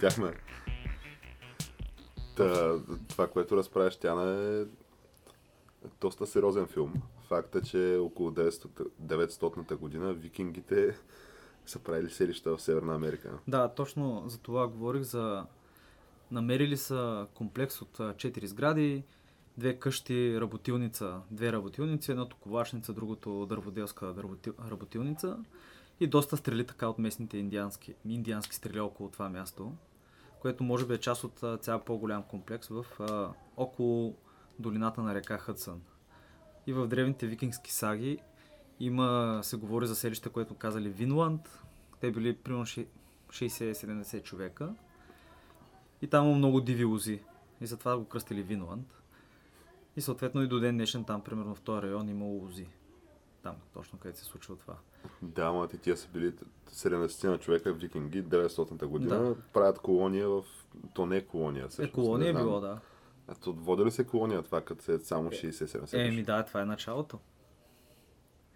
[0.00, 0.32] Излетяхме.
[2.36, 2.78] Та,
[3.08, 4.64] това, което разправяш, Тяна е
[6.00, 6.92] доста сериозен филм.
[7.28, 10.98] Факта, че около 900-та година викингите
[11.66, 13.38] са правили селища в Северна Америка.
[13.48, 15.46] Да, точно за това говорих за...
[16.30, 19.04] Намерили са комплекс от 4 сгради,
[19.58, 24.14] две къщи, работилница, две работилници, едното ковашница, другото дърводелска
[24.70, 25.38] работилница
[26.00, 29.72] и доста стрели така от местните индиански, индиански стрели около това място,
[30.40, 34.16] което може би е част от цял по-голям комплекс в а, около
[34.58, 35.80] долината на река Хътсън.
[36.66, 38.18] И в древните викингски саги
[38.80, 41.62] има, се говори за селище, което казали Винланд.
[42.00, 44.74] Те били примерно 60-70 човека.
[46.02, 47.22] И там има много диви лози.
[47.60, 49.02] И затова го кръстили Винланд.
[49.96, 52.66] И съответно и до ден днешен там, примерно в този район, има лози.
[53.42, 54.76] Там, точно където се случва това.
[55.22, 56.34] Да, ама ти тия са били
[56.70, 59.36] 70 на човека викинги, 900-та година, да.
[59.52, 60.44] правят колония в...
[60.94, 61.92] То не е колония, всъщност.
[61.92, 62.80] Е, колония е било, да.
[63.28, 66.08] А то води ли се колония това, като се е само 60-70?
[66.08, 67.18] Е, ми да, това е началото.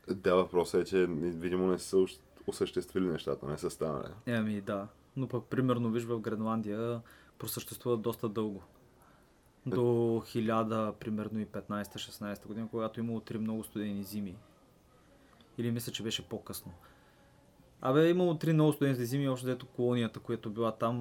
[0.09, 2.07] Да, въпросът е, че видимо не са
[2.47, 4.13] осъществили нещата, не са станали.
[4.27, 7.01] Еми да, но пък примерно виж в Гренландия
[7.39, 8.63] просъществува доста дълго.
[9.67, 14.37] До 1000, примерно и 15-16 година, когато имало три много студени зими.
[15.59, 16.73] Или мисля, че беше по-късно.
[17.87, 20.97] Абе, имало три много студентски зими, още дето колонията, която била там,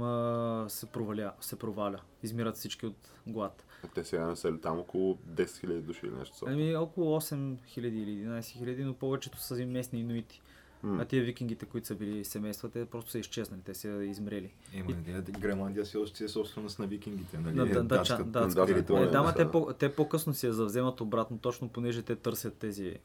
[0.70, 2.00] се, проваля, се проваля.
[2.24, 3.66] Измират всички от глад.
[3.96, 6.36] Те сега не са ли там около 10 000 души или нещо?
[6.48, 10.42] Ами около 8 000 или 11 000, но повечето са местни инуити.
[10.86, 11.02] Mm.
[11.02, 14.54] А тия викингите, които са били семейства, те просто са изчезнали, те са измрели.
[14.74, 15.32] Ема, и...
[15.32, 17.56] Гренландия си още е собственост на викингите, нали?
[17.56, 21.38] Да, да, да, да, да, да, да, те, по, те по-късно си я завземат обратно,
[21.38, 22.98] точно понеже те търсят тези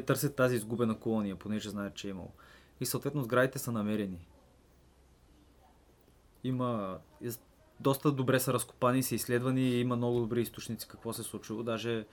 [0.00, 2.32] те търсят тази изгубена колония, понеже знаят, че е имало.
[2.80, 4.28] И съответно сградите са намерени.
[6.44, 6.98] Има
[7.80, 11.62] доста добре са разкопани, са изследвани и има много добри източници какво се е случило.
[11.62, 12.06] Даже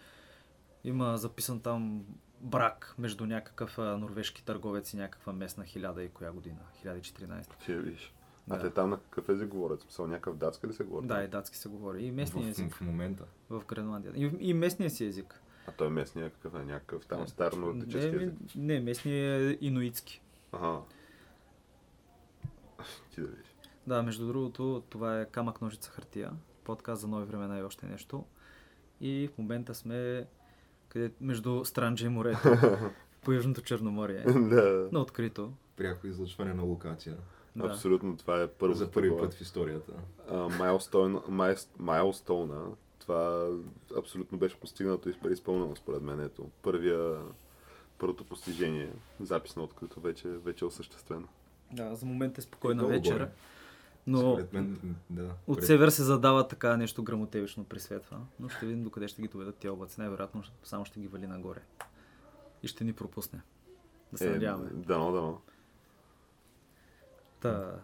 [0.83, 2.05] има записан там
[2.41, 6.59] брак между някакъв норвежки търговец и някаква местна хиляда и коя година?
[6.85, 7.65] 1014.
[7.65, 8.13] Ти виж.
[8.47, 8.55] Да.
[8.55, 9.81] А те там на какъв език говорят?
[9.81, 11.07] Смисъл, някакъв датски ли се говори?
[11.07, 12.05] Да, и датски се говори.
[12.05, 12.73] И местния език.
[12.73, 13.25] В, в момента.
[13.49, 14.13] В Гренландия.
[14.15, 15.42] И, и местния си език.
[15.67, 16.65] А той е местния какъв е?
[16.65, 18.33] Някакъв там стар нордически не, език?
[18.55, 20.21] Не, местния е инуитски.
[20.51, 20.79] Ага.
[23.11, 23.55] Ти да видиш.
[23.87, 26.31] Да, между другото, това е камък, ножица, хартия.
[26.63, 28.25] Подкаст за нови времена и още нещо.
[29.01, 30.27] И в момента сме
[30.89, 32.49] къде, между Странджа и морето.
[33.23, 34.19] по Южното Черноморие.
[34.25, 34.89] да.
[34.91, 35.53] На открито.
[35.75, 37.17] Пряко излъчване на локация.
[37.55, 37.67] Да.
[37.67, 38.73] Абсолютно, това е първо.
[38.73, 39.93] За първи път в историята.
[41.79, 42.61] Майлстоуна,
[43.03, 43.49] това
[43.97, 46.19] абсолютно беше постигнато и изпълнено според мен.
[46.19, 47.17] Ето, първия,
[47.97, 51.27] първото постижение, запис на открито, вече, вече е осъществено.
[51.71, 53.29] Да, за момент е спокойна вечер.
[54.07, 55.67] Но Според мен, да, от пред...
[55.67, 58.19] север се задава така нещо грамотевично присветва.
[58.39, 59.99] Но ще видим докъде ще ги доведат тия облаци.
[59.99, 61.61] Най-вероятно само ще ги вали нагоре.
[62.63, 63.41] И ще ни пропусне.
[64.11, 64.69] Да се е, надяваме.
[64.73, 65.41] Дано, дано.
[67.41, 67.75] Та,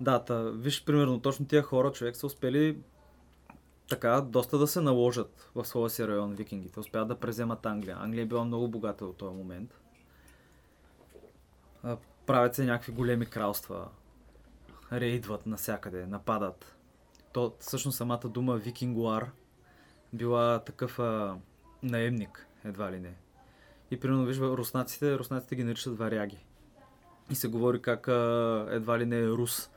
[0.00, 2.78] да, та, виж, примерно, точно тия хора, човек, са успели
[3.92, 6.80] така доста да се наложат в своя си район викингите.
[6.80, 7.96] Успяват да преземат Англия.
[8.00, 9.80] Англия е била много богата от този момент.
[12.26, 13.88] Правят се някакви големи кралства.
[14.92, 16.76] Рейдват навсякъде, нападат.
[17.32, 19.30] То, всъщност самата дума викингуар
[20.12, 21.36] била такъв а,
[21.82, 23.14] наемник, едва ли не.
[23.90, 26.44] И примерно виж, руснаците, руснаците ги наричат варяги.
[27.30, 29.70] И се говори как а, едва ли не е рус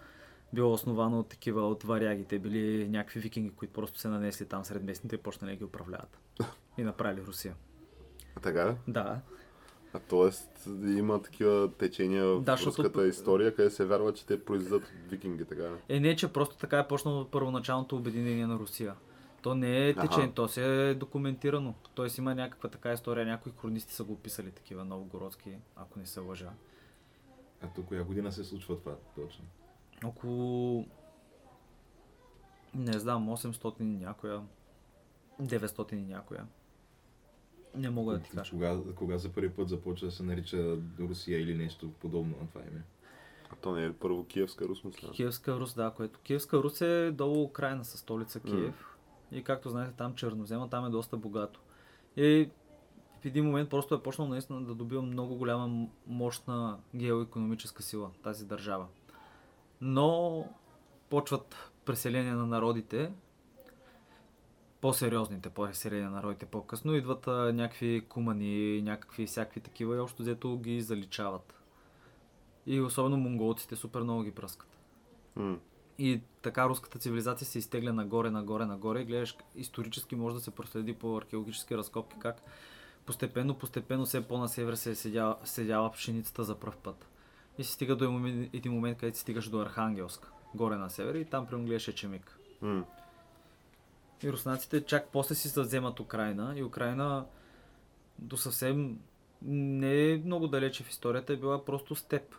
[0.55, 2.39] било основано от такива от варягите.
[2.39, 6.19] Били някакви викинги, които просто се нанесли там сред местните и почнали да ги управляват.
[6.77, 7.55] И направили Русия.
[8.35, 8.75] А така ли?
[8.87, 9.21] Да.
[9.93, 10.69] А т.е.
[10.89, 13.05] има такива течения в да, руската защото...
[13.05, 15.75] история, къде се вярва, че те произлизат от викинги, така ли?
[15.89, 18.95] Е, не, че просто така е почнало първоначалното обединение на Русия.
[19.41, 21.73] То не е течение, то се е документирано.
[21.95, 26.19] Тоест има някаква така история, някои хронисти са го описали такива новогородски, ако не се
[26.19, 26.49] лъжа.
[27.61, 29.45] А то коя година се случва това точно?
[30.03, 30.85] Около
[32.75, 34.41] не знам, 800 и някоя,
[35.41, 36.47] 900 и някоя.
[37.75, 38.51] Не мога да ти кажа.
[38.51, 42.61] Кога, кога за първи път започва да се нарича Русия или нещо подобно на това
[42.61, 42.83] име?
[43.49, 45.11] А то не е първо Киевска Рус, мисля?
[45.11, 48.97] Киевска Рус, да, което Киевска Рус е долу Украина със столица Киев.
[49.31, 51.59] И както знаете, там чернозема, там е доста богато.
[52.17, 52.49] И
[53.21, 58.45] в един момент просто е почнал наистина да добива много голяма мощна геоекономическа сила тази
[58.45, 58.87] държава.
[59.81, 60.45] Но
[61.09, 63.11] почват преселения на народите,
[64.81, 70.57] по-сериозните преселения на народите по-късно, идват а, някакви кумани, някакви всякакви такива и общо взето
[70.57, 71.53] ги заличават.
[72.65, 74.77] И особено монголците супер много ги пръскат.
[75.35, 75.59] М.
[75.97, 80.51] И така руската цивилизация се изтегля нагоре, нагоре, нагоре и гледаш исторически може да се
[80.51, 82.41] проследи по археологически разкопки как
[83.05, 87.07] постепенно, постепенно все по-на север се е седяла, седяла пшеницата за пръв път.
[87.57, 91.25] И се стига до момент- един момент, където стигаш до Архангелск, горе на север и
[91.25, 92.39] там прямо гледаш Ечемик.
[92.61, 92.85] М.
[94.23, 97.25] И руснаците чак после си вземат Украина и Украина
[98.19, 98.99] до съвсем
[99.41, 102.35] не е много далече в историята, е била просто степ.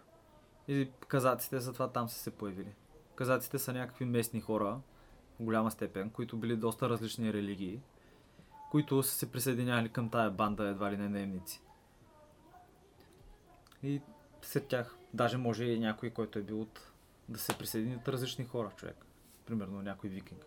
[0.68, 2.72] И казаците затова там са се появили.
[3.14, 4.80] Казаците са някакви местни хора,
[5.40, 7.80] в голяма степен, които били доста различни религии,
[8.70, 11.60] които са се присъединяли към тая банда едва ли не наемници.
[13.82, 14.00] И
[14.42, 16.80] след тях, даже може и някой, който е бил от
[17.28, 18.96] да се присъединят различни хора, човек.
[19.46, 20.40] Примерно някой викинг.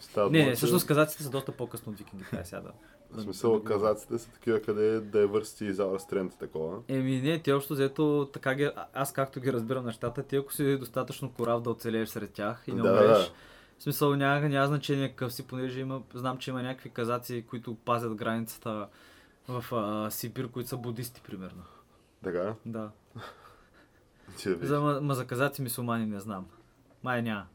[0.00, 2.36] Става Не, не, всъщност казаците са доста по-късно от викингите.
[2.36, 2.72] Ай, сега да.
[3.10, 6.78] В да- смисъл, да казаците са такива, къде е diversity is our strength, такова.
[6.88, 10.76] Еми не, ти общо взето, така ги, аз както ги разбирам нещата, ти ако си
[10.78, 13.30] достатъчно корав да оцелееш сред тях и не Да, умреш, да.
[13.78, 17.74] в смисъл няма, няма значение какъв си, понеже има, знам, че има някакви казаци, които
[17.74, 18.88] пазят границата
[19.48, 21.62] в а, Сибир, които са будисти, примерно.
[22.24, 22.90] Така, Да.
[24.60, 26.46] За, ма, ма за казаци мисулмани не знам.
[27.02, 27.46] Май няма.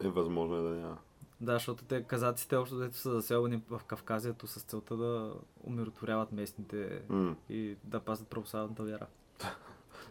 [0.00, 0.98] е възможно е да няма.
[1.40, 7.02] Да, защото те казаците общо взето са заселвани в Кавказието с целта да умиротворяват местните
[7.08, 7.36] М.
[7.48, 9.06] и да пазят православната вяра.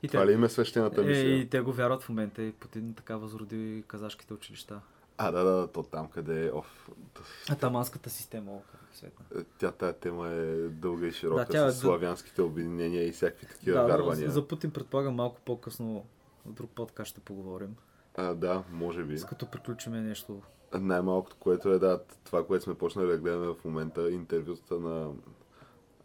[0.03, 1.37] И Това ли им е свещената Е, мисия?
[1.37, 4.79] и те го вярват в момента и Путин така възроди казашките училища.
[5.17, 6.51] А, да, да, то там къде е.
[6.51, 6.89] Оф,
[7.49, 9.25] Атаманската система, о, как е светна.
[9.39, 13.11] Е, Тя тая тема е дълга и широка Да, тя е с славянските обединения и
[13.11, 14.31] всякакви такива но вярвания.
[14.31, 16.05] за Путин предполагам малко по-късно
[16.45, 17.75] в друг подкаст ще поговорим.
[18.15, 19.17] А, да, може би.
[19.17, 20.41] С като приключиме нещо.
[20.73, 25.11] Най-малкото, което е да, това, което сме почнали да гледаме в момента, интервютата на...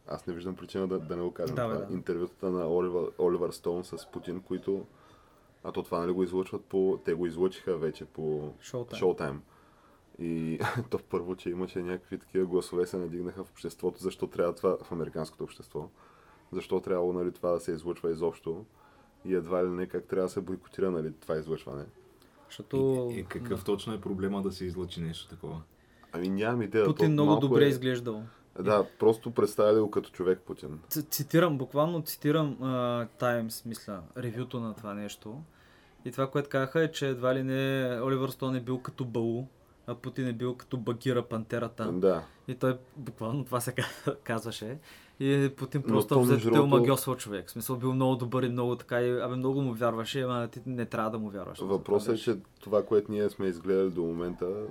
[0.06, 1.86] Аз не виждам причина да, да не го кажем Да, това.
[1.86, 1.94] да.
[1.94, 4.86] Интервютата на Оливър, Оливър Стоун с Путин, които...
[5.64, 7.00] А то това нали го излъчват по...
[7.04, 9.00] Те го излъчиха вече по Showtime.
[9.00, 9.36] Showtime.
[10.20, 10.58] И
[10.90, 14.92] то първо, че имаше някакви такива гласове се надигнаха в обществото, защо трябва това в
[14.92, 15.88] американското общество.
[16.52, 18.64] Защо трябвало нали, това да се излъчва изобщо.
[19.24, 21.84] И едва ли не как трябва да се бойкотира нали, това излъчване.
[22.48, 25.62] Защото И, и какъв точно е проблема да се излъчи нещо такова?
[26.12, 26.84] Ами нямам идея.
[26.84, 27.68] Путин то много добре е...
[27.68, 28.22] изглеждал.
[28.60, 30.80] Да, просто представя го като човек Путин.
[30.88, 35.42] Цитирам, буквално цитирам uh, Times, мисля, ревюто на това нещо.
[36.04, 39.46] И това, което казаха е, че едва ли не Оливър Стоун е бил като Балу,
[39.86, 41.92] а Путин е бил като Багира пантерата.
[41.92, 42.22] Да.
[42.48, 44.78] И той буквално това се казва- казваше.
[45.20, 47.48] И Путин просто то, взето между те другото- омагьосвал човек.
[47.48, 49.00] В смисъл бил много добър и много така.
[49.00, 51.58] И, абе много му вярваше, ама ти не трябва да му вярваш.
[51.58, 54.66] Въпросът е, че това, което ние сме изгледали до момента,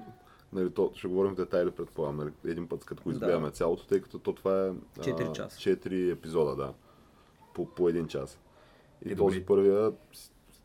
[0.54, 3.14] нали, то, ще говорим в детайли, предполагам, нали, един път, като го Да.
[3.14, 4.70] изгледаме цялото, тъй като то това е...
[5.00, 5.60] а, Четири часа.
[5.60, 6.74] Четири епизода, да.
[7.54, 8.40] По, по един час.
[9.06, 9.92] И Е, този първия,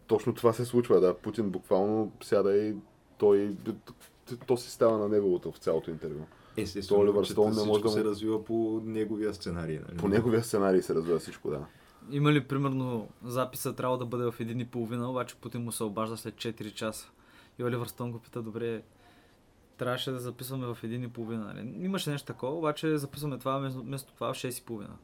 [0.07, 1.15] точно това се случва, да.
[1.15, 2.75] Путин буквално сяда и
[3.19, 3.57] той,
[4.47, 6.25] то си става на неговото в цялото интервю.
[6.57, 9.79] Естествено, Оливър Стоун не може да се развива по неговия сценарий.
[9.89, 9.97] Нали?
[9.97, 11.67] По неговия сценарий се развива всичко, да.
[12.11, 15.85] Има ли, примерно, записа трябва да бъде в един и половина, обаче Путин му се
[15.85, 17.11] обажда след 4 часа.
[17.59, 18.83] И Оливър Стоун го пита, добре,
[19.77, 21.45] трябваше да записваме в един и половина.
[21.45, 21.85] Нали?
[21.85, 24.97] Имаше нещо такова, обаче записваме това вместо, това в 6 и половина.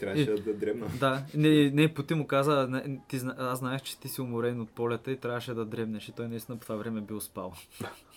[0.00, 0.86] Трябваше И- да, дребна.
[1.00, 4.70] Да, не, не, Путин му каза, не, ти, аз знаех, че ти си уморен от
[4.70, 6.08] полета и трябваше да дребнеш.
[6.08, 7.52] И той наистина по това време бил спал.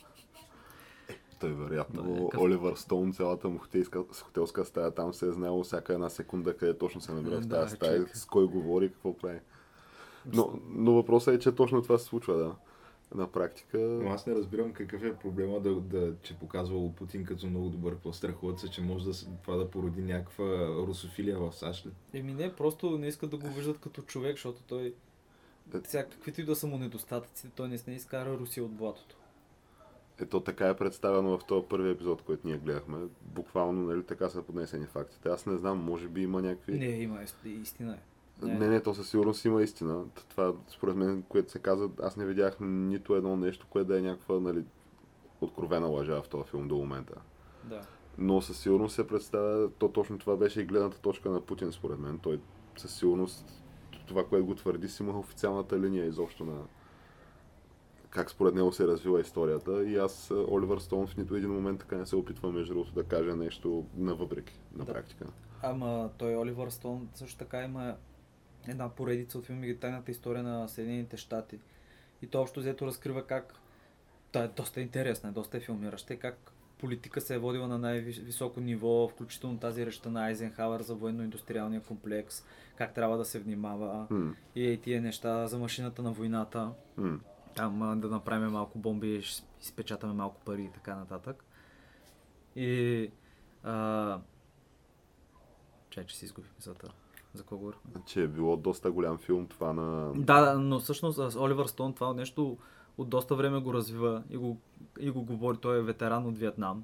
[1.43, 5.63] Той вероятно, Да, някакъв- Оливър Стоун, цялата му хотелска, хотелска стая, там се е знаело
[5.63, 8.17] всяка една секунда къде точно се намира в тази стая, човек.
[8.17, 9.39] с кой говори, какво прави.
[10.25, 12.55] Но, но въпросът е, че точно това се случва, да.
[13.15, 13.77] На практика.
[13.77, 17.93] Но аз не разбирам какъв е проблема да, да че показвал Путин като много добър.
[17.93, 19.11] Какво страхуват се, че може да,
[19.43, 21.87] това да породи някаква русофилия в САЩ?
[22.13, 24.93] Еми не, просто не искат да го виждат като човек, защото той
[25.75, 25.81] Е.
[25.81, 29.15] всякаквито и да са му недостатъци, той не не изкара Русия от блатото.
[30.19, 32.97] Ето така е представено в този първи епизод, който ние гледахме.
[33.21, 35.29] Буквално, нали, така са поднесени фактите.
[35.29, 36.79] Аз не знам, може би има някакви...
[36.79, 37.99] Не, има, истина е.
[38.45, 40.05] Не, не, то със сигурност има истина.
[40.29, 44.01] Това, според мен, което се каза, аз не видях нито едно нещо, което да е
[44.01, 44.63] някаква, нали,
[45.41, 47.15] откровена лъжа в този филм до момента.
[47.63, 47.81] Да.
[48.17, 51.99] Но със сигурност се представя, то точно това беше и гледната точка на Путин, според
[51.99, 52.19] мен.
[52.19, 52.39] Той
[52.77, 53.63] със сигурност
[54.07, 56.61] това, което го твърди, си има официалната линия изобщо на
[58.13, 59.83] как според него се е развила историята.
[59.85, 62.93] И аз, а, Оливър Стоун, в нито един момент така не се опитва, между другото,
[62.93, 64.93] да каже нещо на въпреки, на Да.
[64.93, 65.25] практика.
[65.61, 67.95] Ама той Оливър Стоун също така има
[68.67, 71.59] една поредица от филми Тайната история на Съединените щати.
[72.21, 73.53] И то общо взето разкрива как
[74.31, 78.59] Та е доста интересна, е доста е филмираща как политика се е водила на най-високо
[78.59, 82.43] ниво, включително тази речта на Айзенхауер за военно-индустриалния комплекс,
[82.75, 86.71] как трябва да се внимава М, и тия неща за машината на войната.
[86.97, 87.19] м.
[87.55, 91.45] Там да направим малко бомби, ще изпечатаме малко пари и така нататък.
[92.55, 93.11] И...
[93.63, 94.19] А...
[95.89, 96.87] Чай, че си изгубих мисълта.
[97.33, 97.91] За какво говорихме?
[98.05, 100.13] Че е било доста голям филм това на...
[100.15, 102.57] Да, но всъщност с Оливър Стоун това нещо
[102.97, 104.57] от доста време го развива и го,
[104.99, 105.57] и го говори.
[105.57, 106.83] Той е ветеран от Виетнам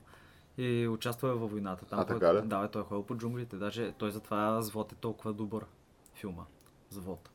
[0.58, 1.86] и участва във войната.
[1.86, 2.48] Там А, той- така ли?
[2.48, 3.56] Да, той е ходил по джунглите.
[3.56, 5.66] Даже той затова Звод е толкова добър
[6.14, 6.44] филма.
[6.90, 7.30] Звод.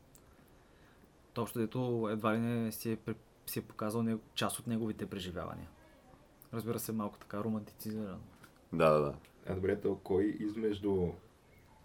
[1.35, 2.97] То общо дето едва ли не си е,
[3.45, 5.69] си е показал него, част от неговите преживявания.
[6.53, 8.21] Разбира се, малко така романтицизиран.
[8.73, 9.13] Да, да, да.
[9.47, 11.07] А добре, то кой измежду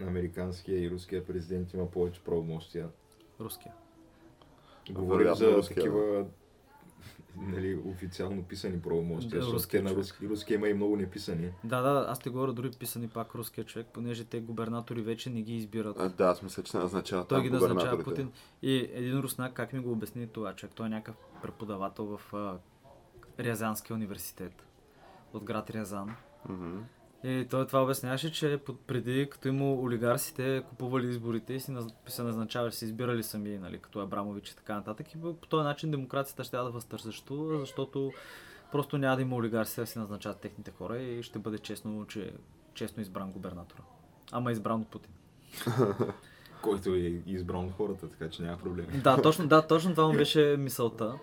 [0.01, 2.89] американския и руския президент има повече правомощия?
[3.41, 3.75] Руския.
[4.91, 6.27] Говорим за руския, такива
[7.37, 11.51] нали, официално писани правомощия, Да, защото те на руски, руския има и много неписани.
[11.65, 15.43] Да, да, аз те говоря дори писани пак руския човек, понеже те губернатори вече не
[15.43, 15.97] ги избират.
[15.99, 18.05] А, да, аз мисля, че назначава Той ги назначава.
[18.05, 18.31] Путин.
[18.63, 20.75] И един руснак, как ми го обясни това човек?
[20.75, 22.59] Той е някакъв преподавател в а,
[23.41, 24.67] Рязанския университет
[25.33, 26.15] от град Рязан.
[26.49, 26.79] Мгм.
[27.25, 32.73] И той това обясняваше, че преди, като има олигарсите, купували изборите и си се назначавали,
[32.73, 35.15] се избирали сами, нали, като Абрамович и така нататък.
[35.15, 38.13] И по по този начин демокрацията ще да възтържествува, защото
[38.73, 42.33] просто няма да има олигарси да си назначават техните хора и ще бъде честно, че
[42.75, 43.83] честно избран губернатора.
[44.33, 45.13] Ама избран от Путин.
[46.63, 48.89] Който е избран от хората, така че няма проблеми.
[48.99, 51.19] Да, точно, да, точно това му беше мисълта.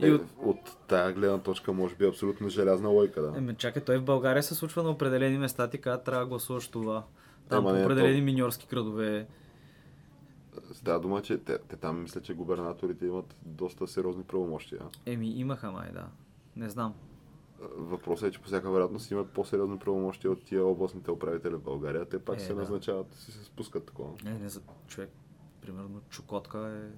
[0.00, 0.22] И Е, от...
[0.38, 3.38] от тая гледна точка може би е абсолютно желязна лойка, да.
[3.38, 6.68] Еми, чакай, той в България се случва на определени места, ти казва, трябва да гласуваш
[6.68, 7.04] това.
[7.48, 9.26] Там Ема по не, определени то- миньорски градове.
[10.72, 14.80] Става дума, че те, те там мисля, че губернаторите имат доста сериозни правомощия.
[15.06, 16.06] Еми, имаха май, да.
[16.56, 16.94] Не знам.
[17.70, 22.04] Въпросът е, че по всяка вероятност имат по-сериозни правомощия от тия областните управители в България.
[22.04, 22.60] Те пак Е, се да.
[22.60, 24.10] назначават, си се спускат такова.
[24.24, 25.10] Не, не за човек.
[25.62, 26.90] Примерно Чукотка е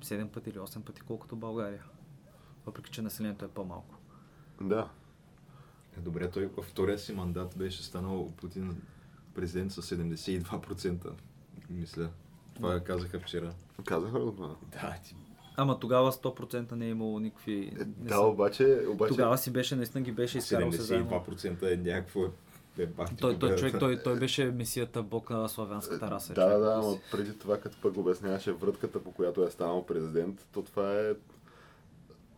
[0.00, 1.84] 7 пъти или 8 пъти колкото България.
[2.68, 3.94] Въпреки, че населението е по-малко.
[4.60, 4.88] Да.
[5.98, 8.82] Е, добре, той във втория си мандат беше станал Путин
[9.34, 11.10] президент с 72%.
[11.70, 12.10] Мисля.
[12.54, 13.54] Това казаха вчера.
[13.84, 14.56] Казаха ли го това?
[14.72, 15.16] Да, ти
[15.56, 17.72] Ама тогава 100% не е имало никакви...
[17.80, 21.10] Е, не да, са- обаче, обаче Тогава си беше, наистина ги беше изкарал се заедно.
[21.10, 22.24] 72% е някакво
[22.78, 26.34] е бах ти Той, той, човек, той, той беше месията бог на славянската раса.
[26.34, 26.64] Да, да, човек.
[26.64, 30.94] да, ама преди това, като пък обясняваше вратката, по която е станал президент, то това
[30.94, 31.14] е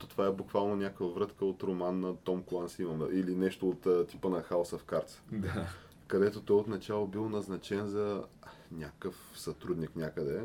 [0.01, 4.29] то това е буквално някаква врътка от роман на Том Кланси или нещо от типа
[4.29, 5.67] на House of Cards, Да.
[6.07, 8.25] където той отначало бил назначен за
[8.73, 10.45] някакъв сътрудник някъде.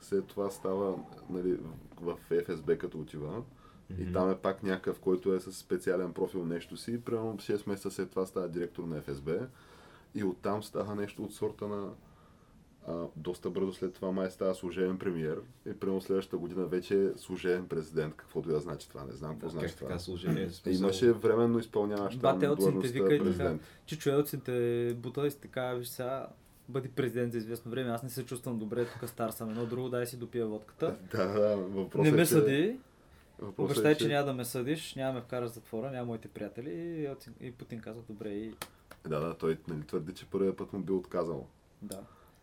[0.00, 0.98] След това става
[1.30, 1.58] нали,
[2.00, 3.42] в ФСБ като отива.
[3.98, 4.12] И Мгм.
[4.12, 7.00] там е пак някакъв, който е с специален профил нещо си.
[7.04, 9.46] Примерно 6 месеца след това става директор на ФСБ.
[10.14, 11.90] И оттам става нещо от сорта на
[12.88, 15.40] а, доста бързо след това май става служебен премиер.
[15.66, 18.14] И примерно следващата година вече е служебен президент.
[18.16, 19.86] Каквото да значи това, не знам какво Да, значи това.
[19.88, 20.48] така служение?
[20.66, 23.24] Е, Имаше временно изпълняващ там длъжността вика и така.
[23.24, 23.62] президент.
[23.86, 26.26] Че бута и си така, виж сега,
[26.68, 29.88] бъди президент за известно време, аз не се чувствам добре, тук стар съм едно друго,
[29.88, 30.96] дай си допия водката.
[31.10, 32.76] Да, да, въпросът не е, ме че- съди,
[33.38, 36.06] въпросът е, обещай, че няма да ме съдиш, няма да ме вкараш в затвора, няма
[36.06, 38.54] моите приятели и, и Путин каза, добре и
[39.08, 41.46] Да, да, той нали, твърди, че първият път му бил отказал.
[41.82, 42.00] да.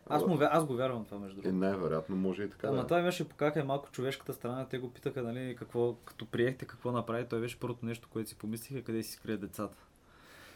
[0.09, 1.59] Аз, му, аз го вярвам това между И другото.
[1.59, 2.67] най-вероятно може и така.
[2.67, 2.87] Ама да.
[2.87, 4.67] това имаше покака малко човешката страна.
[4.69, 7.25] Те го питаха, нали, какво, като приехте, какво направи.
[7.29, 9.77] Той беше първото нещо, което си помислиха, къде си скрие децата.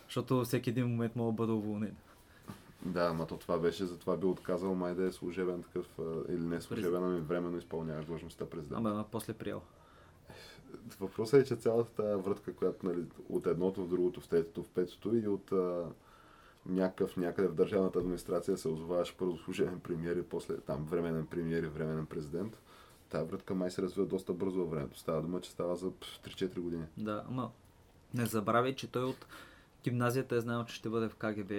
[0.07, 1.95] Защото всеки един момент мога да бъде уволнен.
[2.85, 5.85] Да, ама то това беше, затова би отказал май да е служебен такъв,
[6.29, 8.77] или не служебен, ами временно изпълняваш длъжността президент.
[8.77, 9.61] Ама, ама после приел.
[10.99, 14.69] Въпросът е, че цялата тази врътка, която нали, от едното в другото, в третото, в
[14.69, 15.51] петото и от
[16.65, 21.63] някакъв някъде в държавната администрация се озоваваш първо служебен премиер и после там временен премиер
[21.63, 22.57] и временен президент.
[23.09, 24.99] Тая врътка май се развива доста бързо във времето.
[24.99, 26.85] Става дума, че става за пф, 3-4 години.
[26.97, 27.51] Да, ама
[28.13, 29.25] не забравяй, че той от
[29.83, 31.51] гимназията е знаел, че ще бъде в КГБ.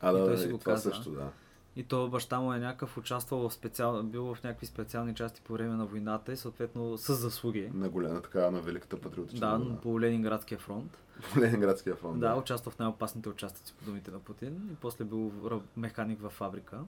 [0.00, 0.90] А, И да, той да, си и го това каза.
[0.90, 1.30] също, да.
[1.76, 5.52] И то баща му е някакъв участвал в специал, бил в някакви специални части по
[5.52, 7.70] време на войната и съответно с заслуги.
[7.74, 9.80] На голяма така, на Великата патриотична Да, война.
[9.80, 10.98] по Ленинградския фронт.
[11.34, 12.20] По Ленинградския фронт.
[12.20, 15.32] Да, участва в най-опасните участъци по думите на Путин и после бил
[15.76, 16.80] механик във фабрика.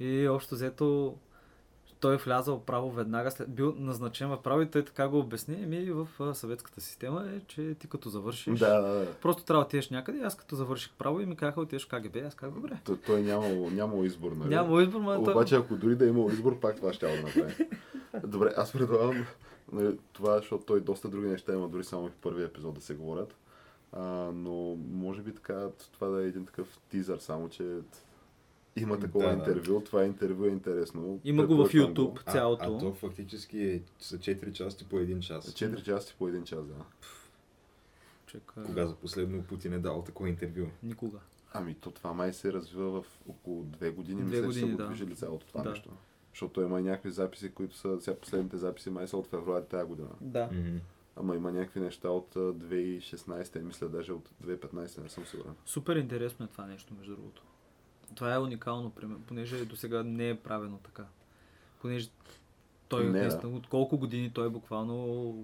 [0.00, 1.16] И общо взето
[2.00, 3.50] той е влязал право веднага след...
[3.50, 5.62] Бил назначен в право и той така го обясни.
[5.62, 8.58] Еми в съветската система е, че ти като завършиш...
[8.58, 9.12] Да, да, да.
[9.12, 10.20] Просто трябва да отидеш някъде.
[10.20, 12.16] Аз като завърших право и ми казаха отидеш в КГБ.
[12.26, 12.78] Аз казах добре.
[12.84, 14.48] Той, той нямал, нямал избор, нали?
[14.48, 15.34] Няма избор, ма той...
[15.34, 17.68] Обаче, ако дори да е имал избор, пак това ще да направи.
[18.24, 19.26] Добре, аз предлагам
[19.72, 22.94] нали, това, защото той доста други неща има, дори само в първия епизод да се
[22.94, 23.36] говорят.
[23.92, 24.02] А,
[24.34, 27.78] но може би така, това да е един такъв тизър, само че
[28.76, 29.38] има такова Да, да.
[29.38, 29.80] интервю.
[29.80, 31.20] Това интервю е интересно.
[31.24, 32.64] Има го в YouTube А, цялото.
[32.66, 35.46] а то фактически е, са 4 части по един час.
[35.46, 36.74] 4 части по един час, да.
[38.26, 38.62] Чека...
[38.62, 40.66] Кога за последно Путин е дал такова интервю?
[40.82, 41.18] Никога.
[41.52, 44.22] Ами то това май се развива в около две години.
[44.22, 44.86] Две Мисля, че са години, го да.
[44.86, 45.70] движили цялото това Да.
[45.70, 45.90] нещо.
[46.30, 49.88] Защото има и някакви записи, които са, сега последните записи май са от февруари тази
[49.88, 50.08] година.
[50.20, 50.48] Да.
[50.52, 50.76] Мгм.
[51.16, 55.52] Ама има някакви неща от а, 2016, мисля даже от 2015, не съм сигурен.
[55.66, 57.42] Супер интересно е това нещо, между другото.
[58.16, 58.92] Това е уникално,
[59.26, 61.04] понеже до сега не е правено така.
[61.80, 62.08] Понеже
[62.88, 63.18] той Не, да.
[63.18, 65.34] наистина, от колко години той е буквално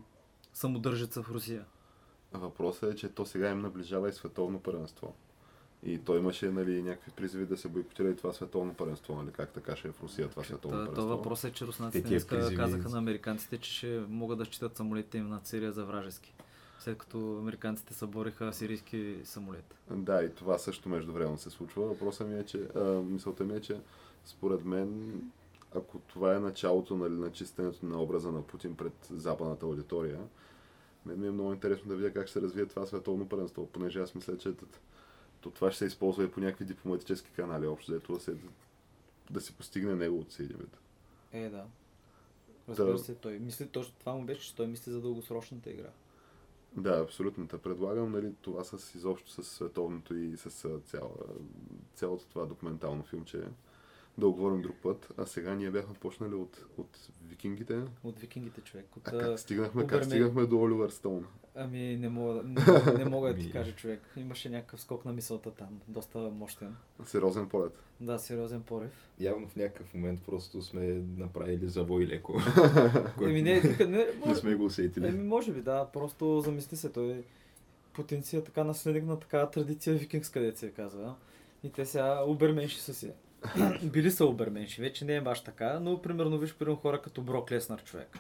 [0.53, 1.65] самодържеца в Русия.
[2.33, 5.15] Въпросът е, че то сега им наближава и световно първенство.
[5.85, 9.33] И той имаше нали, някакви призиви да се бойкотира и това световно първенство, нали?
[9.33, 11.03] Как така ще е в Русия това световно Та, първенство.
[11.05, 14.77] то въпрос е, че руснаците днеска призиви- казаха на американците, че ще могат да считат
[14.77, 16.35] самолетите им над Сирия за вражески.
[16.83, 19.75] След като американците събориха сирийски самолет.
[19.91, 21.87] Да, и това също междувременно се случва.
[21.87, 23.81] Въпросът ми е, че а, мисълта ми е, че
[24.25, 25.21] според мен,
[25.75, 30.19] ако това е началото нали, на чистенето на образа на Путин пред западната аудитория,
[31.07, 34.01] мен ми е много интересно да видя как ще се развие това световно първенство, понеже
[34.01, 34.53] аз мисля, че
[35.41, 38.37] то това ще се използва и по някакви дипломатически канали, общо взето да се,
[39.31, 40.79] да се постигне неговото си един вид.
[41.33, 41.65] Е, да.
[42.69, 45.91] Разбира се, той мисли точно това му беше, че той мисли за дългосрочната игра.
[46.77, 47.49] Да, абсолютно.
[47.49, 51.11] Те предлагам нали, това с изобщо с световното и с а, цяла,
[51.95, 53.43] цялото това документално филмче
[54.19, 55.13] да оговорим друг път.
[55.19, 57.83] А сега ние бяхме почнали от, от викингите.
[58.05, 58.97] От викингите човек.
[58.97, 60.09] От, А как стигнахме, как Обермен.
[60.09, 61.27] стигнахме до Оливър Стоун?
[61.55, 64.01] Ами не мога, да- не, мога- не мога да ти кажа човек.
[64.17, 65.81] Имаше някакъв скок на мисълта там.
[65.89, 66.77] Доста мощен.
[67.07, 67.73] Сериозен полет.
[68.01, 69.09] Да, сериозен порив.
[69.21, 70.83] Явно в някакъв момент просто сме
[71.17, 72.41] направили завой леко.
[73.23, 75.07] Еми не, не, не, не може, сме го усетили.
[75.09, 75.87] еми, може би, да.
[75.93, 76.93] Просто замисли се.
[76.93, 77.23] Той е
[78.45, 81.15] така наследник на такава традиция викингска, дет се казва.
[81.65, 83.11] И те сега оберменши са си.
[83.93, 87.53] Били са оберменши, вече не е баш така, но примерно виж примерно хора като Брок
[87.53, 88.19] Леснар човек.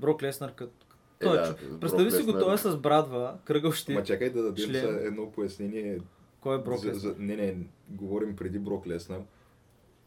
[0.00, 0.72] Брок Леснар като...
[1.20, 4.04] Е, Той, да, да, Брок представи си го, той е с брадва, кръгъл Ма ще.
[4.04, 5.98] чакай да дадем за едно пояснение.
[6.40, 7.56] Кой е Брок за, за, не, не,
[7.88, 9.20] говорим преди Брок Леснар.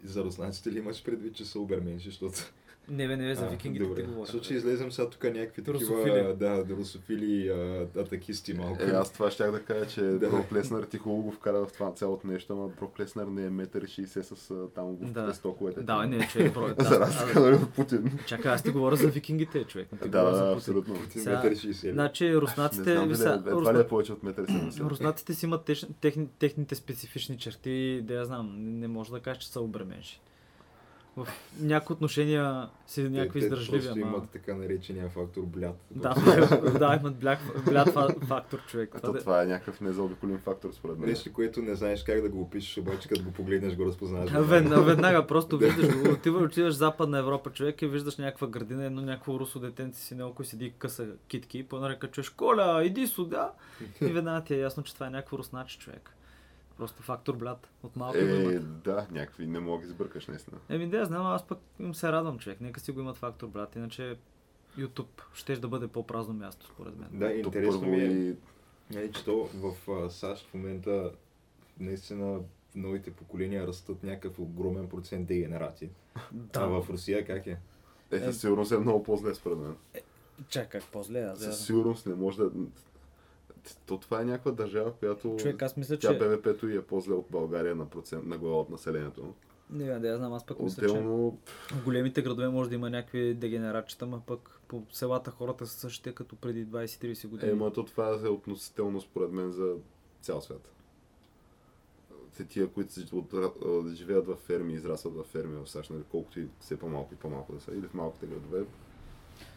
[0.03, 2.53] За руснаците ли имаш предвид, че са оберменши, защото...
[2.89, 4.01] Не, бе, не, бе, за А, викингите добре.
[4.01, 4.43] ти говоря.
[4.43, 6.03] Ще излезем сега тук някакви Русофили.
[6.05, 8.83] такива, да, русофили, а, атакисти малко.
[8.83, 10.29] Е, аз това щях да кажа, че Да.
[10.29, 13.49] Брок Леснар ти хубаво го вкара в това цялото нещо, ама Брок Леснар не е
[13.49, 15.33] 1,60 м с а, там го Да.
[15.33, 15.81] стоковете.
[15.81, 16.73] Да, не, че е брой.
[16.79, 18.19] За разлика нали, от Путин.
[18.25, 19.91] Чакай, аз ти говоря за викингите, човек.
[19.91, 20.57] не ти Да, говоря да, за Путин.
[20.57, 20.95] абсолютно.
[21.07, 21.91] Ти Сега- метър и 60.
[21.91, 23.79] Значи Не руснаците, знам дали са, е, едва ли русна...
[23.79, 24.89] е повече от 1,70 м.
[24.89, 27.67] руснаците си имат тех, техни, техните специфични черти,
[28.03, 30.19] да я знам, не, не може да кажеш, че са обременши.
[31.17, 31.27] В
[31.59, 34.07] някои отношения си някакви те, издържливи, Просто ама...
[34.07, 35.75] имат така наречения фактор блят.
[35.91, 36.13] Да,
[36.79, 38.95] да, имат бляк, блят фа- фактор, човек.
[38.95, 41.09] Това да- това е някакъв незаобиколим фактор според мен.
[41.09, 44.31] Нещо, което не знаеш как да го опишеш, обаче като го погледнеш го разпознаваш.
[44.31, 45.67] Веднага, веднага просто Да.
[45.67, 49.59] виждаш го, отиваш, отиваш в Западна Европа, човек и виждаш някаква градина, едно някакво русо
[49.59, 53.51] детенце си някой седи и къса китки, и по-нарека чуеш, Коля, иди сюда!
[54.01, 56.13] И веднага ти е ясно, че това е някакво русначе човек.
[56.77, 57.69] Просто фактор блят.
[57.83, 58.81] От малко го Е, имат.
[58.81, 60.57] да, някакви не мога да ги сбъркаш наистина.
[60.69, 62.61] Еми да, знам, аз пък им се радвам човек.
[62.61, 64.17] Нека си го имат фактор блят, иначе
[64.77, 67.09] YouTube ще да бъде по-празно място, според мен.
[67.11, 68.35] Да, интересно ми
[68.95, 71.11] е, и че то в а, САЩ в момента
[71.79, 72.39] наистина
[72.75, 75.89] новите поколения растат някакъв огромен процент дегенерати.
[76.31, 76.59] Да.
[76.59, 77.57] А в Русия как е?
[78.11, 79.75] Е, със сигурност е много по-зле според мен.
[80.49, 82.51] Чакай, как по-зле, да Със сигурност не може да...
[83.85, 86.19] То това е някаква държава, която Човек, аз мисля, тя че...
[86.19, 89.33] БВП-то и е по-зле от България на, процент, на глава от населението.
[89.69, 90.93] Не, да я знам, аз пък мисля, че...
[90.93, 91.37] Отделно,
[91.71, 96.11] В големите градове може да има някакви дегенератчета, ма пък по селата хората са същите
[96.11, 97.51] като преди 20-30 години.
[97.51, 99.75] е, ма то това е относително според мен за
[100.21, 100.71] цял свят.
[102.37, 106.03] Те тия, които си от, от, живеят в ферми, израстват в ферми в САЩ, нали,
[106.11, 108.65] колкото и все по-малко и по-малко да са, или в малките градове,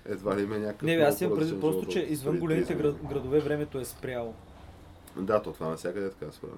[0.04, 2.96] едва ли има някакъв не, бе, аз имам предвид просто, че извън големите 30 град,
[3.10, 4.34] градове времето е спряло.
[5.16, 6.54] Да, то това навсякъде е така, според.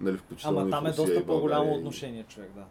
[0.00, 2.64] Нали, Ама там е доста по-голямо и- отношение, човек, да.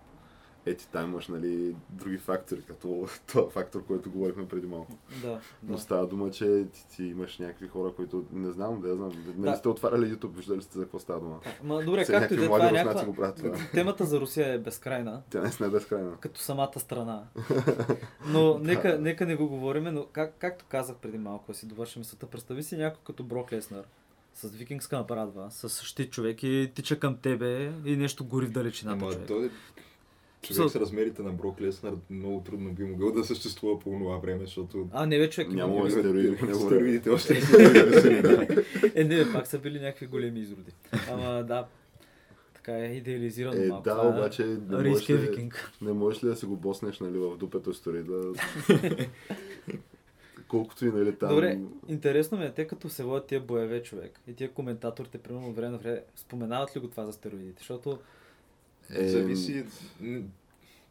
[0.66, 4.92] Ети там имаш нали, други фактори, като този фактор, който говорихме преди малко.
[5.22, 5.82] Да, Но да.
[5.82, 9.12] става дума, че ти, ти имаш някакви хора, които не знам, да я знам.
[9.38, 9.56] Не Да.
[9.56, 11.40] сте отваряли YouTube, виждали сте за какво става дума.
[11.64, 13.06] Ма, добре, Все както и да е, това е някаква...
[13.06, 13.58] го правят това.
[13.74, 16.12] Темата за Русия е безкрайна, Тя не е безкрайна.
[16.20, 17.24] като самата страна.
[18.28, 22.00] Но нека, нека не го говориме, но как, както казах преди малко, да си довършим
[22.00, 23.84] мисълта, представи си някой като Брок Леснар
[24.34, 28.98] с викингска напарадва, с щит човек и тича към тебе и нещо гори в далечината
[29.04, 29.28] Ама човек.
[29.28, 29.52] той
[30.46, 34.18] човек Со- с размерите на Брок Леснар много трудно би могъл да съществува по това
[34.18, 35.50] време, защото А, не бе, човек.
[35.50, 38.48] Няма стероиди, стероидите още не са.
[38.96, 40.72] Е, не, пак са били някакви големи изроди.
[41.12, 41.68] Ама да,
[42.54, 43.84] така е идеализирано Е, малко.
[43.84, 45.72] да, Това обаче не можеш, ли, викинг.
[45.82, 48.34] не можеш ли да се го боснеш нали, в дупето стори да...
[50.48, 51.30] Колкото и нали там...
[51.30, 55.54] Добре, интересно ми е, те като се водят тия боеве човек и тия коментаторите, примерно
[55.54, 57.56] време на време, споменават ли го това за стероидите?
[57.60, 58.00] Защото
[58.90, 59.64] Е, Зависи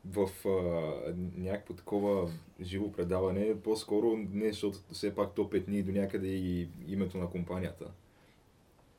[0.05, 2.31] в а, някакво такова
[2.63, 7.91] живо предаване, по-скоро не, защото все пак то петни до някъде и името на компанията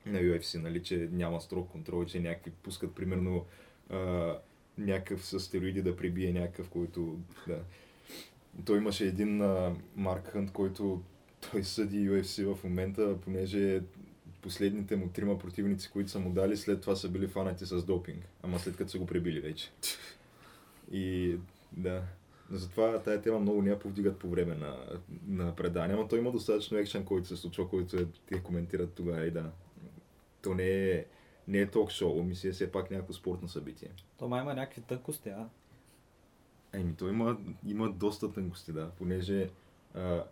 [0.06, 3.46] на UFC, нали, че няма строг контрол, че някакви пускат примерно
[3.90, 4.34] а,
[4.78, 7.60] някакъв с стероиди да прибие някакъв, който да.
[8.66, 11.02] Той имаше един а, Марк Хънт, който
[11.52, 13.82] той съди UFC в момента, понеже
[14.46, 18.28] последните му трима противници, които са му дали, след това са били фанати с допинг.
[18.44, 19.72] Ама след като са го пребили вече.
[20.92, 21.36] И
[21.72, 22.04] да.
[22.52, 26.32] Затова тая тема много не я повдигат по време на, на предания, но той има
[26.32, 29.52] достатъчно екшен, който се случва, който е, те коментират тогава и да.
[30.42, 31.06] То не е,
[31.48, 33.90] не е ток-шоу, ми си е все пак някакво спортно събитие.
[34.18, 35.50] то май има някакви тънкости, а?
[36.74, 39.50] Еми, то има, има доста тънкости, да, понеже
[39.94, 40.24] а,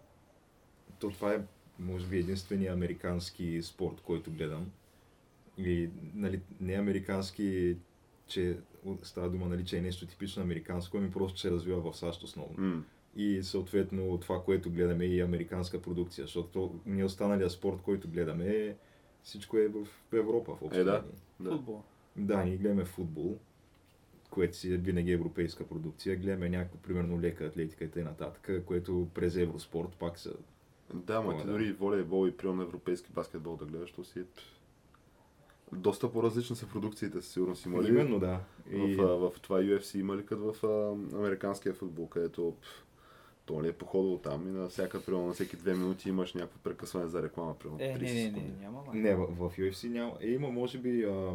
[1.00, 1.42] то това е,
[1.80, 4.72] може би, единствения американски спорт, който гледам.
[5.58, 7.78] Или, нали, не американски,
[8.28, 8.58] че
[9.04, 12.56] става дума, нали, че е нещо типично американско, ами просто, се развива в САЩ основно.
[12.58, 12.84] М,
[13.16, 18.76] И съответно това, което гледаме е и американска продукция, защото ние останалия спорт, който гледаме,
[19.24, 21.04] всичко е в Европа, в общо Е, да.
[21.52, 21.84] Футбол.
[22.16, 23.38] Да, ние гледаме футбол,
[24.30, 26.16] което си е винаги европейска продукция.
[26.16, 30.34] Гледаме някакво, примерно, лека атлетика и т.н., което през Евроспорт пак са...
[30.94, 31.52] Да, ма ти да.
[31.52, 34.24] дори и волейбол и примерно европейски баскетбол да гледаш, то си е...
[35.72, 37.90] Доста по-различни са продукциите, със сигурност има ли?
[37.90, 38.40] Именно, да.
[38.66, 42.56] В, а, в това UFC има ли като в а, американския футбол, където
[43.46, 46.60] то не е походило там и на всяка, примерно, на всеки две минути имаш някакво
[46.60, 48.50] прекъсване за реклама, примерно Е, 30 не, не, секунди.
[48.50, 48.84] не, няма.
[48.94, 50.18] Не, в, в UFC няма.
[50.22, 51.04] Е, има, може би...
[51.04, 51.34] А,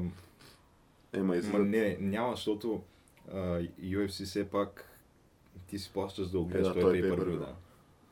[1.12, 2.82] Ема и ма, не, няма, защото
[3.32, 3.38] а,
[3.82, 4.84] UFC все пак
[5.66, 7.54] ти си плащаш го Е, да, той е е pay да.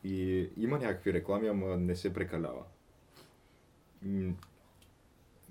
[0.07, 2.63] И има някакви реклами, ама не се прекалява.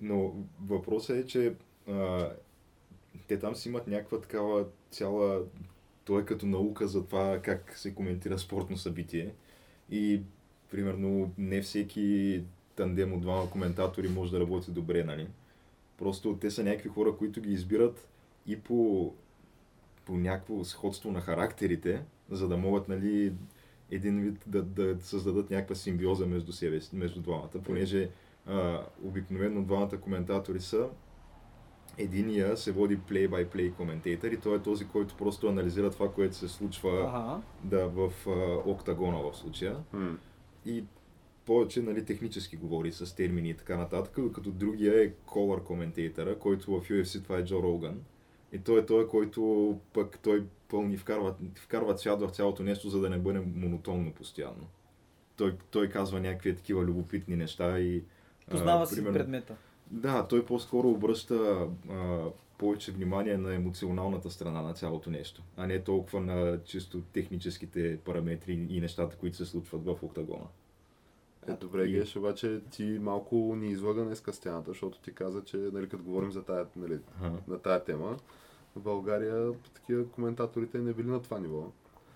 [0.02, 1.56] Но въпросът е, че
[1.90, 2.30] а,
[3.28, 5.44] те там си имат някаква такава цяла...
[6.06, 9.34] То е като наука за това как се коментира спортно събитие.
[9.90, 10.22] И,
[10.72, 12.44] примерно, не всеки
[12.76, 15.28] тандем от двама коментатори може да работи добре, нали?
[15.98, 18.08] Просто те са някакви хора, които ги избират
[18.48, 19.14] и по,
[20.06, 23.34] по някакво сходство на характерите, за да могат, нали,
[23.92, 28.10] един вид да, да създадат някаква симбиоза между себе си, между двамата, понеже
[28.46, 30.90] а, обикновено двамата коментатори са
[31.98, 36.48] Единия се води плей-бай-плей коментатор и той е този, който просто анализира това, което се
[36.48, 37.42] случва Ага.
[37.64, 39.78] да, в а, октагона в случая.
[39.94, 40.18] М,
[40.66, 40.84] И
[41.46, 46.72] повече нали, технически говори с термини и така нататък, докато другия е color коментатора, който
[46.72, 48.02] в UFC това е Джо Роган.
[48.54, 50.44] И той е той, който пък той
[50.76, 54.68] пълни, вкарва, вкарва цвят в цялото нещо, за да не бъде монотонно постоянно.
[55.38, 58.04] Той, той казва някакви такива любопитни неща и...
[58.48, 59.56] а, Познава си примерно- предмета.
[59.92, 62.24] да, той по-скоро обръща а,
[62.58, 68.68] повече внимание на емоционалната страна на цялото нещо, а не толкова на чисто техническите параметри
[68.70, 70.46] и нещата, които се случват в октагона.
[71.48, 75.58] Е, добре, И- Геш, обаче ти малко ни излага днес стената, защото ти каза, че
[75.58, 77.38] нали, като говорим за тая, нали, Ага.
[77.48, 78.18] на тая тема,
[78.76, 81.64] в България такива коментаторите не били на това ниво.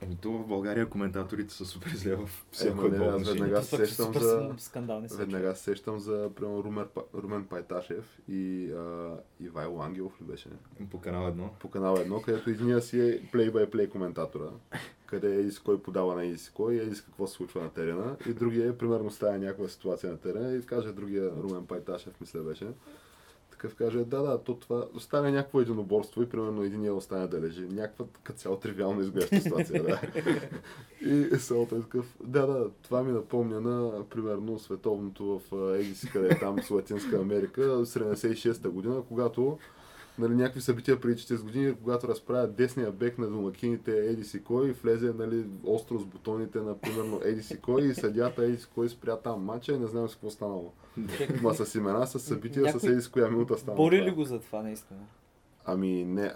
[0.01, 3.41] Еми то в България коментаторите са супер зле в Е, всяко едно аз отношение.
[3.41, 5.07] веднага пък сещам за- скандални.
[5.11, 10.49] Веднага се сещам за, примерно, Румен, Румен Пайташев и а, Ивайло Ангелов ли беше?
[10.91, 11.49] По канал едно.
[11.59, 14.49] По канал едно, където единия си е плей-бай-плей коментатора,
[15.05, 18.15] къде е с кой подава на иси кой, е с какво се случва на терена.
[18.25, 22.41] И другия е, примерно, става някаква ситуация на терена и каже другия Румен Пайташев, мисля
[22.41, 22.67] беше.
[23.59, 27.67] Такъв каже, да, да, то това стане някакво единоборство и примерно единия остане да лежи.
[27.71, 30.01] Някаква като цяло тривиално изглежда ситуация, да.
[31.01, 35.95] И селото е такъв, да, да, това ми напомня на, примерно, световното в а, еди
[35.95, 39.57] си къде е там с Латинска Америка, 76-та година, когато
[40.19, 44.71] нали, някакви събития преди 40 години, когато разправят десния бек на домакините Еди си кой,
[44.71, 48.89] влезе нали, остро с бутоните на примерно Еди си кой и съдята Еди си кой
[48.89, 50.73] спря там матча и не знам с какво станало.
[51.41, 53.75] Ма с имена, с събития, с Някой Еди си коя минута стана.
[53.77, 54.99] Бори ли го за това, наистина?
[55.65, 56.33] Ами не,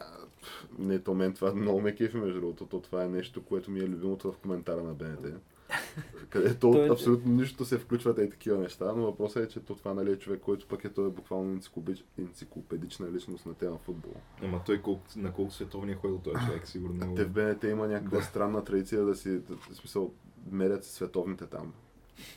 [0.79, 3.79] не, то мен това много ме кефи между другото, то това е нещо, което ми
[3.79, 5.25] е любимото в коментара на БНТ.
[6.29, 9.75] Където Той е- абсолютно нищо се включват и такива неща, но въпросът е, че то
[9.75, 13.77] това нали, е човек, който пък е той е буквално енциклопедич- енциклопедична личност на тема
[13.77, 14.13] футбол.
[14.43, 17.15] Ама той колко, на колко световни е ходил този човек, сигурно.
[17.15, 18.23] Те в БНТ има някаква Да.
[18.23, 20.11] странна традиция да си, да, в смисъл,
[20.51, 21.73] мерят световните там.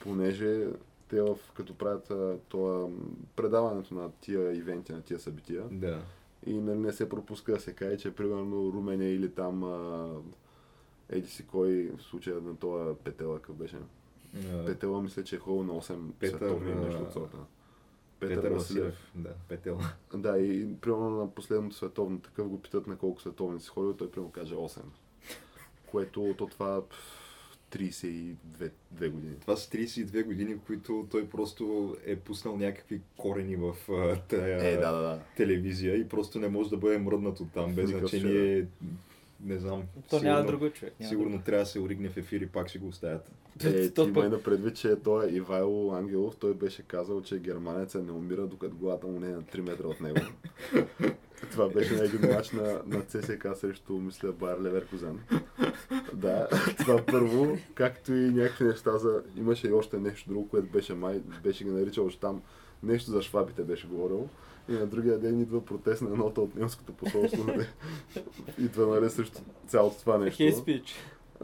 [0.00, 0.66] Понеже
[1.08, 2.12] те в, като правят
[2.48, 2.88] това,
[3.36, 6.02] предаването на тия ивенти, на тия събития, Да.
[6.46, 10.08] и нали, не се пропуска да се каже, че примерно Румения или там а,
[11.08, 13.76] еди си кой в случая на това Петела, какъв беше.
[14.52, 17.36] А, Петела мисля, че е ходил на 8 Петър, световни нещо от сорта.
[18.20, 19.12] Петър, Василев.
[19.14, 19.78] Да, Петел.
[20.14, 24.10] Да, и примерно на последното световно такъв го питат на колко световни си ходил, той
[24.10, 24.80] примерно каже 8.
[25.86, 27.25] Което то това пф,
[27.72, 28.34] 32
[28.90, 29.34] две години.
[29.40, 34.64] Това са 32 години, в които той просто е пуснал някакви корени в а, тая
[34.64, 35.20] Е, да, да, да.
[35.36, 38.66] телевизия и просто не може да бъде мръднат от там, без значение.
[39.40, 39.82] Не знам.
[40.10, 40.94] То няма сигурно- друго човек.
[41.00, 43.30] Няма Сигурно трябва да се оригне в ефир и пак ще го оставят.
[43.64, 48.02] Е, То ти имай на предвид, че той Ивайло Ангелов, той беше казал, че германеца
[48.02, 50.16] не умира, докато главата му не е на 3 метра от него.
[51.50, 55.20] Това беше на един матч на, на ЦСК срещу, мисля, Байер Леверкузен.
[56.12, 59.22] Да, това първо, както и някакви неща за...
[59.36, 62.42] Имаше и още нещо друго, което беше май, беше ги наричал още там,
[62.82, 64.28] нещо за швабите беше говорил.
[64.68, 67.66] И на другия ден идва протестна нота от немското посолство, нали?
[68.58, 70.36] Идва, нали, срещу цялото това нещо.
[70.36, 70.94] Хей спич.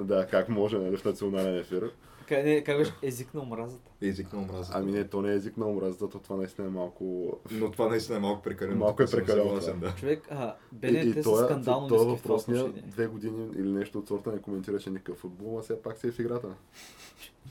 [0.00, 1.90] Да, как може, нали, в национален ефир.
[2.36, 3.90] Не, как беше език на омразата?
[4.02, 4.78] Език на омразата.
[4.78, 7.36] Ами не, то не е език на омразата, то това наистина е малко...
[7.50, 8.78] Но това наистина е малко прекалено.
[8.78, 9.94] Малко е прекалено, да.
[9.94, 12.82] Човек, а, БНТ са скандално той ниски в това отношение.
[12.86, 16.10] две години или нещо от сорта не коментираше никакъв футбол, а все пак се е
[16.10, 16.48] в играта.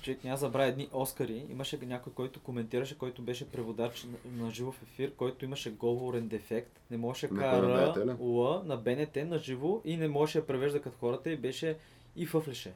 [0.01, 1.45] Човек няма забравя едни Оскари.
[1.49, 6.27] Имаше някой, който коментираше, който беше преводач на, на живо в ефир, който имаше говорен
[6.27, 6.79] дефект.
[6.91, 8.23] Не можеше кара кой, на БНТ ли?
[8.23, 11.77] Л на БНТ на живо и не можеше да превежда като хората и беше
[12.15, 12.73] и фъфлеше.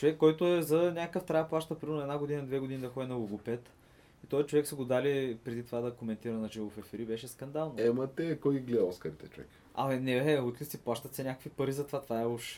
[0.00, 3.06] Човек, който е за някакъв трябва да плаща примерно една година, две години да ходи
[3.06, 3.70] на логопед.
[4.24, 7.04] И този човек са го дали преди това да коментира на живо в ефир и
[7.04, 7.74] беше скандално.
[7.78, 9.48] Ема те, кой ги гледа Оскарите, човек?
[9.74, 12.02] Абе, не, е, от ли си плащат се някакви пари за това?
[12.02, 12.54] Това е уж,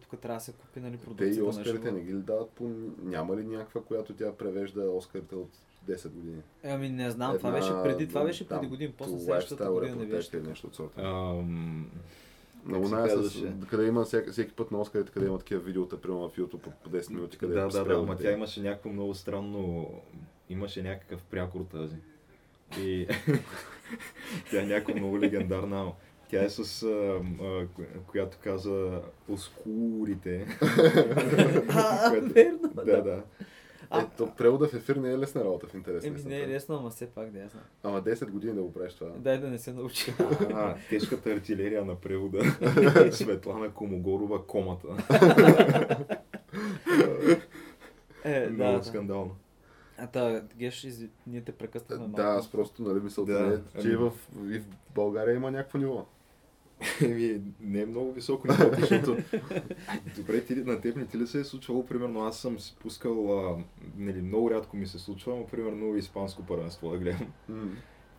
[0.00, 2.64] тук трябва да се купи, нали, Те и продукцията Оскарите не ги ли дават по...
[3.02, 5.50] Няма ли някаква, която тя превежда Оскарите от
[5.88, 6.42] 10 години?
[6.62, 9.70] Е, Ами не знам, това Една, беше преди, това беше там, преди години, после следващата
[9.70, 10.36] година не беше.
[10.36, 11.00] или нещо от сорта.
[11.02, 11.90] Ам,
[12.68, 13.10] Много най
[13.70, 16.70] къде има всеки, всеки път на Оскарите, къде има такива видеота, примерно в YouTube по,
[16.70, 19.90] по 10 минути, къде да, е да, да, ама тя имаше някакво много странно...
[20.50, 21.96] Имаше някакъв прякор тази.
[22.80, 23.06] И
[24.50, 25.92] тя е някаква много легендарна.
[26.30, 26.82] Тя е с...
[26.82, 26.86] А,
[27.44, 30.46] а, коя- която каза оскурите.
[31.68, 33.22] А, верно, Да, да.
[33.90, 36.04] А, Ето, превода в ефир не е лесна работа в интерес.
[36.04, 37.62] Еми не е лесно, ама все пак да знам.
[37.82, 39.10] Ама 10 години да го правиш това.
[39.10, 40.14] Дай да не се научи.
[40.54, 42.40] А, тежката артилерия на превода.
[43.12, 44.88] Светлана Комогорова, комата.
[48.24, 48.84] Е, Много да, да.
[48.84, 49.36] скандално.
[49.98, 52.16] А та, Геш, изви- ние те прекъснахме малко.
[52.16, 54.12] Да, аз просто, нали, мисълта Да, да, е, че ами- и в,
[54.46, 56.06] и в България има някакво ниво.
[57.02, 59.16] Еми, не е много високо нивото, защото...
[60.16, 63.38] Добре, ти, на теб не ти ли се е случвало, примерно аз съм си пускал,
[63.38, 63.56] а,
[63.96, 67.32] нали, много рядко ми се случва, но примерно испанско първенство да гледам.
[67.48, 67.68] М.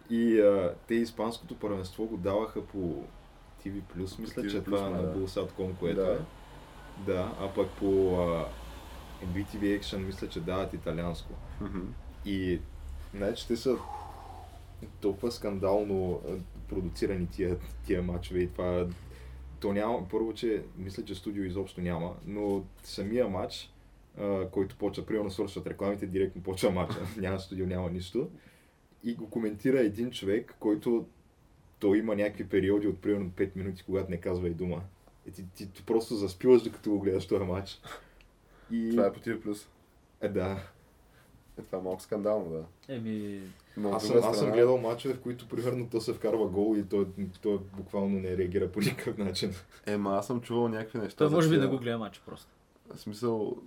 [0.10, 3.04] И а, те испанското първенство го даваха по
[3.66, 3.82] TV+,
[4.20, 5.16] мисля, TV+, че това май, на да.
[5.16, 6.12] Bullsat.com, което Да.
[6.14, 6.18] е.
[7.06, 8.46] Да, а пък по а,
[9.26, 11.34] BTV Action мисля, че дават италианско.
[11.62, 11.80] Мгм.
[12.26, 12.60] И
[13.14, 13.78] значи те са
[15.02, 16.22] толкова скандално
[16.70, 18.88] продуцирани тия, тия матчове и това
[19.60, 23.74] то няма, първо, че мисля, че студио изобщо няма, но самия матч,
[24.18, 28.30] а, който почва, примерно свършват рекламите, директно почва матча, няма студио, няма нищо.
[29.04, 31.06] И го коментира един човек, който
[31.80, 34.82] той има някакви периоди от примерно 5 минути, когато не казва и дума.
[35.28, 37.82] И ти, ти, ти просто заспиваш, докато го гледаш този матч.
[38.72, 38.90] И...
[38.92, 39.66] Това е по TV+.
[40.22, 40.64] Е, да.
[41.60, 42.94] Е, това е малко скандално, да.
[42.96, 43.42] Еми,
[43.78, 46.84] Но Аз съм, аз съм гледал мачове, в които примерно то се вкарва гол и
[46.84, 47.08] той,
[47.42, 49.54] той буквално не реагира по никакъв начин.
[49.86, 51.18] Ема аз съм чувал някакви неща.
[51.18, 52.48] той може би не го гледа матч просто.
[52.96, 53.58] В смисъл,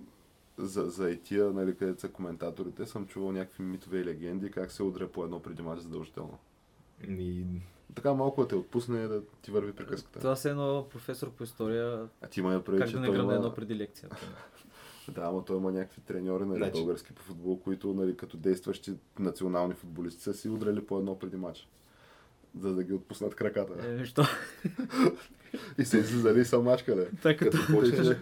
[0.57, 4.71] за, за и тия, нали, където са коментаторите, съм чувал някакви митове и легенди, как
[4.71, 6.37] се удря по едно преди мач задължително.
[7.07, 7.45] И...
[7.95, 10.19] Така малко да те отпусне да ти върви приказката.
[10.19, 13.15] Това е едно професор по история, А ти има преди, как че да не той
[13.15, 13.35] гръмне има...
[13.35, 14.17] едно преди лекцията.
[15.11, 18.93] Да, ама той има някакви треньори нали, Значи- български по футбол, които нали, като действащи
[19.19, 21.67] национални футболисти са си удрали по едно преди матч.
[22.59, 23.87] за да ги отпуснат краката.
[23.87, 24.23] Е, нищо.
[25.77, 27.05] И се излизали са мачкали.
[27.21, 27.73] Така Като като...
[27.73, 28.17] почнеш,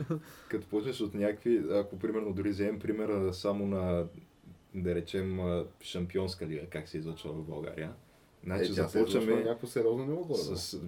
[0.49, 4.05] като почнеш от някакви, ако примерно дори вземем примера само на,
[4.75, 5.39] да речем,
[5.81, 7.93] шампионска лига, как се излъчва в България.
[8.43, 10.79] Значи Е, тя се започваме някакво сериозно ниво с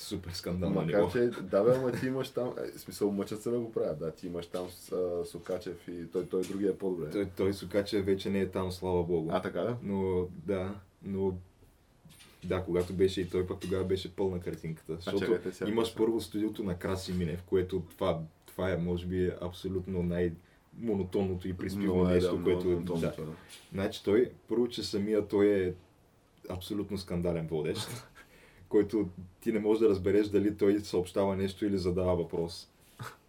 [0.00, 3.60] супер скандално Макар, че, да бе, ама ти имаш там, е, смисъл мъчат се да
[3.60, 7.10] го правят, да, ти имаш там с, а, Сокачев и той, той другия е по-добре.
[7.10, 9.30] Той, той Сукаче вече не е там, слава богу.
[9.32, 9.76] А, така да?
[9.82, 11.34] Но да, но
[12.44, 14.94] да, когато беше и той пък тогава беше пълна картинката.
[14.94, 19.32] Защото чакайте сега, имаш първо студиото на Краси Минев, което това, това е може би
[19.40, 20.32] абсолютно най-
[20.78, 22.68] монотонното и приспивно е, нещо, да, което...
[22.68, 23.14] монотонно да.
[23.72, 25.74] Значи той, първо, че самия той е
[26.50, 27.88] абсолютно скандален водещ,
[28.70, 29.08] който
[29.40, 32.68] ти не можеш да разбереш дали той съобщава нещо или задава въпрос.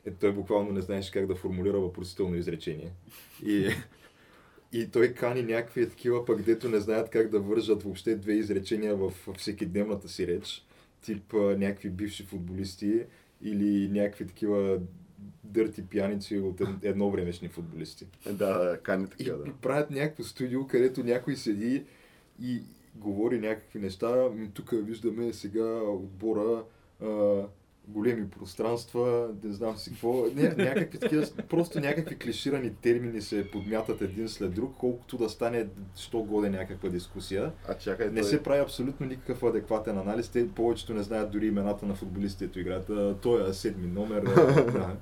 [0.06, 2.91] Е, той буквално не знаеш как да формулира въпросително изречение.
[3.45, 3.69] И,
[4.73, 8.95] и той кани някакви такива, пък дето не знаят как да вържат въобще две изречения
[8.95, 10.65] в всекидневната си реч.
[11.01, 13.04] Тип някакви бивши футболисти
[13.41, 14.80] или някакви такива
[15.43, 18.08] дърти пияници от ед- едновремешни футболисти.
[18.25, 19.49] Е, Да, да, кани И, така, да.
[19.49, 21.84] и правят някакво студио, където някой седи
[22.41, 22.62] и
[22.95, 24.30] говори някакви неща.
[24.54, 26.63] Тук виждаме сега отбора,
[27.04, 27.41] а,
[27.88, 30.25] големи пространства, не знам си какво.
[30.36, 35.67] Не, някакви такива, просто някакви клиширани термини се подмятат един след друг, колкото да стане,
[35.95, 37.51] що годе някаква дискусия.
[37.67, 38.30] А чакай, Не той...
[38.30, 40.30] се прави абсолютно никакъв адекватен анализ.
[40.30, 42.91] Те повечето не знаят дори имената на футболистите, които играят.
[43.21, 44.21] Той е седми номер.
[44.73, 44.95] да.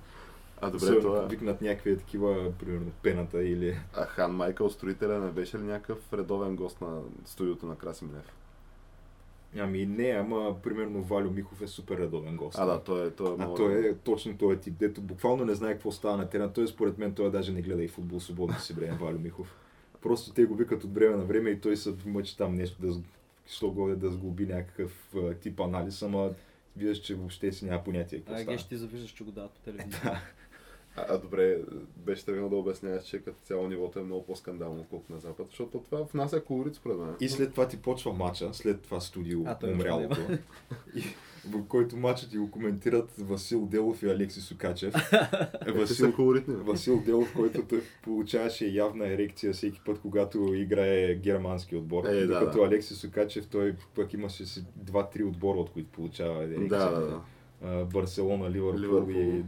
[0.62, 1.22] А добре, това...
[1.22, 3.78] Викнат някакви такива, примерно, пената или...
[3.94, 8.34] А Хан Майкъл, строителя, не беше ли някакъв редовен гост на студиото на Красиминев?
[9.58, 12.58] Ами не, ама примерно Валю Михов е супер редовен гост.
[12.60, 15.56] А, да, той е, той е А той е точно този тип, дето буквално не
[15.56, 16.54] знае какво става на терена.
[16.54, 19.56] Той според мен той даже не гледа и футбол свободно си време, Валю Михов.
[20.02, 23.02] Просто те го викат от време на време и той се мъчи там нещо да,
[23.48, 26.30] що годе да сглоби някакъв а, тип анализ, ама
[26.78, 28.52] виждаш, че въобще си няма понятие какво А, става.
[28.52, 30.22] ге ще ти завиждаш, че го дават по телевизия.
[31.10, 31.58] А, добре,
[31.98, 35.80] беше тръгнал да обясняваш, че като цяло нивото е много по-скандално, колкото на Запад, защото
[35.80, 37.16] това внася колорит според мен.
[37.20, 40.22] И след това ти почва матча, след това студио А, той умрялото.
[40.96, 41.02] И,
[41.46, 44.94] в който матчът ти го коментират Васил Делов и Алекси Сукачев.
[45.68, 46.54] Е, Васил, бе.
[46.54, 52.06] Васил Делов, който той получаваше явна ерекция всеки път, когато играе германски отбор.
[52.06, 52.66] Е, да, докато да.
[52.66, 56.68] Алекси Сукачев, той пък имаше си 2-3 отбора, от които получава ерекция.
[56.68, 57.22] Да, да,
[57.62, 57.86] да.
[57.86, 59.12] Барселона, Ливърпул, Ливърпул.
[59.12, 59.44] и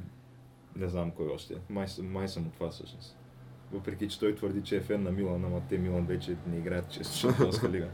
[0.75, 1.55] не знам кой още.
[1.69, 3.17] Май, май съм от това всъщност.
[3.71, 6.91] Въпреки, че той твърди, че е фен на Милан, ама те Милан вече не играят
[6.91, 7.87] често Шампионска лига.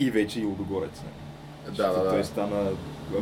[0.00, 1.02] И вече и Лудогорец.
[1.02, 1.23] не?
[1.76, 2.10] Да, да, да.
[2.10, 2.70] Той стана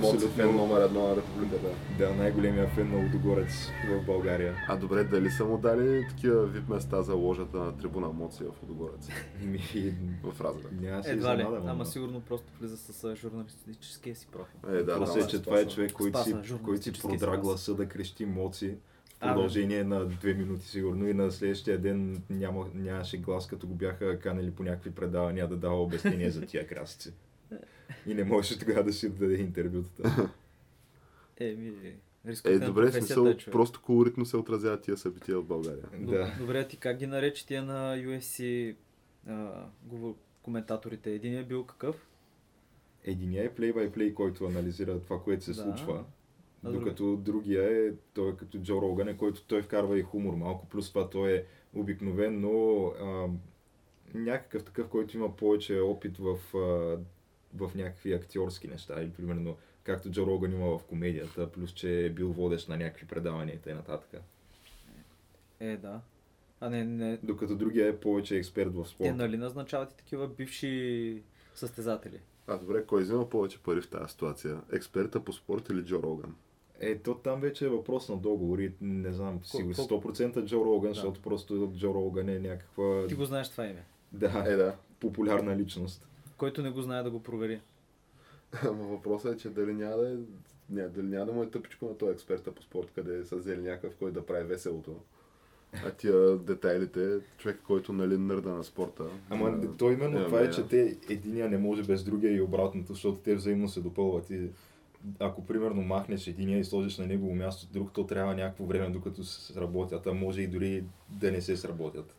[0.01, 1.69] Моци фен абсолютно номер едно на републиката.
[1.99, 4.55] да, най-големия фен на Лудогорец в България.
[4.69, 8.63] А добре, дали са му дали такива вип места за ложата на трибуна Моци в
[8.63, 9.09] Удогорец?
[9.43, 9.59] Ми,
[10.23, 10.73] В Разград.
[10.81, 14.77] няма се Едва ли, изненадам, ама сигурно просто влиза с журналистическия си профил.
[14.77, 17.75] Е, да, Въпросът да, е, че това е човек, който си, който си продра гласа
[17.75, 18.77] да крещи моци
[19.21, 24.19] продължение на две минути сигурно и на следващия ден няма, нямаше глас, като го бяха
[24.19, 27.13] канали по някакви предавания да дава обяснение за тия красици.
[28.07, 30.31] И не можеше тогава да си даде интервютата.
[31.41, 31.73] Е, ми,
[32.45, 35.85] Е, на добре, смисъл, е просто колоритно се отразяват тия събития в България.
[35.99, 36.35] Да.
[36.39, 38.75] Добре, ти как ги наречи тия на UFC
[39.27, 41.11] а, говор- коментаторите?
[41.13, 42.07] Един е бил какъв?
[43.05, 45.57] Единия е плей-бай-плей, който анализира това, което се Да.
[45.57, 46.05] случва.
[46.65, 50.35] А Докато другия е, той е като Джо Роган, е, който той вкарва и хумор
[50.35, 53.29] малко, плюс това той е обикновен, но а,
[54.15, 56.99] някакъв такъв, който има повече опит в, а,
[57.55, 59.03] в някакви актьорски неща.
[59.03, 63.07] Или примерно, както Джо Роган има в комедията, плюс че е бил водещ на някакви
[63.07, 63.99] предавания и т.н.
[65.61, 66.01] Е, да.
[66.61, 67.19] А не, не.
[67.23, 69.15] Докато другия е повече експерт в Те спорта.
[69.15, 71.23] нали назначават и такива бивши
[71.55, 72.19] състезатели?
[72.47, 74.61] А, добре, кой взема повече пари в тази ситуация?
[74.73, 76.35] Експерта по спорт или Джо Роган?
[76.81, 78.73] Е, то там вече е въпрос на договори.
[78.81, 80.95] Не знам, сигурно колко- 100% Джо Роган, Да.
[80.95, 83.85] защото просто Джо Роган е някаква Ти го знаеш това име.
[84.13, 84.77] да, Е, да.
[85.01, 86.09] популярна личност.
[86.43, 87.61] Който не го знае да го провери.
[88.63, 90.17] Ама въпросът е, че дали няма да е,
[90.71, 93.61] ня, дали няма да му е тъпичко на този експерта по спорт, къде са взели
[93.61, 94.97] някакъв, който да прави веселото.
[95.87, 99.05] А тия детайлите, човек, който нали нърда на спорта.
[99.31, 102.41] Ама а, то именно е, това е, че те единия не може без другия и
[102.41, 104.31] обратното, защото те взаимно се допълват.
[104.31, 104.51] И
[105.19, 109.25] ако примерно махнеш единия и сложиш на негово място друг, то трябва някакво време докато
[109.25, 112.15] се сработят, а може и дори да не се сработят.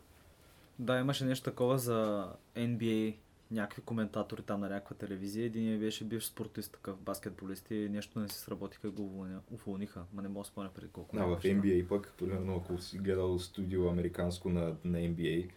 [0.78, 3.14] Да, имаше нещо такова за NBA,
[3.54, 5.44] някакви коментатори там на някаква телевизия.
[5.44, 10.02] Един беше бивш спортист, такъв баскетболист и нещо не си сработиха и го уволниха.
[10.12, 11.16] Ма не мога да спомня преди колко.
[11.16, 11.42] А, в.
[11.42, 15.50] NBA пък, примерно ако си гледал студио американско на, на NBA,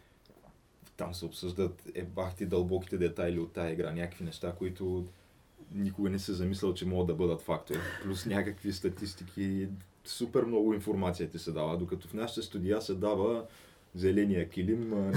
[0.98, 5.08] там се обсъждат е бахти дълбоките детайли от тази игра, някакви неща, които
[5.72, 7.80] никога не се замислял, че могат да бъдат фактори.
[8.04, 9.68] Плюс някакви статистики,
[10.06, 13.46] супер много информация ти се дава, докато в нашите студия се дава
[13.98, 15.12] зеления килим,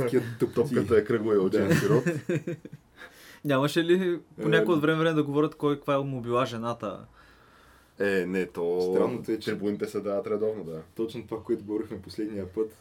[0.00, 0.54] такива тъпоти.
[0.54, 2.04] Топката е кръгла и ученски род.
[3.44, 7.06] Нямаше ли по някое от време време да говорят кой каква е му била жената?
[8.00, 8.80] Е, не, то...
[8.94, 10.82] Странното е, че- Трибуните се дават редовно, да.
[10.96, 12.72] точно това, което говорихме последния път,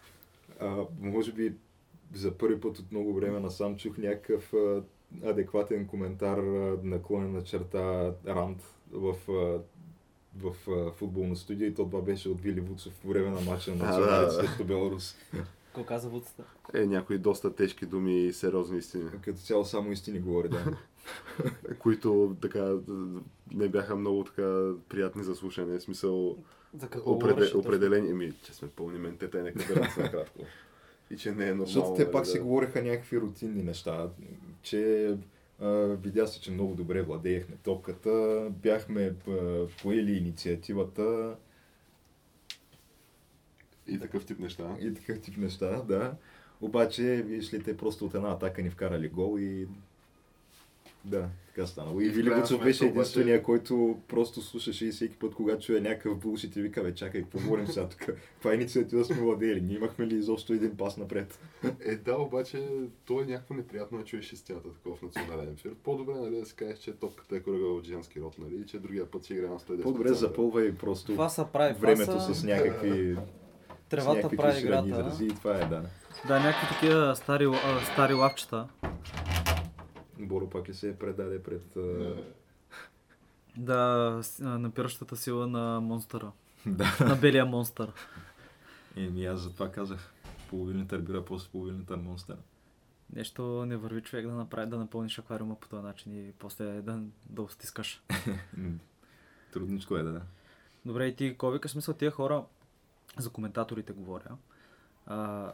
[0.59, 1.53] а, може би
[2.13, 4.81] за първи път от много време насам чух някакъв а,
[5.25, 9.59] адекватен коментар, а, наклонен на черта рант в, а,
[10.39, 13.75] в а, футболно студио и то това беше от Вили Вуцов по време на матча
[13.75, 14.31] на да.
[14.31, 15.15] срещу Беларус.
[15.65, 16.43] Какво каза Вудста?
[16.73, 20.77] Е, някои доста тежки думи и сериозни истини, Като цяло само истини говори, да.
[21.79, 22.75] които така
[23.53, 25.79] не бяха много така приятни за слушане.
[25.79, 26.37] В смисъл,
[26.77, 27.69] За какво опреде, говореше точно?
[27.69, 30.39] определени, ми, че сме пълни ментета и нека да разсме кратко.
[31.11, 31.65] И че не е нормално.
[31.65, 34.09] Защото те нали, пак да- си говореха някакви рутинни неща,
[34.61, 35.15] че
[36.01, 39.15] видя се, че много добре владеехме топката, бяхме
[39.81, 41.35] поели инициативата
[43.87, 44.77] И такъв тип неща.
[44.81, 46.15] и такъв тип неща, да.
[46.61, 49.67] Обаче, виж ли, те просто от една атака ни вкарали гол и
[51.05, 52.01] да, така станало.
[52.01, 56.17] И Вили Буцов беше обаче- единствения, който просто слушаше и всеки път, когато чуе някакъв
[56.17, 57.99] булшит и вика, бе, чакай, какво говорим сега тук?
[57.99, 59.61] Каква инициатива сме владели?
[59.61, 61.39] Ние имахме ли изобщо един пас напред?
[61.81, 62.67] Е, да, обаче
[63.05, 65.71] то е някакво неприятно да чуеш истината такова в национален ефир.
[65.75, 68.79] По-добре, нали, да си кажеш, че топката е кръгъл от женски род, нали, и че
[68.79, 71.73] другия път ще играе на 110 По-добре запълвай просто Това са прави.
[71.73, 72.35] времето са...
[72.35, 73.15] с някакви,
[73.85, 74.87] с Тревата някакви прави играта.
[74.89, 75.81] изрази и това е, да.
[76.27, 77.47] Да, някакви такива стари,
[77.85, 78.67] стари лавчета.
[80.19, 81.77] Боро пак ли се предаде пред...
[83.57, 86.31] Да, напиращата сила на монстъра.
[86.65, 86.97] да.
[86.99, 87.93] на белия монстър.
[88.95, 90.13] Еми аз затова казах.
[90.49, 92.37] Половин литър бира, после половин литър монстър.
[93.15, 96.99] Нещо не върви човек да направи, да напълниш аквариума по този начин и после да,
[97.29, 98.03] да остискаш.
[98.57, 98.79] М,
[99.53, 100.21] Трудничко е, да.
[100.85, 102.43] Добре, и ти какво викаш смисъл тия хора,
[103.17, 104.37] за коментаторите говоря,
[105.05, 105.51] а,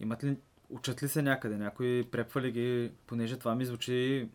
[0.00, 0.36] имат ли,
[0.70, 4.28] учат ли се някъде, някой препва ли ги, понеже това ми звучи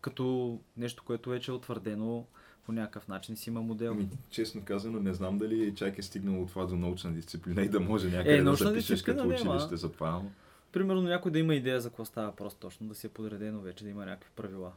[0.00, 2.24] като нещо, което вече е утвърдено
[2.64, 3.92] по някакъв начин си има модел.
[3.92, 7.80] Ами, честно казано, не знам дали чак е стигнало това до научна дисциплина и да
[7.80, 10.10] може някъде Е, да запишеш като училище за това.
[10.10, 10.30] но-
[10.72, 13.84] Примерно някой да има идея за какво става просто точно, да си е подредено вече,
[13.84, 14.72] да има някакви правила.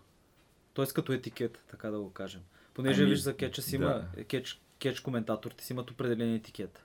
[0.74, 2.42] Тоест като етикет, така да го кажем.
[2.74, 6.84] Понеже Ами, виж за кетча си има, кетч, кетч коментаторите си имат определен етикет.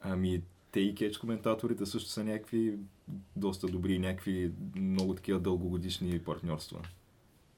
[0.00, 0.42] Ами,
[0.74, 2.78] те и кетч коментаторите също са някакви
[3.36, 6.80] доста добри, някакви много такива дългогодишни партньорства.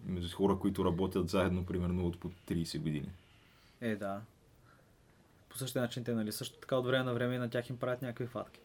[0.07, 3.11] Между хора, които работят заедно примерно от по 30 години.
[3.81, 4.21] Е, да.
[5.49, 7.77] По същия начин те, нали, също така от време на време и на тях им
[7.77, 8.61] правят някакви фатки.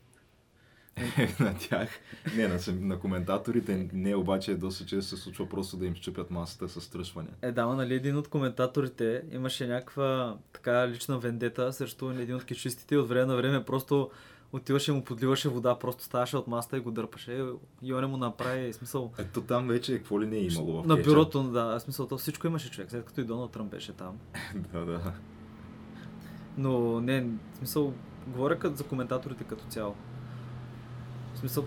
[1.40, 1.90] на тях.
[2.36, 6.70] Не, на, на коментаторите не, обаче доста често се случва просто да им щупят масата
[6.70, 7.30] с тръшване.
[7.42, 12.96] Е, да, нали, един от коментаторите имаше някаква така лична вендета срещу един от кечистите
[12.96, 14.12] и от време на време просто
[14.54, 17.46] отиваше му подливаше вода, просто ставаше от маста и го дърпаше.
[17.82, 19.12] И он му направи смисъл.
[19.18, 22.48] Ето там вече какво ли не е имало в На бюрото, да, смисъл, то всичко
[22.48, 24.18] имаше човек, след като и Доналд Тръмп беше там.
[24.74, 25.14] да, да.
[26.58, 27.94] Но не, в смисъл,
[28.28, 29.96] говоря като за коментаторите като цяло.
[31.34, 31.66] В смисъл,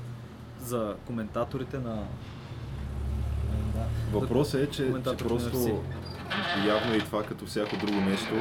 [0.59, 1.95] за коментаторите на...
[1.95, 4.19] Е, Да.
[4.19, 5.83] Въпросът е, че, че просто
[6.67, 8.35] явно и това като всяко друго нещо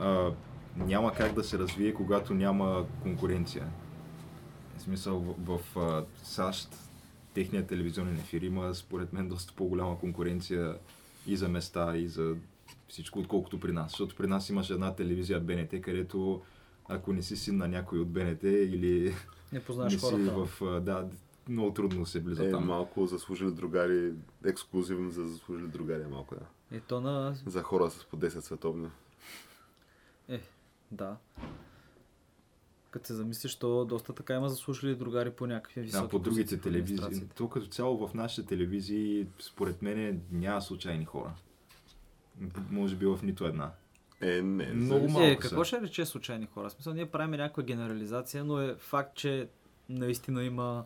[0.00, 0.30] а,
[0.86, 3.66] няма как да се развие, когато няма конкуренция.
[4.76, 6.68] В смисъл в, в а, САЩ
[7.34, 10.76] техният телевизионен ефир има според мен доста по-голяма конкуренция
[11.26, 12.36] и за места, и за
[12.88, 13.90] всичко, отколкото при нас.
[13.90, 16.42] Защото при нас имаше една телевизия БНТ, където
[16.88, 19.14] ако не си син на някой от БНТ или
[19.52, 20.30] Не познаваш не си хората.
[20.30, 20.80] в...
[20.80, 21.08] Да,
[21.48, 22.66] много трудно се влиза Е, там.
[22.66, 24.12] малко заслужили другари,
[24.44, 26.76] ексклюзивно за заслужили другари е малко, да.
[26.76, 27.34] И то на...
[27.46, 28.88] За хора с по 10 световни.
[30.28, 30.40] Е,
[30.90, 31.16] да.
[32.90, 36.60] Като се замислиш, то доста така има заслужили другари по някакви високи Да, по другите
[36.60, 37.28] телевизии.
[37.36, 41.32] То като цяло в нашите телевизии, според мен, няма случайни хора.
[42.70, 43.70] Може би в нито една.
[44.20, 44.66] Е, не.
[44.66, 45.40] Много малко Е, са.
[45.40, 46.68] какво ще рече случайни хора?
[46.68, 49.48] В смисъл, ние правим някаква генерализация, но е факт, че
[49.88, 50.84] наистина има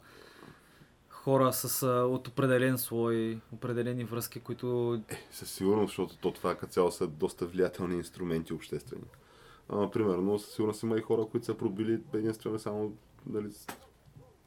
[1.09, 5.01] хора с, а, от определен слой, определени връзки, които...
[5.31, 9.05] Със сигурност, защото то това като цяло са доста влиятелни инструменти обществени.
[9.69, 12.97] Примерно, със сигурност има и хора, които са пробили единствено само
[13.27, 13.49] нали,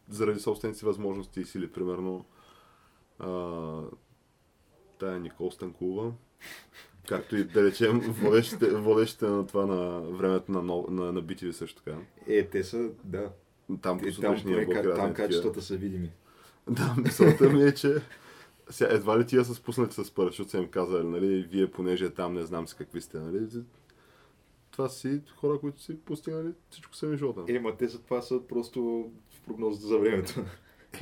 [0.10, 1.72] заради собствените си възможности и сили.
[1.72, 2.26] Примерно,
[3.20, 3.82] а,
[5.00, 6.12] тая Никол Станкова,
[7.08, 11.52] както и да речем водещите, водещите на това на времето на, нов- на, на BTV
[11.52, 11.98] също така.
[12.28, 13.32] Е, те са, да.
[13.82, 15.14] Там по Е, там, сутрешния блок там такива.
[15.14, 16.12] качествата са видими.
[16.70, 17.96] Да, мисълта ми е, че
[18.70, 22.34] сега, едва ли тия са спуснати с парашют, са им казали, нали, вие понеже там
[22.34, 23.48] не знам с какви сте, нали,
[24.78, 27.44] това си хора, които си постигнали всичко сами живота.
[27.48, 30.46] Е, ма те за това са просто в прогнозата за времето.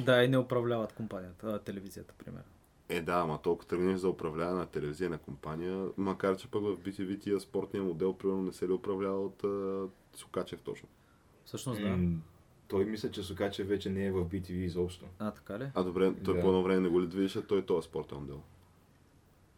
[0.05, 2.45] Да, и не управляват компанията, телевизията, примерно.
[2.89, 6.77] Е, да, ама толкова тръгнеш за управляване на телевизия на компания, макар че пък в
[6.77, 9.83] BTV тия спортния модел, примерно, не се ли управлява от а,
[10.17, 10.87] Сукачев точно.
[11.45, 11.89] Всъщност, да.
[11.89, 12.17] М,
[12.67, 15.05] Той мисля, че Сокачев вече не е в BTV изобщо.
[15.19, 15.71] А, така ли?
[15.73, 16.41] А добре, той Да.
[16.41, 18.41] по едно време не го ли движеше, той този спортен модел.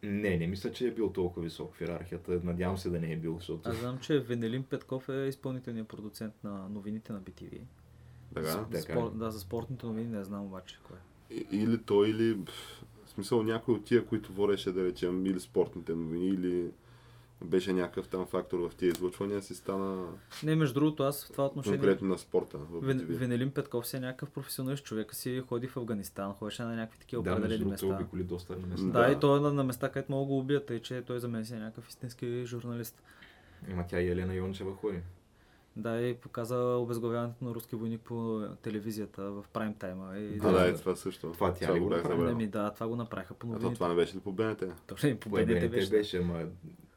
[0.07, 2.39] Не, не мисля, че е бил толкова висок в иерархията.
[2.43, 3.69] Надявам се да не е бил, защото...
[3.69, 7.59] Аз знам, че Венелин Петков е изпълнителният продуцент на новините на BTV.
[8.33, 8.47] Така?
[8.47, 10.97] За, Така спор, да, за спортните новини не знам обаче кой.
[10.97, 11.33] е.
[11.33, 12.47] И- Или той, или в
[13.07, 16.71] смисъл някой от тия, които водеше, да речем, или спортните новини, или
[17.41, 20.07] беше някакъв там фактор в тия излъчвания, си стана
[20.43, 21.77] Не, между другото, аз в това отношение...
[21.77, 22.57] конкретно на спорта.
[22.71, 23.05] Вен.
[23.09, 27.23] Венелин Петков си е някакъв професионалист човек, си ходи в Афганистан, ходеше на някакви такива
[27.23, 27.87] да, определени места.
[27.87, 28.85] обиколи доста места.
[28.85, 29.11] Да, Да.
[29.11, 31.45] и той е на, на места, където да го убият, тъй че той за мен
[31.45, 33.03] си е някакъв истински журналист.
[33.69, 34.99] Има тя и Елена Йончева ходи.
[35.75, 40.17] Да, и показа обезглавяването на руски войник по телевизията в прайм тайма.
[40.17, 41.31] И, А, да, и това също.
[41.31, 42.03] Това тя ли го направи?
[42.03, 42.25] забравил.
[42.25, 43.73] Не ми, да, това го направиха по А то новините.
[43.73, 44.63] това не беше ли по БНТ?
[44.87, 45.89] Точно и по БНТ БНТ беше.
[45.89, 46.43] беше, ама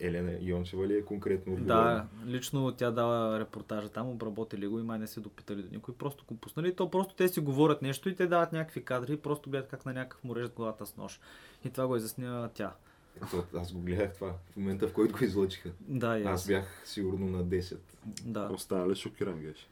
[0.00, 2.06] Елена Йончева ли е конкретно Да, отговорна?
[2.26, 5.94] лично тя дава репортажа там, обработили го и май не се допитали до никой.
[5.94, 6.76] Просто го пуснали.
[6.76, 9.86] То просто те си говорят нещо и те дават някакви кадри и просто гледат как
[9.86, 11.20] на някакъв му режат главата с нож.
[11.64, 12.72] И това го изясня тя.
[13.16, 15.70] Ето, аз го гледах това в момента, в който го излъчиха.
[15.80, 17.78] Да, и Аз бях сигурно на 10.
[18.24, 18.50] Да.
[18.52, 19.68] Останали шокиран геш.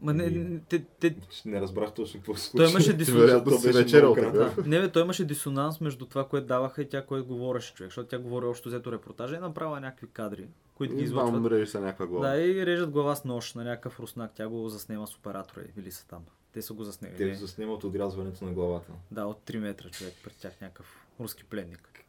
[0.00, 2.72] Ма не, Ами- не, те, те, Не разбрах точно какво се Той случи.
[2.72, 3.60] имаше Ти дисонанс.
[3.62, 4.14] си беше кратко.
[4.14, 4.66] такъв.
[4.66, 8.08] Не, бе, той имаше дисонанс между това, което даваха и тя, което говореше човек, защото
[8.08, 11.32] тя говори още взето репортажа и направила някакви кадри, които ги И излъчват.
[11.32, 12.28] вам режи се някаква глава.
[12.28, 14.30] Да, и режат глава с нож на някакъв руснак.
[14.34, 16.22] Тя го заснема с оператора и били са там.
[16.52, 17.16] Те са го заснели.
[17.16, 17.34] Те не?
[17.34, 18.92] заснемат отрязването на главата.
[19.10, 20.86] Да, от 3 метра човек пред тях някакъв
[21.20, 22.04] руски пленник.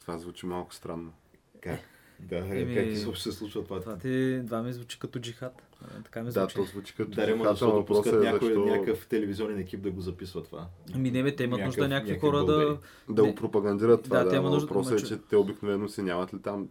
[0.00, 1.12] Това звучи малко странно.
[1.60, 1.80] Как?
[2.20, 2.74] Да, Еми,
[3.04, 3.80] как се случва това?
[3.80, 5.62] Това ти два ми звучи като джихад.
[6.04, 6.54] Така ми Да, звучи.
[6.54, 10.00] то звучи като Да, джихад, защото пускат е някой, защо някакъв телевизионен екип да го
[10.00, 10.66] записва това.
[10.94, 12.78] Ами не, бе, те имат нужда някакви хора да...
[13.08, 14.18] да го пропагандират това.
[14.18, 16.68] Да, Да, те да нужда- въпросът е, че те обикновено си нямат ли там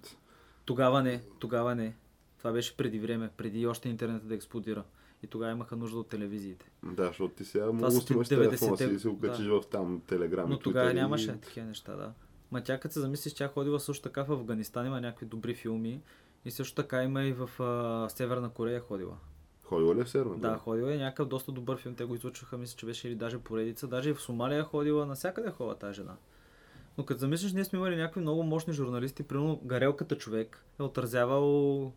[0.66, 1.96] Тогава не, тогава не.
[2.38, 4.84] Това беше преди време, преди още интернет да експлодира.
[5.24, 6.72] И тогава имаха нужда от телевизиите.
[6.84, 9.46] Да, защото ти сега много са си имаш ти телефона си 90-те и се окачиш
[9.46, 9.62] да.
[9.62, 10.50] в там телеграми.
[10.50, 12.14] Но тогава нямаше такива неща, да.
[12.52, 16.02] Ма тя като се замислиш, тя ходила също така в Афганистан, има някакви добри филми.
[16.46, 19.18] И също така има и в а, Северна Корея ходила.
[19.64, 20.38] Ходила ли е в Северна?
[20.38, 21.96] Да, ходила е някакъв доста добър филм.
[21.96, 23.88] Те го излучваха, мисля, че беше или даже поредица.
[23.88, 26.16] Даже и в Сомалия ходила, навсякъде е ходила тази жена.
[26.98, 29.24] Но като замислиш, ние сме имали някакви много мощни журналисти.
[29.24, 31.46] Примерно Гарелката човек е отразявал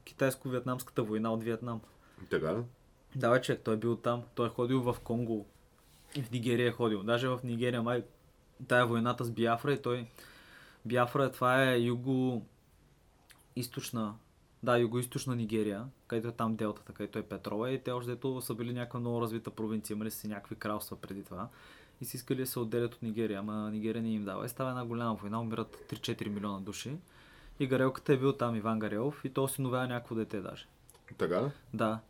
[0.04, 1.80] китайско-вьетнамската война от Виетнам.
[2.30, 2.62] Така?
[3.16, 4.22] Да, бе, човек, той е бил там.
[4.34, 5.46] Той е ходил в Конго.
[6.22, 7.02] В Нигерия е ходил.
[7.02, 8.04] Даже в Нигерия май
[8.68, 10.06] тая войната с Биафра и той...
[10.84, 12.46] Биафра, това е юго...
[13.56, 14.14] източна...
[14.64, 18.54] Да, юго-источна Нигерия, където е там делтата, където е петрола и те още дето са
[18.54, 21.48] били някаква много развита провинция, имали си някакви кралства преди това
[22.00, 24.46] и си искали да се отделят от Нигерия, ама Нигерия не им дава.
[24.46, 26.96] И става една голяма война, умират 3-4 милиона души.
[27.60, 30.66] И Гарелката е бил там, Иван Гарелов, и то осиновява някакво дете даже.
[31.18, 31.50] Така?
[31.74, 32.00] Да.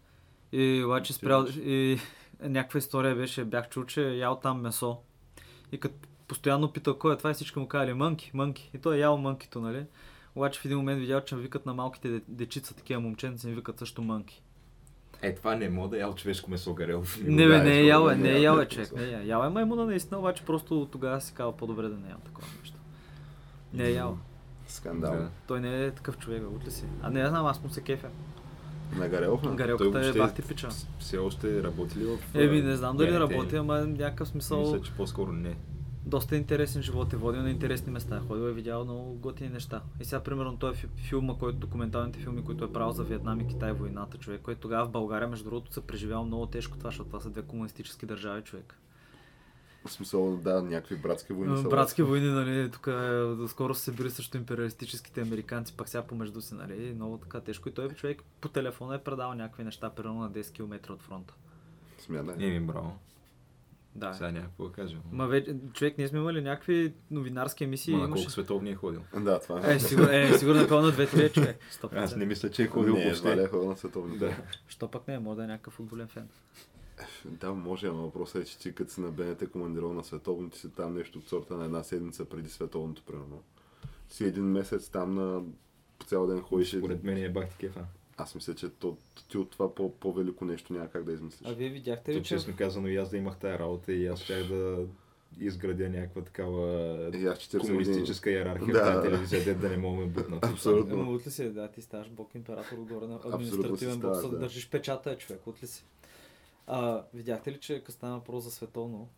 [0.53, 1.47] И обаче спрял...
[1.57, 1.99] И
[2.41, 4.99] някаква история беше, бях чул, че е ял там месо.
[5.73, 5.95] И като
[6.29, 8.71] постоянно питал кой е това и всички му казали мънки, мънки.
[8.75, 9.87] И той е ял мънкито, нали?
[10.37, 13.79] Обаче в един момент видял, че викат на малките де- дечица, такива момченца, им викат
[13.79, 14.43] също мънки.
[15.23, 17.19] Е, това не мога да ял човешко месо Гарелов.
[17.23, 18.93] Не, бе, не е ял, е, не не е е ял, е, човек.
[18.93, 19.23] Не е ял.
[19.23, 22.77] Ял е маймуна наистина, обаче просто тогава си казва по-добре да не ям такова нещо.
[23.73, 24.19] Не е ял.
[24.67, 25.13] Скандал.
[25.13, 25.29] Да.
[25.47, 26.85] Той не е такъв човек, бе, от ли си?
[27.03, 28.09] А не, я знам, аз му се кефя.
[28.97, 29.43] На Гарелов?
[29.45, 29.49] ли?
[29.49, 30.69] Гарелката е въобще- бах ти пича.
[30.99, 32.19] Все още работи ли в...
[32.35, 34.61] Еми, не знам дали работи, ама някакъв смисъл...
[34.61, 35.57] Мисля, че по-скоро не.
[36.07, 38.21] Доста интересен живот е водил на интересни места.
[38.29, 39.83] Ходил е видял много готини неща.
[40.01, 43.41] И сега, примерно, той е фи- филма, който, документалните филми, които е правил за Виетнам
[43.41, 46.91] и Китай войната, човек, който тогава в България, между другото, се преживял много тежко това,
[46.91, 48.79] защото това са две комунистически държави, човек.
[49.87, 51.69] В смисъл, да, някакви братски войни са.
[51.69, 56.55] Братски войни, нали, тук е, скоро се били също империалистическите американци, пак сега помежду си,
[56.55, 57.69] нали, много така тежко.
[57.69, 61.35] И той човек по телефона е предал някакви неща, примерно на 10 км от фронта.
[61.99, 62.35] Смятай.
[62.39, 62.99] Еми, браво.
[63.95, 64.15] Да.
[64.15, 64.97] Сега някакво да кажа.
[65.13, 67.95] Ма вече, човек, ние сме имали някакви новинарски емисии.
[67.95, 68.23] Ма на имаше...
[68.23, 69.01] колко световни е ходил?
[69.21, 69.75] Да, това е.
[69.75, 71.59] Е, сигурно, е, сигурно е пълно 2-3 човек.
[71.83, 71.97] 100%.
[71.97, 73.29] Аз не мисля, че е ходил не, въобще.
[73.29, 73.45] въобще.
[73.45, 74.19] е ходил на световни.
[74.19, 74.37] Да.
[74.69, 76.29] Що пък не, може да е някакъв футболен фен.
[77.25, 80.59] Да, може, ама въпросът е, че ти като си на БНТ командирал на световни, ти
[80.59, 83.43] си там нещо от сорта на една седмица преди световното, примерно.
[84.09, 85.43] Си един месец там на
[86.07, 86.77] цял ден ходиш.
[86.77, 87.85] Според мен е бах ти кефа.
[88.17, 88.97] Аз мисля, че то,
[89.31, 91.49] ти от това по, по-велико нещо няма как да измислиш.
[91.51, 92.29] А вие видяхте То, ли, че...
[92.29, 94.87] честно казано, и аз да имах тая работа и аз щях да
[95.41, 96.67] изградя някаква такава
[97.15, 98.85] И аз 40 комунистическа иерархия Да.
[98.85, 100.45] в тази телевизия, дед да не мога да бутнат.
[100.45, 101.01] Абсолютно.
[101.01, 104.29] Ама от ли си, да, ти ставаш бог император отгоре на административен бог, да.
[104.29, 104.39] да.
[104.39, 105.85] държиш печата, е, човек, от ли си?
[106.67, 109.09] А, видяхте ли, че като стана въпрос за световно,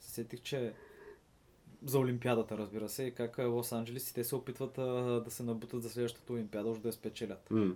[0.00, 0.72] се сетих, че
[1.84, 4.82] за Олимпиадата, разбира се, и как а, Лос Анджелес и те се опитват а,
[5.24, 7.50] да се набутат за следващата Олимпиада, още да я спечелят.
[7.50, 7.74] М.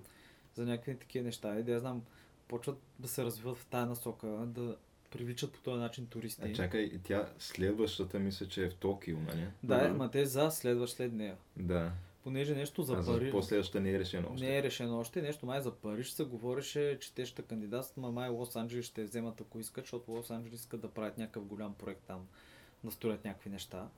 [0.55, 1.59] За някакви такива неща.
[1.59, 2.03] И да я знам,
[2.49, 4.77] почват да се развиват в тая насока, да
[5.11, 6.43] привличат по този начин туристи.
[6.45, 9.47] А чакай, и тя следващата мисля, че е в Токио, нали?
[9.63, 9.97] Да, Мгм.
[9.97, 11.37] ма те за следващ след нея.
[11.57, 11.93] Да.
[12.25, 13.31] Понеже нещо за а за Париж...
[13.31, 14.47] последващата не е решено още.
[14.47, 15.23] Не е решено още.
[15.23, 19.05] Нещо май за Париж се говореше, че те ще кандидатстват, но май Лос Анджелес ще
[19.05, 22.27] вземат ако искат, защото Лос Анджелес искат да правят някакъв голям проект там,
[22.85, 23.89] да строят някакви неща.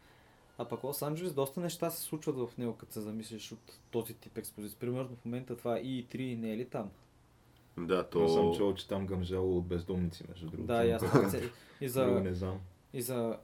[0.58, 4.14] А пък Лос Анджелес доста неща се случват в него, като се замислиш от този
[4.14, 4.78] тип експозиция.
[4.78, 6.90] Примерно в момента това И3 не е ли там?
[7.78, 8.28] Да, То...
[8.28, 8.58] съм то...
[8.58, 10.66] чул, че там гъмжало от бездомници, между другото.
[10.66, 11.40] Да, и аз Друго това-
[11.80, 12.60] и за, не знам.
[12.92, 13.38] и за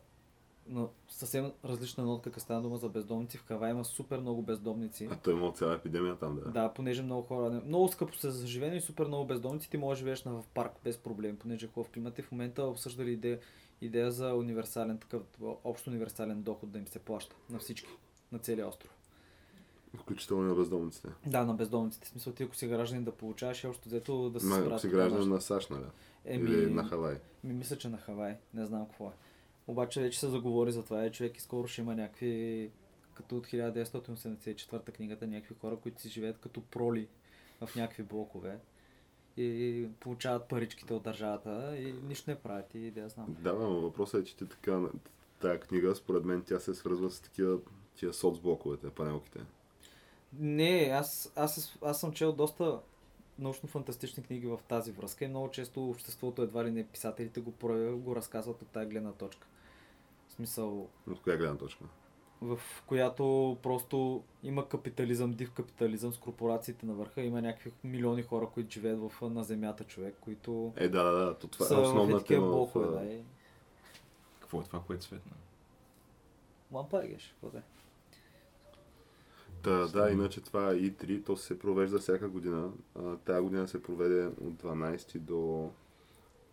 [0.70, 3.38] но съвсем различна нотка, като стана дума за бездомници.
[3.38, 5.08] В Кава има супер много бездомници.
[5.10, 6.50] А той има цяла епидемия там, да.
[6.50, 7.62] Да, понеже много хора.
[7.66, 9.70] Много скъпо се за живеене и супер много бездомници.
[9.70, 12.18] Ти можеш да живееш на в парк без проблем, понеже хубав климат.
[12.18, 13.38] И в момента обсъждали идея,
[13.80, 17.90] идея за универсален такъв, общо универсален доход да им се плаща на всички,
[18.32, 18.96] на целия остров.
[19.96, 21.08] Включително и на бездомниците.
[21.26, 22.06] Да, на бездомниците.
[22.06, 24.86] В смисъл ти ако си гражданин да получаваш общо взето да се Ма, ако си
[24.86, 25.84] по граждан това на САЩ, нали?
[26.24, 27.16] Еми, Или на Хавай.
[27.44, 28.36] Ми мисля, че на Хавай.
[28.54, 29.12] Не знам какво е.
[29.66, 32.70] Обаче вече се заговори за това, е човек и скоро ще има някакви,
[33.14, 37.08] като от 1984 книгата, някакви хора, които си живеят като проли
[37.60, 38.58] в някакви блокове
[39.40, 43.26] и получават паричките от държавата и нищо не правят и да я знам.
[43.28, 44.80] Да, но въпросът е, че ти така,
[45.40, 47.58] тая книга, според мен, тя се свързва с такива
[47.96, 49.40] тия соцблоковете, панелките.
[50.32, 52.80] Не, аз, аз, аз съм чел доста
[53.40, 57.96] научно-фантастични книги в тази връзка и много често обществото, едва ли не писателите го, про-
[57.96, 59.46] го разказват от тази гледна точка.
[60.28, 61.84] В смисъл, От коя гледна точка?
[62.42, 67.22] В която просто има капитализъм, див капитализъм с корпорациите на върха.
[67.22, 71.48] Има някакви милиони хора, които живеят в, на земята човек, които Е, да, да, то
[71.48, 72.46] това са е основна тема.
[72.46, 72.86] блокове.
[72.86, 73.22] в, Да, и...
[74.40, 75.32] Какво е това, което светна?
[76.72, 77.62] Лампа е геш, какво да е?
[79.62, 82.70] Та, да, иначе това И3, то се провежда всяка година.
[83.24, 85.70] Тая година се проведе от 12 до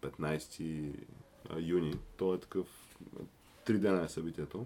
[0.01, 0.93] 15
[1.49, 1.93] а, юни.
[2.17, 2.97] То е такъв,
[3.65, 4.65] три дена е събитието.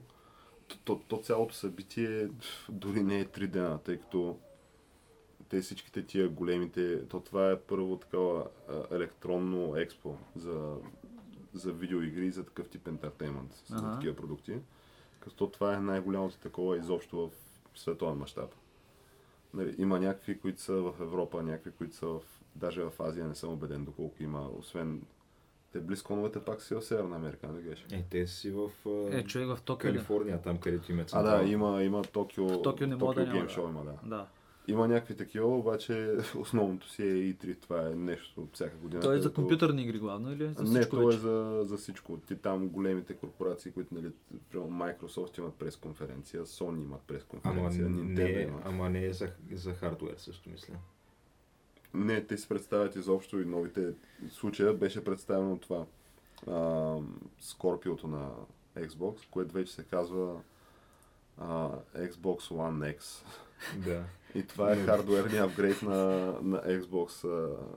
[0.71, 2.29] То, то, то цялото събитие
[2.69, 4.37] дори не е три дена, тъй като
[5.49, 10.75] те всичките тия големите, то това е първо такова а, електронно експо за,
[11.53, 13.93] за видеоигри и за такъв тип ентертеймент, за Ага.
[13.93, 14.59] такива продукти.
[15.19, 17.31] Като това е най-голямото такова изобщо
[17.73, 18.55] в световен мащаб.
[19.53, 22.21] Нали, има някакви, които са в Европа, някакви, които са в...
[22.55, 25.01] Даже в Азия не съм убеден доколко има, освен...
[25.71, 27.85] Те близконовете пак си в Северна Америка, не геш?
[27.91, 29.89] Е, те си в а, Е, човек в Токио.
[29.89, 29.93] ли?
[29.93, 31.43] Калифорния, там където има А, централа.
[31.43, 33.31] да, има, има Токио, В Токио не да Токио да.
[33.31, 33.93] Show има, да.
[34.05, 34.27] Да.
[34.67, 37.59] Има някакви такива, обаче основното си е E3.
[37.61, 39.01] Това е нещо от всяка година.
[39.01, 42.17] Той е за компютърни игри главно или за Не, всичко то е за, за всичко.
[42.17, 44.11] Ти там големите корпорации, които, нали,
[44.53, 48.61] Microsoft имат пресконференция, Sony имат Ама пресконференция, не, Nintendo имат.
[48.65, 50.73] ама не е за, за хардуер също, мисля.
[51.93, 53.93] Не, те си представят изобщо и новите
[54.29, 55.85] случая беше представено това.
[56.47, 56.95] А,
[57.39, 58.29] Скорпиото на
[58.77, 60.41] Xbox, което вече се казва
[61.37, 63.25] а, Xbox One X.
[63.85, 64.03] Да.
[64.35, 65.95] И това е хардуерният апгрейд на,
[66.41, 67.27] на Xbox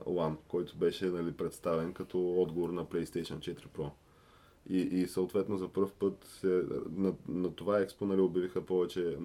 [0.05, 3.89] One, който беше нали, представен като отговор на PlayStation 4 Pro.
[4.69, 9.17] И, и съответно за първ път се, на, на това експо нали, обявиха повече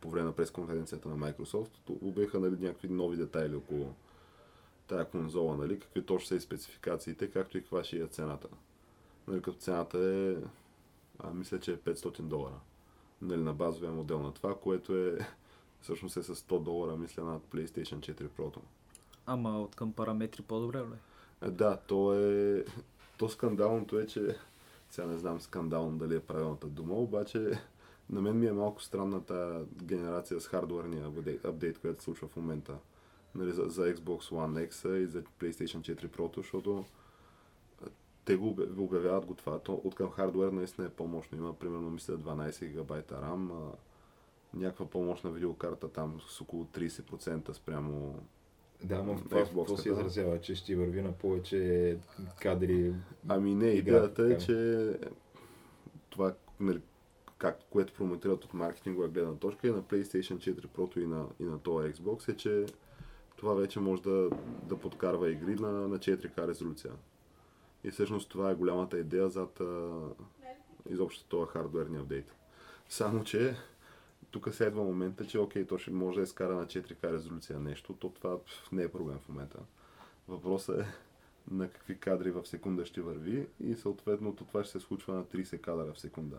[0.00, 1.70] по време на пресконференцията на Microsoft,
[2.02, 3.94] обявиха нали, някакви нови детайли около
[4.92, 8.48] тая конзола, нали, какви точно са и спецификациите, както и каква ще е цената.
[9.28, 10.36] Нали, като цената е,
[11.18, 12.60] а, мисля, че е 500 долара.
[13.22, 15.18] Нали, на базовия модел на това, което е
[15.80, 18.56] всъщност е с 100 долара, мисля, на PlayStation 4 Pro.
[19.26, 20.98] Ама от към параметри по-добре, ли?
[21.42, 22.64] Е, да, то е...
[23.18, 24.36] То скандалното е, че...
[24.90, 27.60] Сега не знам скандално дали е правилната дума, обаче
[28.10, 31.12] на мен ми е малко странна тази генерация с хардуерния
[31.44, 32.76] апдейт, който се случва в момента.
[33.34, 36.84] Нали, за, за Xbox One X и за PlayStation 4 Pro, защото
[38.24, 39.58] те го обя- обявяват го това.
[39.58, 41.38] То от към хардуер наистина е по-мощно.
[41.38, 43.70] Има примерно, мисля, 12 гигабайта RAM,
[44.54, 48.18] някаква по-мощна видеокарта там с около 30% спрямо
[48.84, 51.96] Да, На това какво се изразява, че ще върви на повече
[52.40, 52.94] кадри.
[53.28, 54.88] Ами не, идеята е, че
[56.10, 56.80] това, нали,
[57.38, 61.44] как, което промотират от маркетингова гледна точка и на PlayStation 4 Pro и на, и
[61.44, 62.66] на този Xbox е, че
[63.42, 64.30] това вече може да,
[64.62, 66.92] да подкарва игри на, на 4К резолюция.
[67.84, 69.90] И всъщност това е голямата идея зад а,
[70.88, 72.34] изобщо това хардуерния апдейт.
[72.88, 73.56] Само, че
[74.30, 78.08] тук следва момента, че окей, то ще може да изкара на 4К резолюция нещо, то
[78.08, 78.38] това
[78.72, 79.58] не е проблем в момента.
[80.28, 80.86] Въпросът е
[81.50, 85.60] на какви кадри в секунда ще върви и съответно това ще се случва на 30
[85.60, 86.38] кадра в секунда.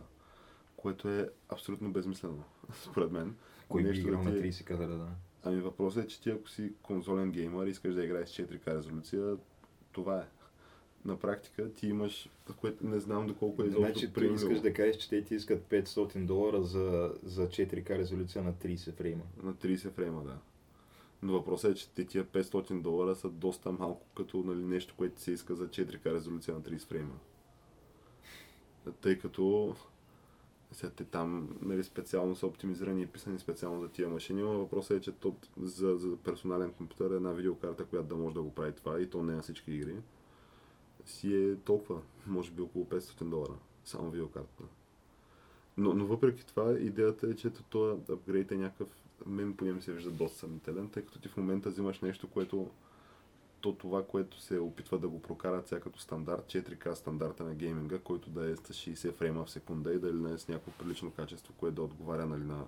[0.77, 2.43] Което е абсолютно безмислено,
[2.83, 3.35] според мен.
[3.69, 5.07] Кой би Нещо играл да на ти- 30 кадра, да.
[5.43, 8.77] Ами въпросът е, че ти ако си конзолен геймър и искаш да играеш с 4К
[8.77, 9.37] резолюция,
[9.91, 10.25] това е.
[11.05, 14.97] На практика ти имаш, което не знам доколко е изобщо Значи, ти искаш да кажеш,
[14.97, 19.23] че те ти искат 500 долара за, за 4К резолюция на 30 фрейма.
[19.43, 20.37] На 30 фрейма, да.
[21.21, 25.21] Но въпросът е, че те тия 500 долара са доста малко като нали, нещо, което
[25.21, 27.15] се иска за 4К резолюция на 30 фрейма.
[29.01, 29.75] Тъй като
[30.73, 34.97] сега те там нали, специално са оптимизирани и писани специално за тия машини, но въпросът
[34.97, 38.51] е, че то, за, за персонален компютър е една видеокарта, която да може да го
[38.51, 39.95] прави това и то не на всички игри,
[41.05, 43.53] си е толкова, може би около 500 долара,
[43.85, 44.63] само видеокартата.
[45.77, 48.87] Но, но въпреки това, идеята е, че този апгрейд е някакъв,
[49.25, 52.69] мен поне ми се вижда доста съмнителен, тъй като ти в момента взимаш нещо, което
[53.63, 57.99] то това, което се опитва да го прокарат сега като стандарт, 4K стандарта на гейминга,
[57.99, 61.53] който да е с 60 фрейма в секунда и да е с някакво прилично качество,
[61.57, 62.65] което да отговаря нали, на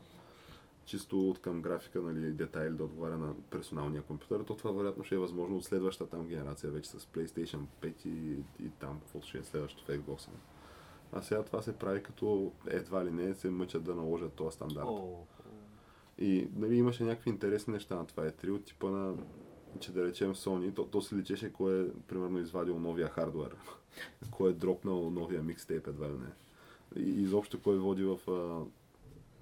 [0.86, 5.16] чисто от към графика нали, детайли да отговаря на персоналния компютър, то това вероятно ще
[5.16, 8.32] е възможно от следващата там генерация, вече с PlayStation 5 и,
[8.66, 10.30] и там, каквото ще е следващото в Xbox.
[11.12, 14.88] А сега това се прави като едва ли не се мъчат да наложат този стандарт.
[14.88, 15.24] О,
[16.18, 19.16] И нали, имаше някакви интересни неща на това E3 от типа на
[19.80, 23.56] че да речем Sony, то, то се личеше кой е примерно извадил новия хардвер,
[24.32, 26.32] кой е дропнал новия микстейп едва ли не.
[27.06, 28.66] И изобщо кой води в а,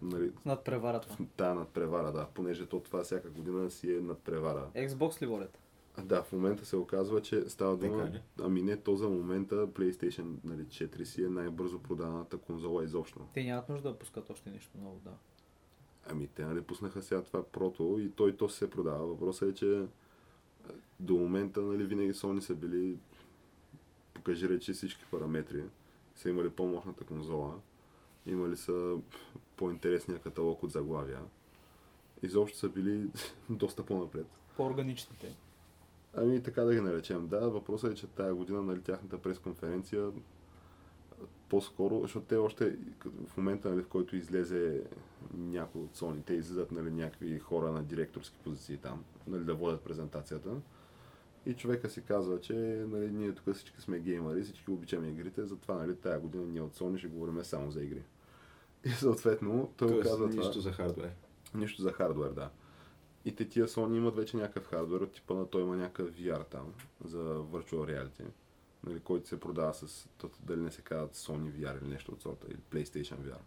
[0.01, 1.07] нали, над преварата.
[1.09, 4.67] в тая надпревара, да, понеже то това всяка година си е надпревара.
[4.75, 5.59] Xbox ли водят?
[6.03, 8.11] Да, в момента се оказва, че става дума,
[8.41, 13.19] ами не, то за момента PlayStation нали, 4 си е най-бързо продаваната конзола изобщо.
[13.33, 15.11] Те нямат нужда да пускат още нещо ново, да.
[16.09, 19.07] Ами те нали пуснаха сега това прото и той то се продава.
[19.07, 19.85] Въпросът е, че
[20.99, 22.97] до момента нали, винаги Sony са били
[24.13, 25.63] покажи речи всички параметри.
[26.15, 27.59] Са имали по-мощната конзола.
[28.25, 28.97] Имали са
[29.57, 31.19] по-интересния каталог от заглавия.
[32.21, 33.07] Изобщо са били
[33.49, 34.27] доста по-напред.
[34.57, 35.35] По-органичните.
[36.13, 37.27] Ами така да ги наречем.
[37.27, 40.11] Да, въпросът е, че тая година нали, тяхната пресконференция
[41.53, 42.77] по-скоро, защото те още
[43.27, 44.81] в момента, нали, в който излезе
[45.33, 49.81] някой от Sony, те излизат нали, някакви хора на директорски позиции там, нали, да водят
[49.81, 50.49] презентацията.
[51.45, 52.53] И човека си казва, че
[52.89, 56.75] нали, ние тук всички сме геймери, всички обичаме игрите, затова нали, тая година ние от
[56.75, 58.03] Sony ще говорим само за игри.
[58.85, 60.43] И съответно той Тоест, казва това.
[60.43, 61.11] нищо за хардвер.
[61.55, 62.49] Нищо за хардвер, да.
[63.25, 66.47] И те тия Sony имат вече някакъв хардвер, от типа на той има някакъв VR
[66.47, 66.73] там,
[67.05, 68.25] за Virtual Reality,
[68.83, 70.07] нали, който се продава с,
[70.39, 73.39] дали не се казват Sony VR или нещо от сорта, или PlayStation VR.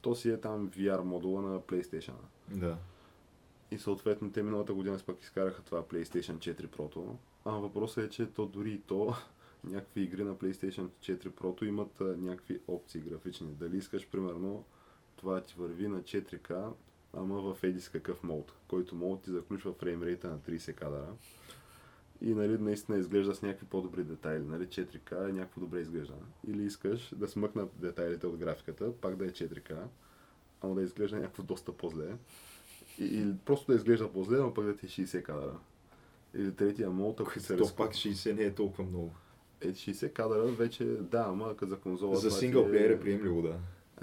[0.00, 2.14] То си е там VR модула на PlayStation.
[2.48, 2.76] Да.
[3.70, 7.16] И съответно те миналата година пък изкараха това PlayStation 4 Pro.
[7.44, 9.14] А въпросът е, че то дори и то,
[9.64, 13.48] някакви игри на PlayStation 4 Pro имат а, някакви опции графични.
[13.48, 14.64] Дали искаш, примерно,
[15.16, 16.72] това ти върви на 4K,
[17.14, 21.12] ама в едис какъв мод, който мод ти заключва фреймрейта на 30 кадъра.
[22.22, 24.44] И нали, наистина изглежда с някакви по-добри детайли.
[24.44, 26.14] Нали, 4K е някакво добре изглежда.
[26.48, 29.76] Или искаш да смъкнат детайлите от графиката, пак да е 4K,
[30.60, 32.16] ама да изглежда някакво доста по-зле.
[32.98, 35.58] Или просто да изглежда по-зле, но пък да ти е 60 кадъра.
[36.34, 39.12] Или третия мод, ако се То пак 60 не е толкова много.
[39.60, 42.16] Е, 60 кадъра вече, да, ама за конзола.
[42.16, 43.58] За това сингъл ти плеер е приемливо, да.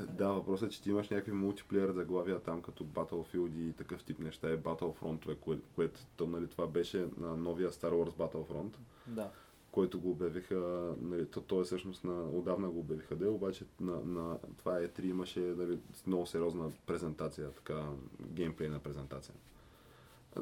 [0.06, 4.20] Да, въпросът е, че ти имаш някакви мултиплеер заглавия там, като Battlefield и такъв тип
[4.20, 8.74] неща, е Battlefront, кое, което то, нали, това беше на новия Star Wars Battlefront,
[9.08, 9.32] Да.
[9.72, 14.00] който го обявиха, нали, то, то е всъщност на, отдавна го обявиха, де, обаче на,
[14.06, 17.86] на това E3 имаше нали, много сериозна презентация, така,
[18.22, 19.36] геймплейна презентация.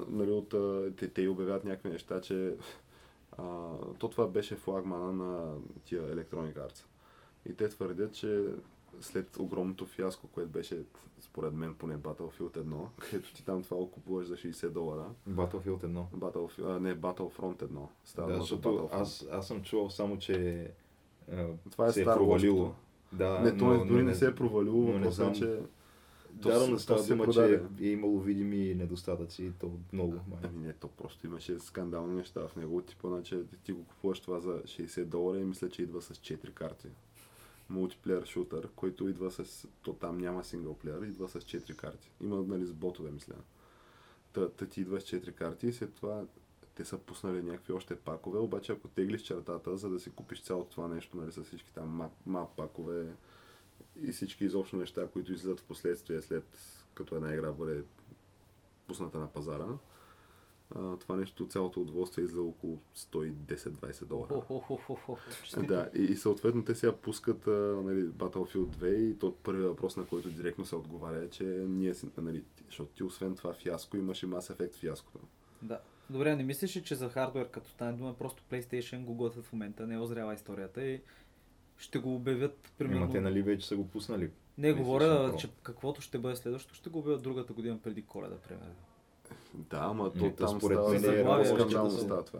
[0.08, 0.50] Нали, от,
[0.98, 2.56] те, те обявяват някакви неща, че
[3.38, 6.86] а, то това беше флагмана на тия Electronic Arts.
[7.50, 8.46] И те твърдят, че
[9.02, 10.84] след огромното фиаско, което беше
[11.22, 15.86] според мен поне Battlefield 1, където ти там това го купуваш за 60 долара, Battlefield
[15.86, 16.06] 1.
[16.16, 17.88] Battlefield, а, не, Battlefront 1.
[18.04, 20.68] Става Да, защото аз, аз съм чувал само, че
[21.32, 22.66] а, Това е се е провалило.
[22.68, 22.74] Wars.
[23.18, 25.60] Да, Не, то но, дори но не се е провалило, не въпросът е, че
[26.42, 30.12] то Да, но става дума, че е имало видими недостатъци, то много.
[30.12, 30.40] май.
[30.44, 34.40] Ами не, то просто имаше скандални неща в него, типа, че ти го купуваш това
[34.40, 36.88] за 60 долара и мисля, че идва с 4 карти.
[37.70, 39.68] Мултиплеер шутър, който идва с...
[39.82, 42.12] То там няма синглплеер, идва с 4 карти.
[42.22, 43.36] Има, нали, с ботове, мисля.
[44.34, 46.24] Та, та ти идваш 4 карти и след това
[46.76, 50.72] те са пуснали някакви още пакове, обаче ако теглиш чертата, за да си купиш цялото
[50.72, 53.14] това нещо, нали, с всички там мап, мап пакове
[54.02, 56.46] и всички изобщо неща, които излизат в последствие след
[56.94, 57.84] като една игра бъде
[58.88, 59.68] пусната на пазара,
[60.76, 64.42] а, това нещо, цялото удоволствие излиза около 110-20 долара.
[65.68, 69.98] Да, и, и съответно те сега пускат а, нали, Battlefield 2 и то първият въпрос,
[69.98, 73.98] на който директно се отговаря е, че ние си, нали, защото ти освен това фиаско
[73.98, 75.20] имаш и Mass Effect фиаското.
[75.62, 75.80] Да.
[76.10, 79.54] Добре, не мислиш ли, че за хардвер, като стане дума, просто PlayStation го готвят в
[79.54, 81.02] момента, не е озрява историята и
[81.78, 83.04] ще го обявят примерно...
[83.04, 84.30] Ама те нали вече са го пуснали.
[84.58, 85.38] Не, PlayStation говоря, Pro.
[85.38, 88.76] че каквото ще бъде следващото, ще го обявят другата година преди коледа, примерно.
[89.56, 92.40] Да, ама то там според става мен е много скандално става това.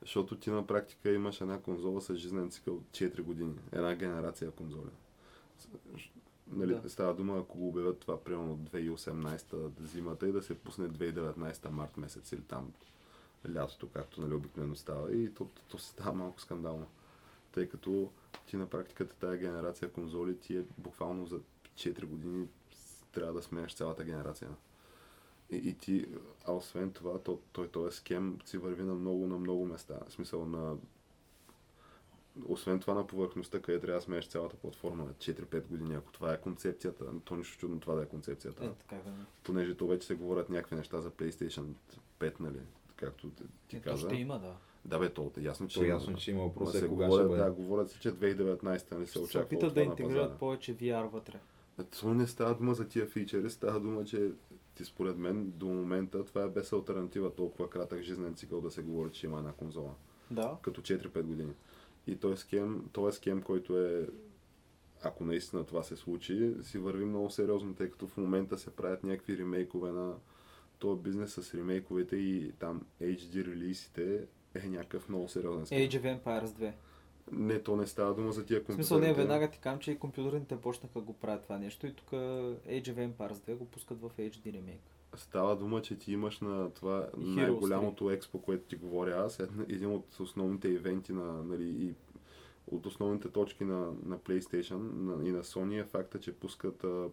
[0.00, 3.54] Защото ти на практика имаш една конзола с жизнен цикъл 4 години.
[3.72, 4.90] Една генерация конзоли.
[6.52, 6.90] Нали, Да.
[6.90, 11.96] Става дума, ако го обявят това примерно 2018 зимата и да се пусне 2019 март
[11.96, 12.72] месец или там
[13.54, 15.12] лятото, както нали, обикновено става.
[15.12, 16.86] И то, то, то се става малко скандално.
[17.52, 18.10] Тъй като
[18.46, 21.40] ти на практиката тази генерация конзоли ти е буквално за
[21.76, 22.48] 4 години
[23.12, 24.48] трябва да сменяш цялата генерация.
[25.50, 26.06] И, и ти,
[26.46, 29.94] а освен това, то, той, той схем си върви на много, на много места.
[30.08, 30.76] В смисъл на...
[32.46, 36.32] Освен това на повърхността, къде трябва да сменяш цялата платформа на 4-5 години, ако това
[36.32, 38.64] е концепцията, то нищо чудно това да е концепцията.
[38.64, 39.10] Е, така да.
[39.44, 41.64] Понеже то вече се говорят някакви неща за PlayStation
[42.20, 42.58] 5, нали?
[42.96, 43.30] Както
[43.68, 44.06] ти, Е, каза.
[44.08, 44.54] ще има, да.
[44.84, 45.94] Да бе, то е ясно, че То е има.
[45.94, 47.42] ясно, че има Ма въпрос се е кога говорят, ще бъде.
[47.42, 51.10] Да, говорят се, че 2019 нали, се Ще се очаква опитат да интегрират повече VR
[51.10, 51.40] вътре.
[52.00, 54.30] То не става дума за тия фичери, става дума, че
[54.74, 58.82] ти според мен до момента това е без альтернатива толкова кратък жизнен цикъл да се
[58.82, 59.94] говори, че има една конзола.
[60.30, 60.56] Да.
[60.62, 61.52] Като 4-5 години.
[62.06, 64.08] И той схем, той схем, който е
[65.02, 69.04] ако наистина това се случи, си върви много сериозно, тъй като в момента се правят
[69.04, 70.14] някакви ремейкове на
[70.78, 75.78] този бизнес с ремейковете и там HD релизите е някакъв много сериозен схем.
[75.78, 76.72] Age of Empires 2.
[77.32, 79.20] Не, то не става дума за тия В смисъл не, компютърите.
[79.22, 83.08] веднага ти кам, че и компютърните почнаха го правят това нещо и тук Age of
[83.08, 84.80] Empires 2 го пускат в HD ремейк.
[85.14, 89.64] Става дума, че ти имаш на това Heroes най-голямото експо, което ти говоря аз, една-
[89.68, 91.94] един от основните ивенти на, нали, и
[92.66, 97.08] от основните точки на, на PlayStation на, и на Sony е факта, че пускат, а,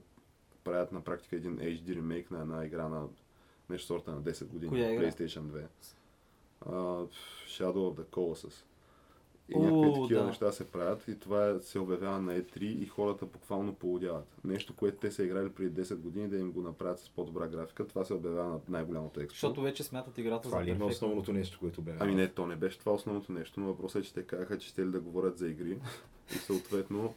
[0.63, 3.07] правят на практика един HD ремейк на една игра на
[3.69, 4.69] нещо сорта на 10 години.
[4.69, 4.89] Коя?
[5.01, 5.65] PlayStation 2.
[6.61, 6.71] А,
[7.47, 8.63] Shadow of the Colossus.
[9.51, 10.27] И О, някакви такива да.
[10.27, 14.27] неща се правят и това се обявява на E3 и хората буквално полудяват.
[14.43, 17.87] Нещо, което те са играли преди 10 години да им го направят с по-добра графика,
[17.87, 19.35] това се обявява на най-голямото експо.
[19.35, 20.85] Защото вече смятат играта Това за перфектна.
[20.85, 21.93] основното нещо, което бе?
[21.99, 24.67] Ами не, то не беше това основното нещо, но въпросът е, че те казаха, че
[24.67, 25.77] ще ли да говорят за игри
[26.35, 27.13] и съответно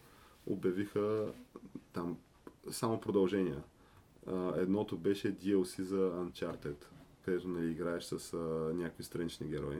[0.47, 1.27] обявиха
[1.93, 2.17] там
[2.71, 3.63] само продължения.
[4.57, 6.85] Едното беше DLC за Uncharted,
[7.25, 8.37] където нали, играеш с а,
[8.75, 9.77] някакви странични герои.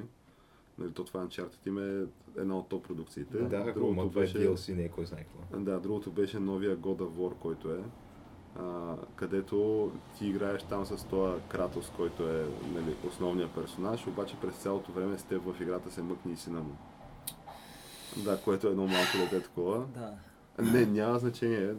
[0.79, 2.07] Нали, то това Uncharted им е
[2.41, 3.39] една от топ продукциите.
[3.39, 5.59] Да, хубаво, ма това е DLC, не е кой знае какво.
[5.61, 7.81] Да, другото беше новия God of War, който е.
[8.59, 14.55] А, където ти играеш там с този Кратос, който е нали, основният персонаж, обаче през
[14.57, 16.77] цялото време с теб в играта се мъкни и сина му.
[18.25, 19.87] Да, което е едно малко дете такова.
[19.95, 20.15] Да.
[20.63, 21.75] Не, няма значение.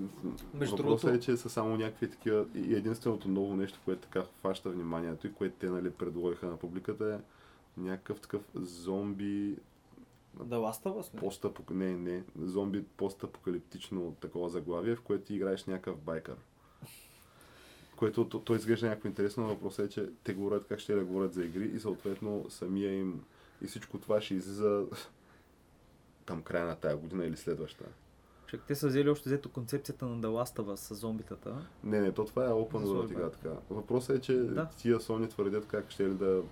[0.53, 2.45] Между Въпросът другото- е, че са само някакви такива.
[2.55, 7.05] И единственото ново нещо, което така хваща вниманието и което те нали, предложиха на публиката
[7.05, 7.34] е
[7.77, 9.57] някакъв такъв зомби
[10.43, 11.19] Да Us, ли?
[11.19, 11.69] постапок...
[11.69, 12.23] Не, не.
[12.41, 16.35] Зомби постапокалиптично такова заглавие, в което ти играеш някакъв байкър.
[17.95, 21.05] Което то, то изглежда някакво интересно, но въпросът е, че те говорят как ще да
[21.05, 23.23] говорят за игри и съответно самия им
[23.61, 24.85] и всичко това ще излиза
[26.25, 27.89] към края на тая година или следващата.
[28.47, 31.67] Чак, те са взели още взето концепцията на Us с зомбитата.
[31.83, 33.49] Не, не, то това е Open За World игра така.
[33.69, 34.69] Въпросът е, че Да.
[34.77, 36.43] тия Sony твърдят как ще ли да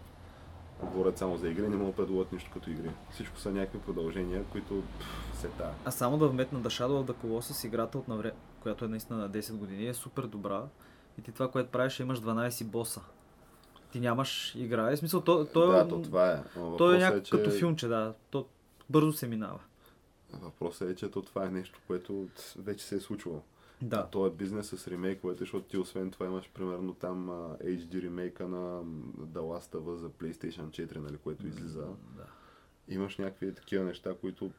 [0.84, 2.92] говорят само за игри, не могат да предложат нищо като игри.
[3.12, 5.74] Всичко са някакви продължения, които пф, се тая.
[5.86, 8.32] А само да вметна да Shadow of the Colossus, играта от навре...
[8.62, 10.64] която е наистина на 10 години, е супер добра.
[11.20, 13.02] И ти това, което правиш, е имаш 12 боса.
[13.92, 14.92] Ти нямаш игра.
[14.92, 16.44] Е, смисъл, то, то, да, то това е.
[16.54, 18.14] То е въпросът някак като филмче, да.
[18.30, 18.46] То
[18.90, 19.60] бързо се минава.
[20.34, 22.28] Въпросът е, че то това е нещо, което
[22.58, 23.42] вече се е случвало.
[23.84, 24.08] Да.
[24.08, 27.28] То е бизнес с ремейковете, защото ти освен това имаш примерно там
[27.64, 28.84] HD ремейка на
[29.20, 31.86] The Last of Us за PlayStation 4, нали, което излиза.
[32.18, 32.26] Да.
[32.88, 34.52] Имаш някакви такива неща, които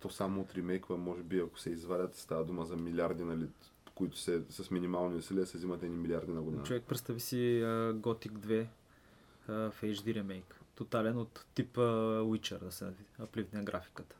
[0.00, 3.46] то само от ремейква, може би ако се извадят, става дума за милиарди, нали,
[3.94, 6.62] които се с минимални усилия се взимат едни милиарди на година.
[6.62, 8.66] Човек, представи си uh, Gothic 2
[9.48, 10.60] uh, в HD ремейк.
[10.74, 11.80] Тотален от типа
[12.20, 14.16] Witcher, да се апливне графиката.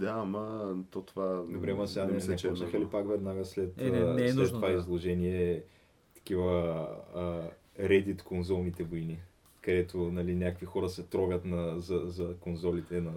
[0.00, 3.08] Да, ама то това Добре, ма сега не, мисля, не че е почнаха ли пак
[3.08, 4.74] веднага след, Е, не- не е след нужно, това да.
[4.74, 5.62] изложение
[6.14, 6.78] такива
[7.14, 7.42] а,
[7.80, 9.18] Reddit конзолните войни,
[9.60, 13.10] където нали, някакви хора се тровят на, за, за конзолите, на,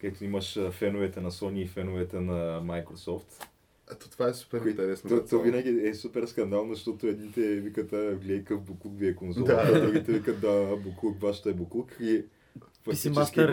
[0.00, 3.44] където имаш феновете на Sony и феновете на Microsoft.
[3.92, 5.10] Ето това е супер Кои- интересно.
[5.10, 9.46] То, то винаги е супер скандално, защото едните викат, гледай какъв буклук ви е конзола,
[9.46, 9.62] Да.
[9.66, 11.96] а другите викат, да, буклук, вашата е буклук.
[12.00, 12.24] И
[12.88, 13.52] фактически Master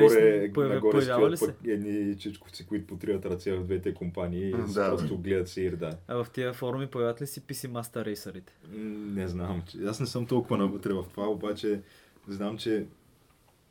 [0.53, 4.51] горе, нагоре появява ли стоят пък едни чичковци, които потриват ръце в двете компании и
[4.51, 4.89] Да.
[4.89, 5.97] просто гледат се и да.
[6.07, 8.53] А в тия форуми появят ли си PC Master Racerите?
[8.67, 9.63] М, Не знам.
[9.85, 11.81] Аз не съм толкова навътре в това, обаче
[12.27, 12.85] знам, че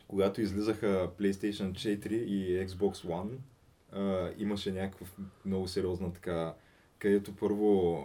[0.09, 3.31] когато излизаха PlayStation 4 и Xbox One,
[3.93, 6.55] а, имаше някакъв много сериозна така,
[6.99, 8.03] където първо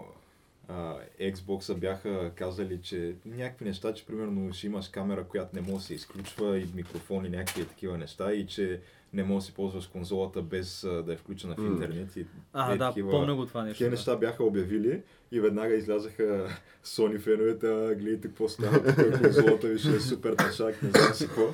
[1.22, 5.82] Xbox бяха казали, че някакви неща, че примерно ще имаш камера, която не може да
[5.82, 8.80] се изключва и микрофони, някакви такива неща и че
[9.14, 12.16] не можеш да си ползваш конзолата без да е включена в интернет.
[12.16, 13.78] И, А, е, да, такива- помня го това нещо.
[13.78, 13.92] Тези да.
[13.92, 15.02] неща бяха обявили
[15.32, 16.48] и веднага излязаха
[16.86, 21.28] Sony феновете, гледайте какво става, тук конзолата ви ще е супер тъшак, не знам си
[21.28, 21.48] какво.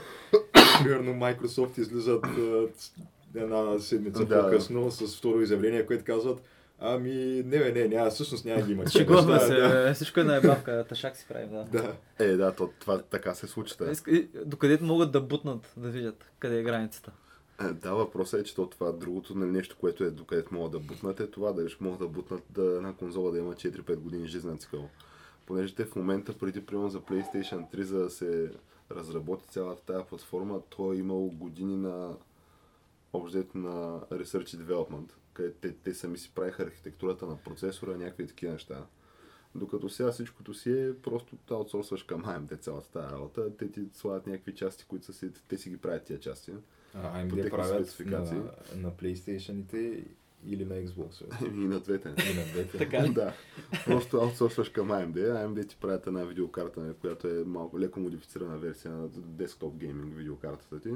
[0.83, 2.25] Примерно Microsoft излизат
[3.35, 4.41] една седмица Да.
[4.41, 6.41] по-късно с второ изявление, което казват
[6.87, 8.87] Ами, не, бе, не, няма, всъщност няма да има.
[8.89, 11.63] Шегуваме се, Да, всичко е наебавка, тъшак си прави, да.
[11.63, 11.95] да.
[12.19, 13.73] Е, да, то, това така се случи.
[13.79, 13.93] Да.
[14.45, 17.11] Докъдето могат да бутнат, да видят къде е границата.
[17.61, 20.79] Е, Да, въпросът е, че то това другото нали, нещо, което е докъдето могат да
[20.79, 24.27] бутнат е това, дали ще могат да бутнат да една конзола да има 4-5 години
[24.27, 24.89] жизнен цикъл.
[25.45, 28.51] Понеже те в момента, преди примерно за PlayStation 3, за да се
[28.91, 32.15] разработи цялата тази платформа, то е имало години на
[33.13, 38.27] обждето на Research и Development, където те, те сами си правиха архитектурата на процесора, някакви
[38.27, 38.85] такива неща.
[39.55, 43.81] Докато сега всичкото си е просто да аутсорсваш към AMD цялата тази работа, те ти
[43.93, 46.51] слагат някакви части, които са си, те си ги правят тия части.
[46.93, 48.37] А, По AMD техни правят спецификации.
[48.37, 50.05] на, на PlayStation-ите
[50.45, 51.43] или на Xbox.
[51.53, 52.09] И на двете.
[52.09, 52.77] И на двете.
[52.77, 53.09] Така ли?
[53.13, 53.33] да.
[53.85, 55.15] Просто аутсорсваш към AMD.
[55.15, 60.17] AMD ти правят една видеокарта, нали, която е малко леко модифицирана версия на десктоп гейминг
[60.17, 60.93] видеокартата ти.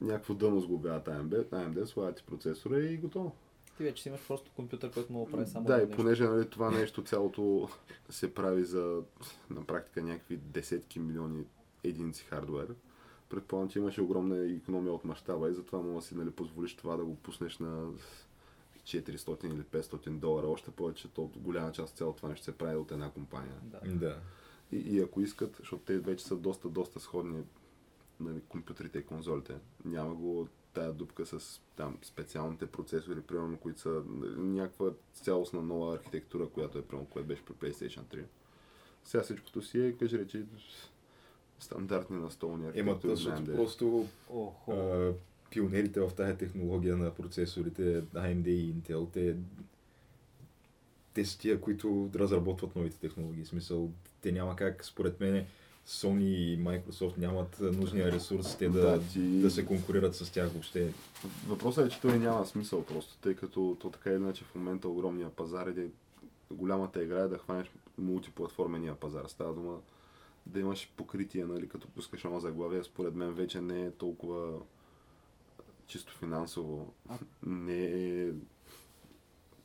[0.00, 3.36] Някакво дъно сглобяват AMD, AMD слагат ти процесора и готово.
[3.76, 5.96] Ти вече си имаш просто компютър, който мога да прави само да, и нещо.
[5.96, 7.68] понеже нали, това нещо цялото
[8.10, 9.02] се прави за
[9.50, 11.44] на практика някакви десетки милиони
[11.84, 12.74] единици хардвер,
[13.28, 16.96] предполагам, че имаше огромна економия от мащаба и затова мога да си нали, позволиш това
[16.96, 17.88] да го пуснеш на
[18.84, 20.46] 400 или 500 долара.
[20.46, 23.56] Още повече, то голяма част от цялото това нещо се прави от една компания.
[23.62, 23.80] Да.
[23.86, 24.18] Да.
[24.72, 27.42] И, и ако искат, защото те вече са доста, доста сходни
[28.20, 29.54] нали, компютрите и конзолите,
[29.84, 35.94] няма го тая дупка с там специалните процесори, примерно, които са нали, някаква цялостна нова
[35.94, 38.24] архитектура, която е примерно, което беше при PlayStation 3.
[39.04, 40.44] Сега всичкото си е, кажи речи,
[41.60, 43.10] стандартни настолни Ема, архитектури.
[43.10, 44.72] на защото просто Охо.
[44.72, 45.12] а,
[45.50, 49.36] пионерите в тази технология на процесорите, AMD и Intel, те,
[51.14, 53.44] те са тия, които разработват новите технологии.
[53.44, 55.46] В смисъл, те няма как, според мен,
[55.86, 60.32] Sony и Microsoft нямат нужния ресурс те да, Да, да, ти- да се конкурират с
[60.32, 60.92] тях въобще.
[61.46, 64.88] Въпросът е, че той няма смисъл просто, тъй като то така или иначе в момента
[64.88, 65.82] огромния пазар е да
[66.50, 67.66] голямата игра е да хванеш
[67.98, 69.24] мултиплатформения пазар.
[69.26, 69.78] Става дума
[70.46, 74.52] да имаш покритие, нали, като пускаш едно заглавие, според мен вече не е толкова
[75.86, 76.92] чисто финансово.
[77.08, 78.28] А- Не е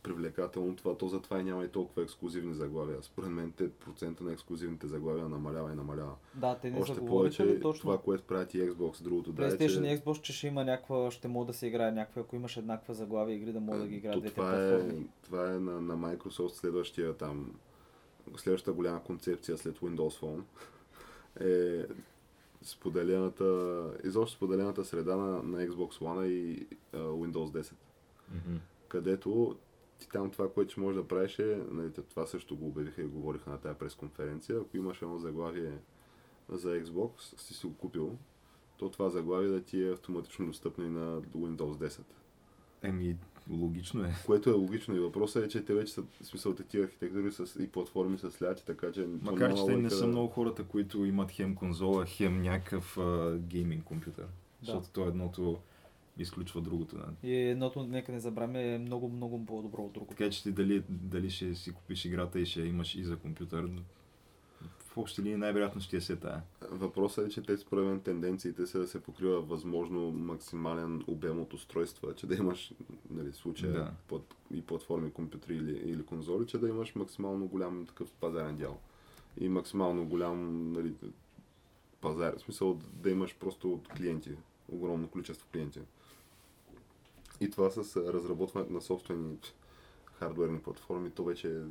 [0.04, 2.98] привлекателно това, то затова и няма и толкова ексклюзивни заглавия.
[3.02, 6.16] Според мен те процента на ексклюзивните заглавия намалява и намалява.
[6.36, 7.82] Да, те не Още повече ли точно?
[7.82, 9.94] това, което правят и Xbox, другото да е, PlayStation че...
[9.94, 12.94] и Xbox, че ще има някаква, ще мога да се играе някаква, ако имаш еднаква
[12.94, 15.08] заглавия игри, да мога да ги играят То двете това, е, платформи.
[15.24, 17.56] това е на, на Microsoft следващия там,
[18.38, 20.42] следващата голяма концепция след Windows Phone
[21.42, 21.86] е
[22.62, 27.74] споделената, изобщо споделената среда на, на Xbox One и а, Windows 10,
[28.88, 29.56] където
[30.00, 33.06] ти там това, което ще можеш да правиш е, нали, това също го обявиха и
[33.06, 35.74] говориха на тази пресконференция, ако имаш едно заглавие
[36.50, 38.18] за Xbox, си си го купил,
[38.78, 42.02] то това заглавие да ти е автоматично достъпно и на Windows 10.
[42.84, 43.18] Еми,
[43.50, 44.14] логично е.
[44.26, 47.60] Което е логично и въпросът е, че те вече са, в смисъл, такива архитектури с,
[47.60, 49.08] и платформи са сляти, така че...
[49.22, 53.38] Макар, че те не са да- много хората, които имат хем конзола, хем някакъв а,
[53.38, 54.26] гейминг компютър.
[54.62, 55.60] Защото то едното
[56.20, 56.96] изключва другото.
[56.96, 57.28] Да.
[57.28, 60.16] И едното, нека не забравяме, е много, много по-добро от другото.
[60.16, 63.70] Така че ти дали, дали ще си купиш играта и ще имаш и за компютър,
[64.80, 66.42] в общи линии най-вероятно ще е се тая.
[66.72, 71.54] Въпросът е, че те според мен тенденциите са да се покрива възможно максимален обем от
[71.54, 72.74] устройства, че да имаш,
[73.10, 73.92] нали, случая Да.
[74.08, 78.80] под, и платформи, компютри или, или конзоли, че да имаш максимално голям такъв пазарен дял.
[79.40, 80.94] И максимално голям нали,
[82.02, 84.32] пазар, в смисъл да имаш просто клиенти,
[84.72, 85.80] огромно количество клиенти.
[87.42, 89.38] И това с разработването на собствени
[90.20, 91.62] хардуерни платформи, то вече е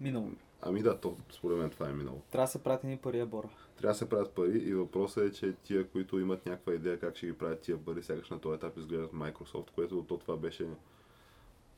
[0.00, 0.30] Минало.
[0.62, 2.22] Ами да, то, според мен това е минало.
[2.30, 3.48] Трябва да се прати ни пари, Бора.
[3.76, 7.16] Трябва да се правят пари и въпросът е, че тия, които имат някаква идея как
[7.16, 10.66] ще ги правят тия пари, сякаш на този етап изглеждат Microsoft, което то това беше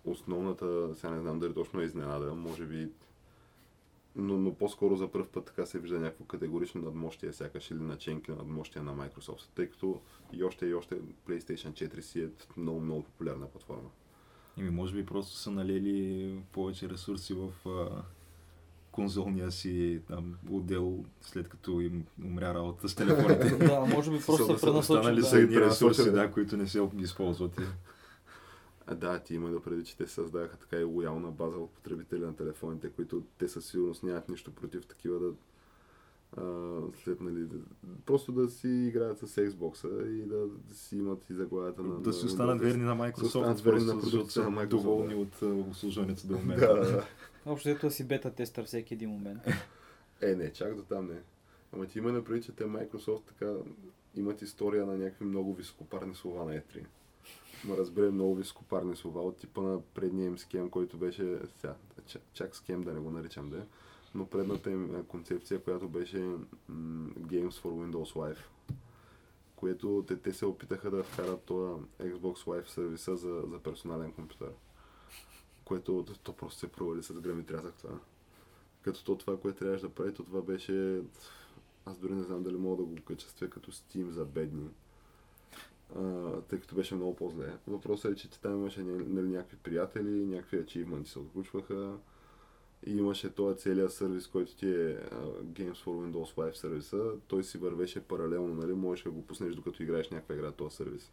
[0.04, 2.88] основната, сега не знам дали точно е изненада, може би,
[4.16, 8.30] но, но по-скоро за първ път така се вижда някакво категорично надмощие, сякаш или наченки
[8.30, 10.00] на надмощие на Microsoft, тъй като
[10.32, 10.94] и още и още
[11.28, 13.88] PlayStation 4 си е много, много популярна платформа.
[14.56, 18.02] Ими, може би просто са налели повече ресурси в а,
[18.92, 23.56] конзолния си там, отдел, след като им умря работа с телефоните.
[23.56, 24.96] да, може би просто се пренасочат.
[24.96, 25.26] Останали да.
[25.26, 26.12] са Пренасочат, ресурси, да.
[26.12, 27.60] да, които не се използват.
[28.90, 32.20] А, да, ти има да преди, че те създадаха така и лоялна база от потребители
[32.20, 35.32] на телефоните, които те със сигурност нямат нищо против такива да
[36.36, 36.42] а,
[37.04, 37.56] след, нали, да,
[38.06, 42.00] просто да си играят с Xbox и да, да си имат и заглавията на...
[42.00, 45.14] да си на останат верни на Да Microsoft, останат верни на продукцията на Microsoft, доволни
[45.14, 45.20] да.
[45.20, 46.66] от обслужването до момента.
[46.66, 47.06] Да, да, да.
[47.46, 49.42] Общо да си бета тестър всеки един момент.
[50.22, 51.20] Е, не, чак до там не.
[51.72, 53.52] Ама ти има напред, че те Microsoft така
[54.14, 56.84] имат история на някакви много високопарни слова на E3.
[57.68, 61.74] Разбере много високопарни слова от типа на предния им схем, който беше, сега,
[62.32, 63.62] чак, схем да не го наричам да е,
[64.14, 66.16] но предната им а, концепция, която беше
[67.20, 68.38] Games for Windows Live,
[69.56, 74.52] което те, те се опитаха да вкарат това Xbox Live сервиса за, за персонален компютър.
[75.64, 77.98] Което то просто се провали с гръм и трясък това.
[78.82, 81.02] Като то това, което трябваше да прави, то това беше...
[81.86, 84.68] Аз дори не знам дали мога да го качествя като Steam за бедни.
[85.96, 87.56] А, тъй като беше много по-зле.
[87.66, 91.96] Въпросът е, че ти там имаше нали, някакви приятели, някакви ачивменти се отключваха.
[92.86, 97.12] И имаше този целият сервис, който ти е а, Games for Windows Live сервиса.
[97.28, 98.72] Той си вървеше паралелно, нали?
[98.72, 101.12] Можеш да го пуснеш докато играеш някаква игра този сервис.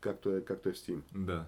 [0.00, 1.00] Както е, както е в Steam.
[1.14, 1.46] Да.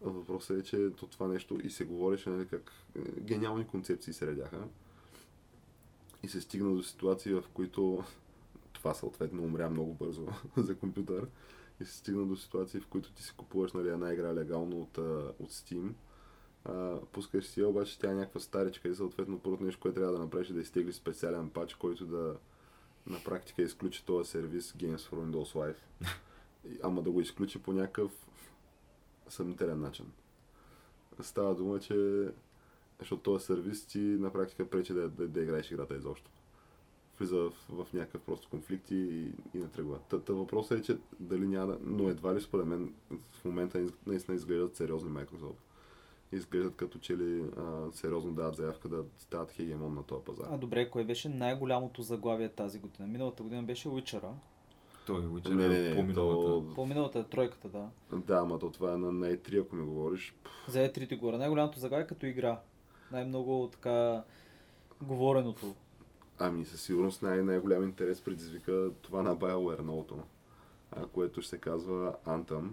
[0.00, 4.26] Въпросът е, че то това нещо и се говореше, нали, как е, гениални концепции се
[4.26, 4.68] редяха.
[6.22, 8.04] И се стигна до ситуации, в които
[8.88, 10.26] това съответно умря много бързо
[10.56, 11.26] за компютър.
[11.80, 14.98] И се стигна до ситуации, в които ти си купуваш нали, една игра легално от,
[15.38, 15.92] от Steam.
[16.64, 20.12] А, пускаш си я, обаче тя е някаква старичка и съответно първото нещо, което трябва
[20.12, 22.36] да направиш е да изтеглиш специален пач, който да
[23.06, 25.76] на практика изключи този сервис Games for Windows Live.
[26.68, 28.12] И- Ама да го изключи по някакъв
[29.28, 30.12] съмнителен начин.
[31.20, 32.28] Става дума, че
[32.98, 36.30] защото този сервис ти на практика пречи да, да, да играеш играта изобщо.
[37.18, 37.52] Влиза в,
[37.84, 38.94] в някакъв просто конфликт и,
[39.54, 39.98] и не тръгва.
[39.98, 41.76] Та, въпросът е, че дали няма.
[41.82, 42.94] Но едва ли според мен
[43.32, 45.56] в момента наистина изглеждат сериозни Microsoft.
[46.32, 50.46] Изглеждат като че ли а, сериозно дават заявка да стават хегемон на този пазар.
[50.50, 53.08] А добре, кое беше най-голямото заглавие тази година?
[53.08, 54.22] Миналата година беше Witcher,
[55.06, 56.46] Той е Witcher Не, не, не, по-миналата.
[56.46, 57.88] то- по-миналата е тройката, да.
[58.18, 60.34] Да, ама то това е на, на E3, ако ми говориш.
[60.68, 61.38] За E3 горе.
[61.38, 62.60] Най-голямото заглавие като игра.
[63.12, 64.24] Най-много така
[65.02, 65.74] говореното.
[66.38, 70.18] Ами със сигурност най- най-голям интерес предизвика това на BioWare новото,
[71.12, 72.68] което ще се казва Anthem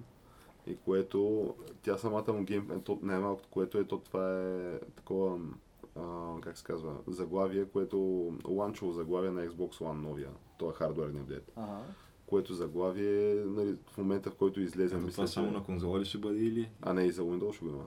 [0.68, 1.50] и което
[1.82, 5.40] тя самата му гейм, то, най-малкото, което е, то това е такова,
[5.96, 6.02] а,
[6.42, 7.98] как се казва, заглавие, което
[8.48, 11.80] ланчово заглавие на Xbox One новия, това е хардуерния апдейт, Ага.
[12.28, 16.00] което заглавие нали, в момента, в който излезе, Ето мисля, това само че- на конзола
[16.00, 16.70] ли ще бъде или?
[16.82, 17.86] а не и за Windows ще го има.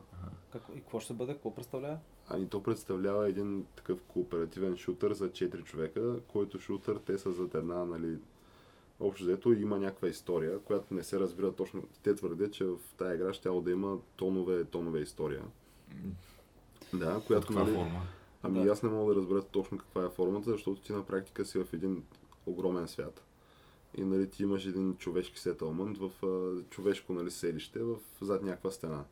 [0.53, 1.33] Какво, и какво ще бъде?
[1.33, 1.99] Какво представлява?
[2.31, 7.55] Ами то представлява един такъв кооперативен шутър за 4 човека, който шутър те са зад
[7.55, 8.19] една, нали,
[9.01, 11.83] общо взето има някаква история, която не се разбира точно.
[12.03, 15.43] Те твърдят, че в тази игра ще да има тонове, тонове история.
[16.93, 18.03] Да, която, каква нали, форма?
[18.43, 18.71] ами Да.
[18.71, 21.73] аз не мога да разбера точно каква е формата, защото ти на практика си в
[21.73, 22.03] един
[22.47, 23.23] огромен свят.
[23.97, 28.71] И нали, ти имаш един човешки сетълмент в а, човешко нали, селище в, зад някаква
[28.71, 29.05] стена.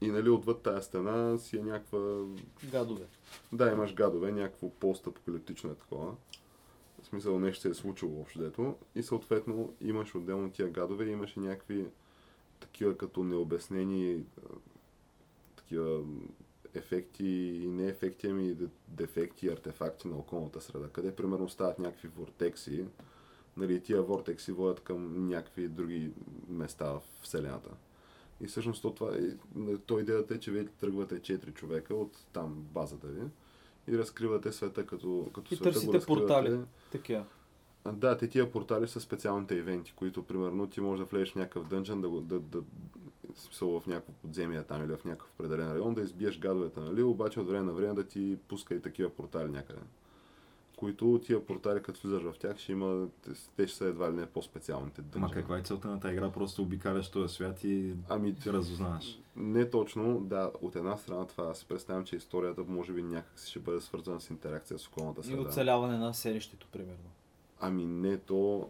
[0.00, 2.24] И нали, отвъд тази стена си е някаква
[2.70, 3.06] Гадове.
[3.52, 6.14] да, имаш гадове, някакво пост-апокалиптично е такова.
[7.02, 8.76] В смисъл нещо се е случило общо дето.
[8.94, 11.86] И съответно имаш отделно тия гадове и имаш и някакви
[12.60, 14.24] такива като необяснени
[15.56, 16.02] такива
[16.74, 17.26] ефекти
[17.62, 22.08] и не ефекти, ами де- дефекти и артефакти на околната среда, къде примерно стават някакви
[22.08, 22.84] вортекси,
[23.56, 26.10] нали, тия вортекси водят към някакви други
[26.48, 27.70] места в Вселената.
[28.40, 32.54] И всъщност то, това е, то идеята е, че вие тръгвате 4 човека от там
[32.54, 33.22] базата ви
[33.88, 36.26] и разкривате света като, като И света търсите го разкривате.
[36.26, 36.58] портали.
[36.92, 37.24] Такива.
[37.84, 41.36] А, Да, те тия портали са специалните ивенти, които примерно ти можеш да влезеш в
[41.36, 42.62] някакъв дънжен, да, да, да,
[43.34, 47.02] смисъл в някакво подземие там или в някакъв определен район, да избиеш гадовете, нали?
[47.02, 49.80] Обаче от време на време да ти пуска и такива портали някъде.
[50.80, 54.16] Които тия портали, като влизаш в тях, ще има, те, те ще са едва ли
[54.16, 55.32] не по-специалните Ама дънжени.
[55.32, 56.30] каква е целта на тази игра?
[56.30, 59.18] Просто обикаляш този свят и Ами, ти разузнаваш.
[59.36, 63.38] не точно, да, от една страна това, аз си представям, че историята може би някак
[63.38, 65.42] си ще бъде свързана с интеракция с околната И среда.
[65.42, 67.10] оцеляване на селището, примерно.
[67.60, 68.68] Ами не, то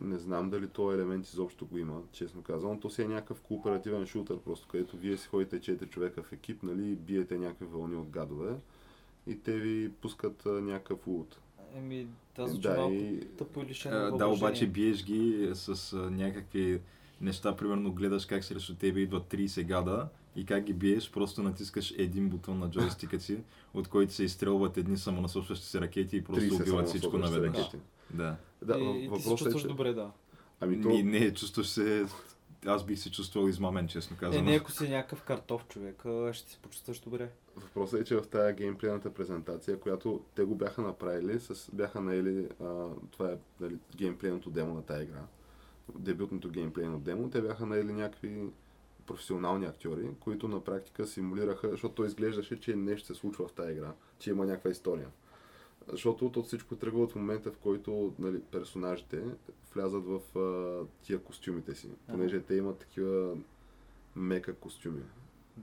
[0.00, 2.80] не знам дали този елемент изобщо го има, честно казвам.
[2.80, 6.62] То си е някакъв кооперативен шутър, просто където вие си ходите 4 човека в екип,
[6.62, 8.54] нали, и биете някакви вълни от гадове
[9.28, 11.40] и те ви пускат а, някакъв лут.
[11.76, 15.92] Еми, тази звучи Да, малко и тъпо и А, лишено да, обаче биеш ги с
[15.92, 16.80] а, някакви
[17.20, 21.94] неща, примерно гледаш как срещу тебе идват 30 гада и как ги биеш, просто натискаш
[21.98, 23.38] един бутон на джойстика си,
[23.74, 27.70] от който се изстрелват едни самонасочващи се ракети и просто 30 убиват всичко наведнъж.
[28.10, 28.36] Да.
[28.62, 29.68] Да, и, и ти се въпросът е, чувстваш че...
[29.68, 30.10] добре, да.
[30.60, 32.06] Ами то, Ми, не, чувстваш се...
[32.66, 34.44] Аз бих се чувствал измамен, честно Е, казвам.
[34.44, 36.02] не, ако си някакъв картоф човек,
[36.32, 37.30] ще се почувстваш добре.
[37.58, 42.48] Въпросът е, че в тази геймплейната презентация, която те го бяха направили, с, бяха наели,
[42.60, 45.22] а, това е нали, геймплейното демо на тази игра,
[45.94, 48.50] дебютното геймплейно демо, те бяха наели някакви
[49.06, 53.72] професионални актьори, които на практика симулираха, защото то изглеждаше, че нещо се случва в тази
[53.72, 55.08] игра, че има някаква история.
[55.92, 59.22] Защото то всичко тръгва от момента, в който нали, персонажите
[59.74, 63.36] влязат в а, тия костюмите си, понеже те имат такива
[64.16, 65.02] мека костюми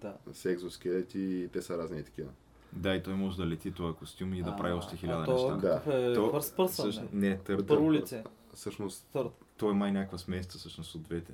[0.01, 0.17] Да.
[0.33, 2.29] с екзоскелети и те са разни такива.
[2.73, 5.25] Да, и той може да лети този костюм и да А, прави още хиляда а
[5.25, 5.81] то неща.
[5.85, 5.95] Да.
[5.95, 7.29] е То- first person, Всъщност- не?
[7.29, 7.67] Не, търд.
[7.67, 8.23] Първо лице.
[8.53, 9.31] Всъщност Third.
[9.57, 11.33] Той е май някаква смесица всъщност от двете.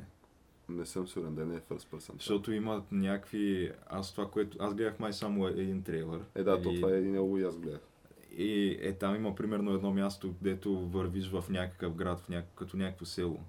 [0.70, 2.14] не съм сигурен да не е first person.
[2.14, 3.72] Защото има някакви...
[3.90, 4.58] Аз това, което...
[4.60, 6.22] Аз гледах май само един трейлър.
[6.36, 6.76] Е, да, то и...
[6.76, 7.82] това е и него и аз гледах.
[8.38, 12.46] И е, там има примерно едно място, където вървиш в някакъв град, в няк...
[12.56, 13.40] като някакво село.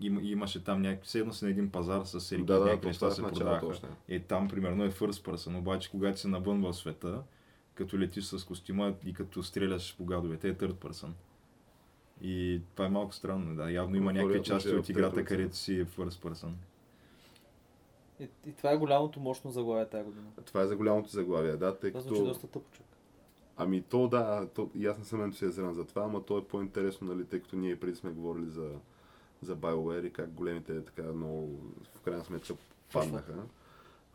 [0.00, 1.08] Има, имаше там някакви...
[1.08, 3.66] Седно си на един пазар с серии, Да, някакви неща се продаваха.
[3.66, 3.86] още.
[4.08, 7.22] Е, там примерно е first person, обаче когато си навън в света,
[7.74, 11.10] като летиш с костюма и като стреляш по гадовете, е third person.
[12.22, 13.70] И това е малко странно, да.
[13.70, 16.50] Явно има някакви части е от играта, където си е first person.
[18.20, 20.26] И, и това е голямото мощно заглавие тази година.
[20.44, 22.28] Това е за голямото заглавие, да, тъй Това звучи като...
[22.28, 22.82] доста тъпо.
[23.56, 27.14] Ами то да, то, и аз не съм ентусиазиран за това, ама то е по-интересно,
[27.14, 28.70] нали, тъй като ние преди сме говорили за,
[29.42, 31.58] за BioWare и как големите така много
[31.94, 32.54] в крайна сметка
[32.92, 33.34] паднаха.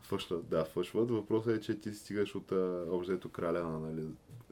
[0.00, 1.10] Фъшват, да, фъшват.
[1.10, 2.52] Въпросът е, че ти стигаш от
[2.90, 4.06] общо краля на нали,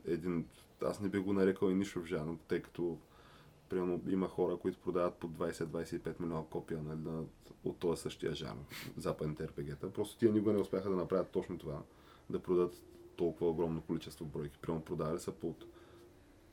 [0.07, 0.47] един,
[0.83, 2.99] аз не би го нарекал и нишов жанр, тъй като
[3.69, 7.23] примерно има хора, които продават по 20-25 милиона копия нали, на,
[7.65, 8.61] от този същия жанр,
[8.97, 9.91] западните RPG-та.
[9.91, 11.83] Просто тия никога не успяха да направят точно това,
[12.31, 12.83] да продадат
[13.17, 14.59] толкова огромно количество бройки.
[14.59, 15.65] Примерно продавали са под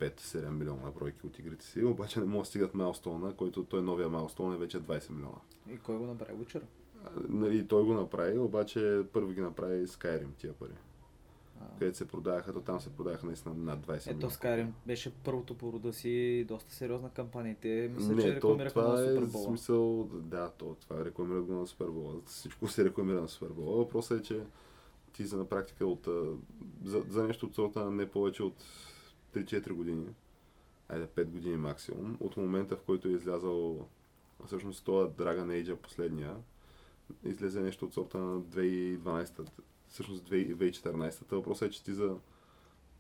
[0.01, 4.09] 5-7 милиона бройки от игрите си, обаче не могат да стигат Майлстона, който той новия
[4.09, 5.37] Майлстон е вече 20 милиона.
[5.69, 6.33] И кой го направи?
[6.33, 6.61] Witcher?
[7.29, 10.73] Нали, той го направи, обаче първо ги направи Skyrim тия пари.
[11.61, 11.79] А.
[11.79, 14.33] Където се продаваха, то там се продаваха наистина над 20 Ето милиона.
[14.33, 17.51] Skyrim беше първото по рода си, доста сериозна кампания.
[17.51, 19.43] и Те мисля, че Не, то, рекламираха това на е Супербола.
[19.45, 22.13] смисъл, да, то, това рекламират го на Супербола.
[22.25, 23.77] Всичко се рекламира на Супербола.
[23.77, 24.41] Въпросът е, че
[25.13, 26.07] ти за на практика от,
[26.83, 28.63] за, за нещо от сорта на не повече от
[29.33, 30.07] 3-4 години,
[30.89, 33.87] айде 5 години максимум, от момента в който е излязал
[34.45, 36.35] всъщност това Dragon Age последния,
[37.23, 39.49] излезе нещо от сорта на 2012,
[39.87, 41.31] всъщност 2014.
[41.31, 42.17] Въпросът е, че ти за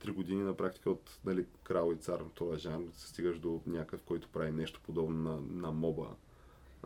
[0.05, 4.01] 3 години на практика от нали, крал и цар на този жанр стигаш до някакъв,
[4.01, 6.07] който прави нещо подобно на, на моба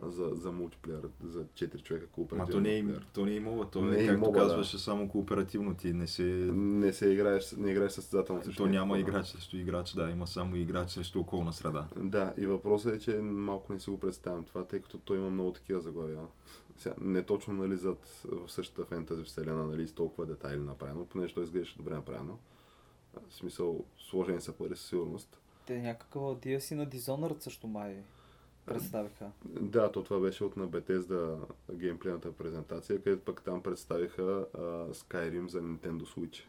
[0.02, 3.64] за, за мултиплеер, за 4 човека Ма кооперативен то не е, то не е имало,
[3.64, 4.38] то Не е, е както имало, да.
[4.38, 6.22] казваше, само кооперативно ти не се...
[6.52, 8.44] Не се играеш, не играеш състезателно.
[8.44, 9.10] срещу То няма някого.
[9.10, 11.88] играч срещу играч, да, има само играч срещу околна среда.
[11.96, 15.30] Да, и въпросът е, че малко не си го представям това, тъй като той има
[15.30, 16.20] много такива заглавия.
[16.78, 21.34] Сега, не точно нали, зад, в същата фентази вселена, нали, с толкова детайли направено, понеже
[21.34, 22.38] той изглеждаше добре направено.
[23.28, 25.40] В смисъл, сложени са пари със сигурност.
[25.66, 28.02] Те някакъв DLC на Dishonored също май
[28.66, 29.30] представиха.
[29.44, 31.38] Да, то това беше от на Bethesda
[31.72, 34.58] геймплейната презентация, където пък там представиха а,
[34.94, 36.42] Skyrim за Nintendo Switch.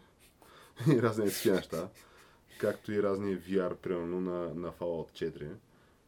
[0.94, 1.90] и разни такива неща.
[2.60, 5.48] Както и разни VR, примерно на, на Fallout 4.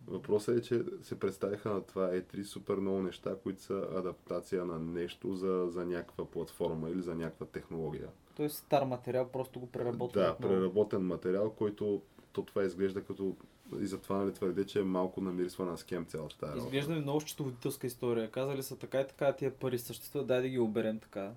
[0.07, 4.80] Въпросът е, че се представиха на това E3 супер много неща, които са адаптация на
[4.80, 8.07] нещо за, за някаква платформа или за някаква технология.
[8.36, 10.23] Тоест стар материал, просто го преработват.
[10.23, 13.36] Да, преработен материал, който то това изглежда като
[13.81, 16.57] и затова нали твърде, че е малко намирисва на скем цялата тази.
[16.57, 18.31] Изглежда ми много счетоводителска история.
[18.31, 21.31] Казали са така и така, тия пари съществуват, дай да ги оберем така.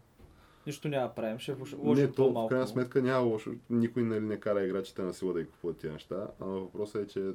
[0.67, 2.49] Нищо няма да правим, ще вложим Не, то в по-малко.
[2.49, 3.51] крайна сметка няма лошо.
[3.71, 6.29] Никой нали, не кара играчите на сила да ги купуват тия неща.
[6.41, 7.33] Ама въпросът е, че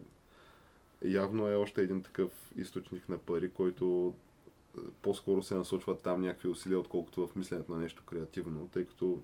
[1.06, 4.14] явно е още един такъв източник на пари, който
[4.78, 9.20] е, по-скоро се насочват там някакви усилия, отколкото в мисленето на нещо креативно, тъй като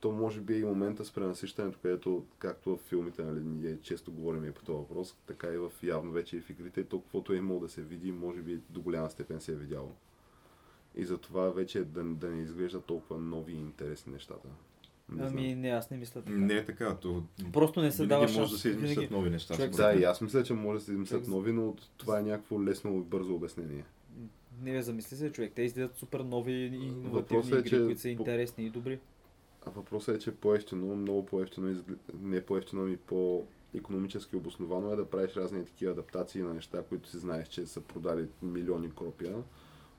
[0.00, 4.12] то може би е и момента с пренасищането, където, както в филмите, нали, ние често
[4.12, 7.32] говорим и по този въпрос, така и в явно вече и в игрите, то каквото
[7.32, 9.92] е имало да се види, може би до голяма степен се е видяло.
[10.94, 14.48] И затова вече да, да не изглежда толкова нови и интересни нещата.
[15.08, 15.60] Не Ами знам.
[15.60, 16.36] не, аз не мисля така.
[16.36, 17.22] Не е така, то
[17.52, 18.50] Просто не се дава може шанс.
[18.50, 19.14] да се измислят Винаги.
[19.14, 19.54] нови неща.
[19.54, 22.22] човек Да, и аз мисля, че може да се измислят Човек- нови, но това е
[22.22, 23.84] някакво лесно и бързо обяснение.
[24.62, 25.52] Не замисли се, човек.
[25.54, 28.98] Те изгледат супер нови и иновативни е, игри, че които са интересни и добри.
[29.66, 31.82] А въпросът е, че по-ефтино, много по-ефтино,
[32.22, 37.18] не по-ефтино, ами по-економически обосновано е да правиш разни такива адаптации на неща, които си
[37.18, 39.36] знаеш, че са продали милиони копия,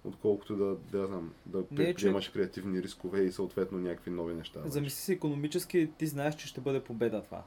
[0.04, 4.62] отколкото да, да, знам, да предприемаш креативни рискове и съответно някакви нови неща.
[4.66, 7.44] Замисли се економически, ти знаеш, че ще бъде победа това.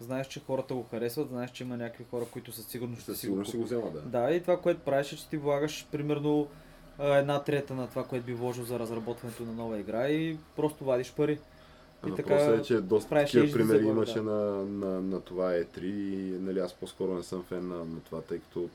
[0.00, 3.20] Знаеш, че хората го харесват, знаеш, че има някакви хора, които със сигурност ще Със
[3.20, 4.00] си го сигурно ще го взема, да.
[4.00, 6.48] Да, и това, което правиш, е, че ти влагаш примерно
[7.00, 11.12] една трета на това, което би вложил за разработването на нова игра и просто вадиш
[11.12, 11.32] пари.
[12.06, 14.22] И Въпросът така е, че доста правиш такива примери заглавия, имаше да.
[14.22, 18.20] на, на, на, това E3 и нали, аз по-скоро не съм фен на, на това,
[18.20, 18.68] тъй като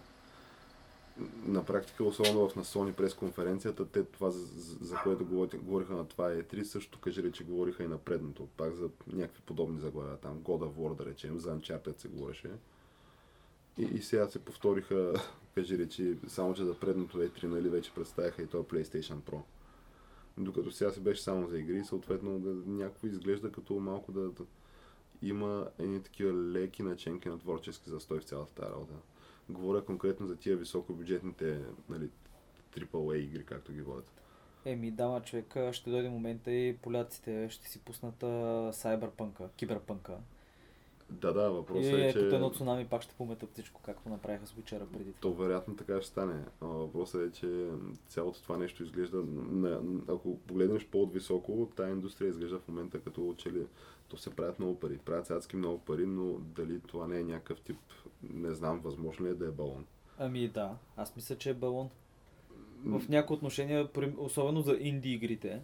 [1.46, 4.46] на практика, особено в на Sony през конференцията, те това, за,
[4.82, 8.74] за което говори- говориха на това E3, също кажи рече говориха и на предното, пак
[8.76, 12.50] за някакви подобни заглавия, там God of War да речем, за Uncharted се говореше.
[13.78, 15.14] И, и сега се повториха,
[15.56, 19.42] кажи речи, само че за предното E3, нали, вече представяха и това PlayStation Pro.
[20.38, 24.46] Докато сега се беше само за игри, съответно да, някакво изглежда като малко да, да
[25.22, 28.94] има едни такива леки наченки на творчески застой в цялата тази работа.
[29.50, 31.60] Говоря конкретно за тия високобюджетните
[31.90, 32.10] нали,
[32.74, 34.12] AAA игри, както ги водят.
[34.66, 38.72] Еми, дама човек, ще дойде момента и поляците ще си пуснат а,
[39.58, 40.18] киберпънка.
[41.10, 44.10] Да, да, въпросът и е, е, че като едно цунами пак ще пометат всичко, както
[44.10, 45.22] направиха с Witcher преди това.
[45.22, 46.44] то вероятно така ще стане.
[46.62, 47.68] Въпросът е, че
[48.08, 53.52] цялото това нещо изглежда, на, ако погледнеш по-високо, тази индустрия изглежда в момента като че
[53.52, 53.66] ли
[54.08, 54.98] то се правят много пари.
[54.98, 57.78] Правят адски много пари, но дали това не е някакъв тип,
[58.24, 59.86] не знам, възможно ли е да е балон.
[60.20, 61.90] Ами да, аз мисля, че е балон.
[62.86, 65.62] В някои отношения, особено за инди игрите,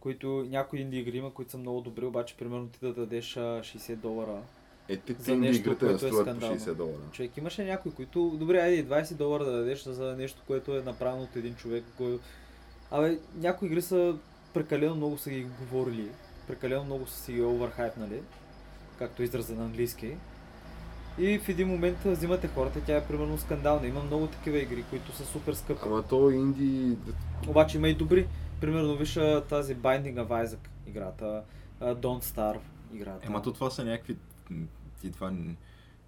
[0.00, 3.40] които някои инди игри има, които са много добри, обаче примерно ти да дадеш а,
[3.40, 4.42] 60 долара.
[4.88, 6.56] Е, ти, за нещо, игрите не което е скандално.
[6.56, 6.96] 60 долара.
[7.12, 11.22] Човек, имаше някои, които, добре, айде 20 долара да дадеш за нещо, което е направено
[11.22, 12.24] от един човек, който...
[12.90, 14.16] Абе, някои игри са
[14.54, 16.08] прекалено много са ги говорили,
[16.46, 18.22] прекалено много са си ги оверхайпнали,
[18.98, 20.16] както израза на английски.
[21.18, 23.86] И в един момент взимате хората, тя е примерно скандална.
[23.86, 25.80] Има много такива игри, които са супер скъпи.
[25.84, 26.96] Ама то инди...
[27.48, 28.28] Обаче има и добри.
[28.60, 29.14] Примерно виж
[29.48, 31.42] тази Binding of Isaac играта,
[31.80, 32.60] Don't Starve
[32.94, 33.26] играта.
[33.26, 34.16] Ема то това са някакви...
[35.04, 35.32] И това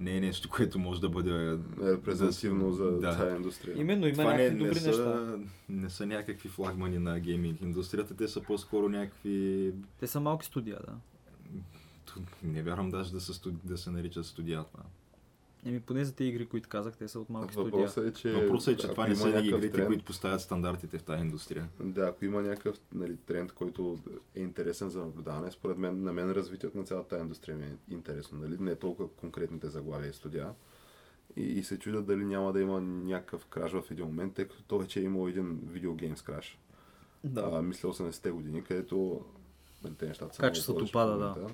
[0.01, 1.59] не е нещо, което може да бъде...
[1.83, 3.16] репрезентативно за Да.
[3.19, 3.81] тази индустрия.
[3.81, 5.37] Именно има това не, някакви не, добри са, неща.
[5.69, 9.73] не са някакви флагмани на гейминг индустрията, те са по-скоро някакви...
[10.01, 10.95] Те са малки студия, да.
[12.43, 14.85] Не вярвам даже да, са, да се наричат студия това.
[15.66, 17.73] Еми поне за тези игри, които казах, те са от малки студия.
[17.73, 18.32] Въпросът е, че...
[18.32, 21.20] Въпросът е, че ако това не има са игрите, тренд- които поставят стандартите в тази
[21.20, 21.69] индустрия.
[21.81, 23.99] Да, ако има някакъв нали, тренд, който
[24.35, 27.77] е интересен за наблюдаване, според мен, на мен развитието на цялата тази индустрия ми е
[27.91, 28.39] интересно.
[28.39, 28.57] Нали?
[28.61, 30.51] Не толкова конкретните заглавия и студия.
[31.36, 34.62] И, и се чудя дали няма да има някакъв краш в един момент, тъй като
[34.62, 36.59] то вече е имал един видеогеймс краш.
[37.24, 37.51] Да.
[37.53, 39.24] А, мисля 80-те години, където
[39.85, 41.47] нали, те нещата са Качеството пада, да.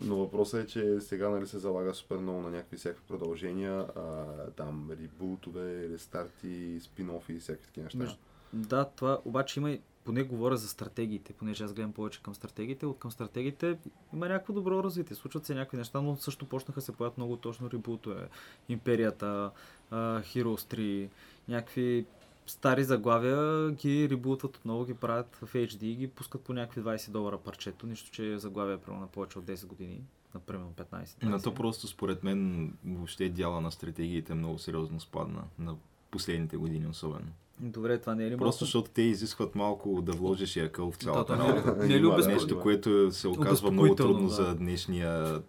[0.00, 4.24] Но въпросът е, че сега нали, се залага супер много на някакви всякакви продължения, а,
[4.56, 8.16] там ребутове, рестарти, спин-офи и всякакви такива неща.
[8.52, 12.86] Да, това обаче има и поне говоря за стратегиите, понеже аз гледам повече към стратегиите.
[12.86, 13.78] От към стратегиите
[14.12, 15.16] има някакво добро развитие.
[15.16, 18.28] Случват се някакви неща, но също почнаха се появят много точно ребутове.
[18.68, 19.50] Империята,
[19.92, 21.08] Heroes 3,
[21.48, 22.06] някакви
[22.46, 27.10] стари заглавия ги ребутват отново, ги правят в HD и ги пускат по някакви 20
[27.10, 30.00] долара парчето, нищо, че заглавия е примерно на повече от 10 години,
[30.34, 31.22] например 15.
[31.22, 35.42] На то просто според мен въобще дяла на стратегиите много сериозно спадна.
[35.58, 35.76] На
[36.10, 37.26] последните години особено.
[37.60, 40.90] Добре, това не е ли Просто малко- защото те изискват малко да вложиш и акъл
[40.90, 41.76] в цялата Да, не, работа.
[41.78, 44.34] не е ли обезпо- Нещо, което се оказва много трудно да.
[44.34, 45.42] за днешния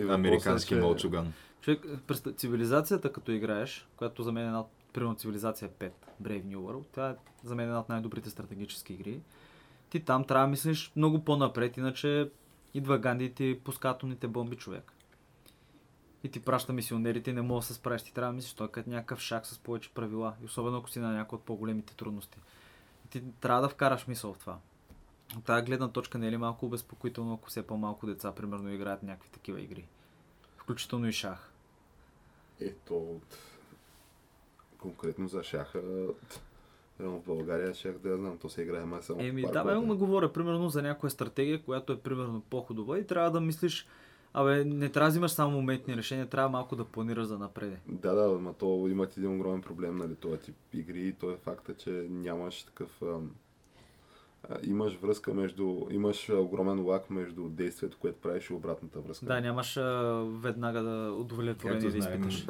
[0.00, 1.32] американски е, мълчуган.
[1.60, 4.64] Човек, през цивилизацията като играеш, която за мен е една,
[4.94, 5.90] примерно цивилизация 5,
[6.22, 7.14] Brave New World, тя е
[7.44, 9.20] за мен една от най-добрите стратегически игри.
[9.90, 12.30] Ти там трябва да мислиш много по-напред, иначе
[12.74, 14.92] идва Ганди и ти пуска атомните бомби човек.
[16.24, 18.02] И ти праща мисионерите и не мога да се справиш.
[18.02, 20.34] Ти трябва да мислиш, той е като някакъв шак с повече правила.
[20.42, 22.38] И особено ако си на някои от по-големите трудности.
[23.04, 24.58] И ти трябва да вкараш мисъл в това.
[25.36, 29.02] От тази гледна точка не е ли малко обезпокоително, ако все по-малко деца, примерно, играят
[29.02, 29.86] някакви такива игри?
[30.56, 31.52] Включително и шах.
[32.60, 33.38] Ето, от-
[34.84, 35.82] конкретно за шаха,
[36.98, 39.94] в България ще да я знам, то се играе май само Еми, да, бе, ме
[39.94, 43.86] говоря примерно за някоя стратегия, която е примерно по-хубава и трябва да мислиш,
[44.34, 47.78] абе, не трябва да взимаш само моментни решения, трябва малко да планираш за напреде.
[47.86, 51.36] Да, да, но то имат един огромен проблем, нали, този тип игри и то е
[51.36, 53.02] факта, че нямаш такъв...
[53.02, 53.30] Ам,
[54.50, 55.86] а, имаш връзка между...
[55.90, 59.26] Имаш огромен лак между действието, което правиш и обратната връзка.
[59.26, 62.46] Да, нямаш а, веднага да удовлетворение да изпиташ.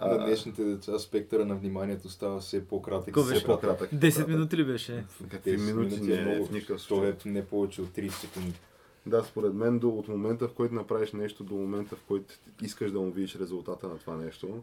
[0.00, 0.08] А.
[0.08, 3.04] На днешните деца спектъра на вниманието става все по-кратък.
[3.04, 3.46] Какво беше?
[3.46, 3.90] по-кратък.
[3.90, 5.04] 10 Да, минути ли беше?
[5.30, 5.94] Какви 10 минути?
[5.94, 6.46] минути е Не, много.
[6.46, 7.08] в никакъв То случай.
[7.10, 8.52] е не повече от 30 секунди.
[9.06, 12.92] Да, според мен до, от момента, в който направиш нещо, до момента, в който искаш
[12.92, 14.62] да му видиш резултата на това нещо,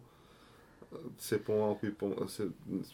[1.17, 2.47] все по-малко и по- все,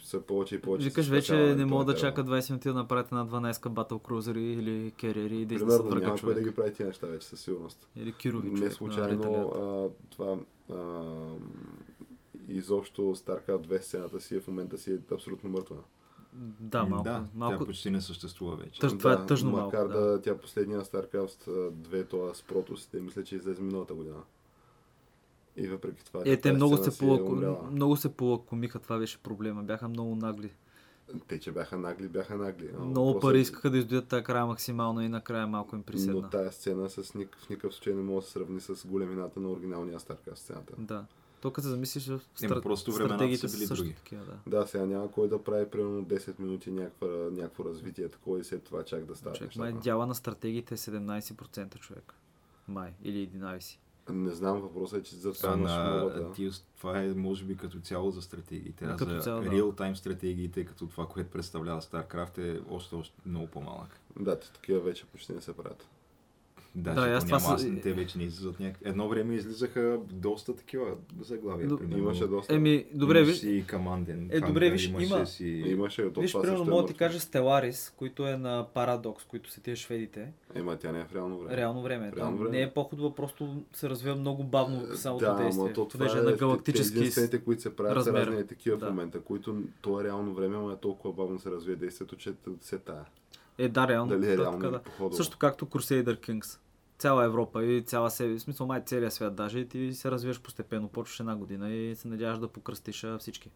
[0.03, 0.85] все повече и повече.
[0.85, 4.43] Викаш се вече не мога да чака 20 минути да направят една 12 батъл крузери
[4.43, 7.27] или керери и да Примерно изнесат врага няма кой да ги прави тия неща вече
[7.27, 7.87] със сигурност.
[7.95, 10.37] Или кирови Не случайно на а, това
[10.69, 10.75] а,
[12.51, 15.75] изобщо StarCraft 2 сцената си е в момента си е абсолютно мъртва.
[16.59, 17.03] Да, малко.
[17.03, 17.57] да, малко...
[17.57, 18.81] тя почти не съществува вече.
[18.81, 19.99] Тъж- това е тъжно малко, Макар да.
[20.01, 20.21] да.
[20.21, 24.15] тя последния StarCraft 2, това с протосите, мисля, че излезе миналата година.
[25.57, 27.25] И въпреки това, Е, че те тази много се, е полако...
[27.25, 27.63] умряла.
[27.63, 29.63] много се полакомиха, това беше проблема.
[29.63, 30.51] Бяха много нагли.
[31.27, 32.69] Те, че бяха нагли, бяха нагли.
[32.73, 35.85] Но Много пари е- искаха да издуят тази края максимално и накрая малко им Но
[35.85, 36.29] приседна.
[36.29, 39.49] тая сцена с ник, в никакъв случай не може да се сравни с големината на
[39.49, 40.73] оригиналния StarCraft сцената.
[40.77, 41.05] Да.
[41.41, 42.61] То като се замислиш, в стра...
[42.61, 43.95] просто времената стратегиите са били също други.
[43.95, 44.59] такива, да.
[44.59, 48.63] Да, сега няма кой да прави примерно 10 минути някаква, някакво развитие, такова и след
[48.63, 52.13] това чак да става Човек, май дяла на стратегиите е 17% човек.
[52.67, 52.93] Май.
[53.03, 53.77] Или 11.
[54.09, 58.11] Не знам, въпросът е, че за това на, ти, това е може би като цяло
[58.11, 59.49] за стратегиите, а Като за цяло, да.
[59.49, 63.99] реал-тайм стратегиите, като това, което представлява StarCraft е още, още много по-малък.
[64.19, 65.87] Да, такива вече почти не се правят.
[66.75, 68.81] Да, Да, аз то това няма, са- те вече не излизат някак...
[68.85, 70.85] Едно време излизаха доста такива
[71.21, 71.97] заглавия, Но- примерно.
[71.97, 72.55] Имаше доста.
[72.55, 73.37] Еми, добре, виж.
[73.37, 74.29] си команден.
[74.31, 75.45] Е, добре, виж, имаше има- Си...
[75.45, 79.51] Имаше, то Виж, примерно, е мога да ти кажа Stellaris, които е на Paradox, които
[79.51, 80.31] са тия шведите.
[80.55, 81.57] Ема тя не е в реално време.
[81.57, 82.11] Реално време.
[82.15, 82.51] Реално време.
[82.51, 85.73] не е по-хубаво, просто се развива много бавно самото да, действие.
[85.73, 86.97] то това е, на Те галактически...
[86.97, 88.21] единствените, които се правят размер.
[88.21, 88.85] са разни такива Да.
[88.85, 92.33] в момента, които то е реално време, но е толкова бавно се развие действието, че
[92.61, 93.05] се тая.
[93.61, 94.09] Е, да, реално.
[94.09, 94.79] Дали е то реално така, да.
[94.83, 95.15] походово.
[95.15, 96.59] Също както Crusader Kings.
[96.97, 100.41] Цяла Европа и цяла себе, в смисъл май целия свят даже и ти се развиваш
[100.41, 103.51] постепенно, почваш една година и се надяваш да покръстиш всички.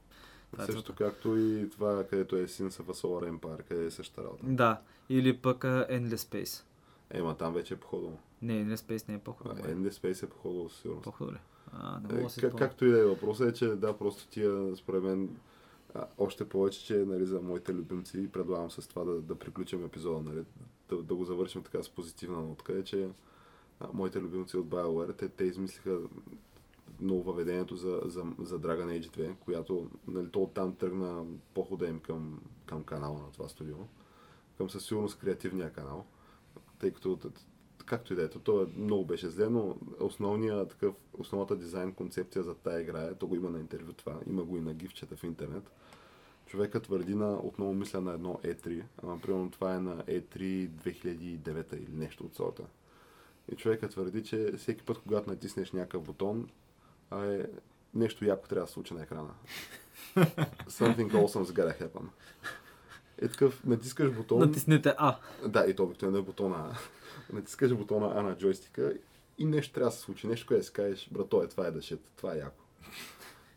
[0.51, 1.03] Това е Също целта.
[1.03, 4.43] както и това, където е Sins of a Solar Empire, къде е същата работа.
[4.45, 6.63] Да, или пък а, Endless Space.
[7.11, 8.17] Ема там вече е походово.
[8.41, 9.55] Не, Endless Space не е по-хубаво.
[9.55, 9.75] бе.
[9.75, 11.03] Endless Space е походово със сигурност.
[11.03, 11.39] По-хубаво ли?
[11.73, 13.97] А, не Е, мога да си как, както и да е, въпросът е, че да,
[13.97, 15.29] просто тия, според мен,
[15.95, 20.29] а, още повече, че нали, за моите любимци предлагам с това да, да приключим епизода,
[20.29, 20.45] нали,
[20.89, 23.09] да, да го завършим така с позитивна нотка, е, че
[23.79, 25.99] а, моите любимци от BioWare, те, те измислиха
[26.99, 32.41] нововъведението за, за, за Dragon Age 2, която нали, то оттам тръгна похода им към,
[32.65, 33.77] към канала на това студио,
[34.57, 36.05] към със сигурност креативния канал,
[36.79, 37.19] тъй като
[37.85, 42.43] както и да е, то, е, много беше зле, но основния, такъв, основната дизайн концепция
[42.43, 45.15] за тая игра е, то го има на интервю това, има го и на гифчета
[45.15, 45.71] в интернет.
[46.45, 51.73] Човекът твърди на, отново мисля на едно E3, ама примерно това е на E3 2009
[51.73, 52.63] или нещо от сорта.
[53.51, 56.49] И човекът твърди, че всеки път, когато натиснеш някакъв бутон,
[57.11, 57.45] а е,
[57.93, 59.29] нещо яко трябва да се случи на екрана.
[60.69, 62.05] Something awesome's gotta happen.
[63.17, 64.39] Е такъв, натискаш бутон.
[64.39, 65.17] Натиснете А.
[65.47, 66.77] Да, и то обикновено е бутона А.
[67.33, 68.93] Натискаш бутона А на джойстика
[69.37, 70.27] и нещо трябва да се случи.
[70.27, 72.61] Нещо, което да си кажеш, брато, е, това е дъшет, това е яко.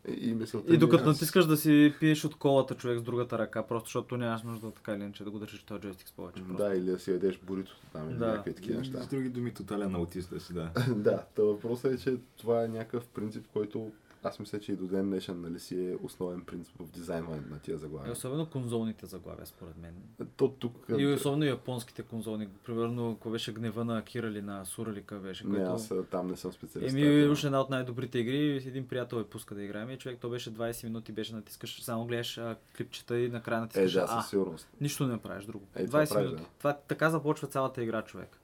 [0.08, 3.38] И, и мисълта И е- докато натискаш да си пиеш от колата човек с другата
[3.38, 6.42] ръка, просто защото нямаш нужда така или иначе да го държиш този джойстик с повече.
[6.44, 6.62] просто.
[6.64, 8.26] Да, или да си ядеш буритото там, или Да.
[8.26, 9.02] някакви такива неща.
[9.02, 10.70] С други думи, тотален аутист да си, да.
[10.96, 13.90] да, та въпросът е, че това е някакъв принцип, който
[14.28, 17.58] аз мисля, че и до ден днешен нали, си е основен принцип в дизайна на
[17.58, 18.12] тия И заглавия.
[18.12, 19.94] особено конзолните заглавия, според мен.
[20.36, 20.84] То тук...
[20.98, 22.48] И особено японските конзолни.
[22.66, 25.46] Примерно, ако беше гнева на Акира или на Сура или къв беше.
[25.46, 25.72] Не, който...
[25.72, 26.96] аз там не съм специалист.
[26.96, 30.30] Еми, уж една от най-добрите игри, един приятел я пуска да играем и човек, то
[30.30, 34.20] беше 20 минути, беше натискаш, само гледаш а, клипчета и накрая Е, натискаш да, А.
[34.20, 34.68] със сигурност.
[34.80, 35.66] Нищо не правиш друго.
[35.74, 36.42] Е, това 20 правиш, минути.
[36.42, 36.48] да.
[36.58, 38.40] Това, така започва цялата игра, човек.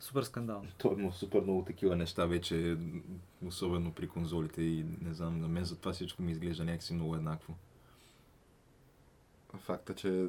[0.00, 0.68] Супер скандално.
[0.78, 2.76] То има супер много такива неща вече,
[3.46, 7.14] особено при конзолите и не знам, на мен за това всичко ми изглежда някакси много
[7.14, 7.54] еднакво.
[9.56, 10.28] Факта, че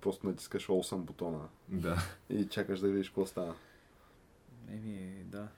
[0.00, 1.96] просто натискаш 8 бутона Да.
[2.30, 3.54] и чакаш да видиш какво става.
[4.68, 5.48] Еми, да.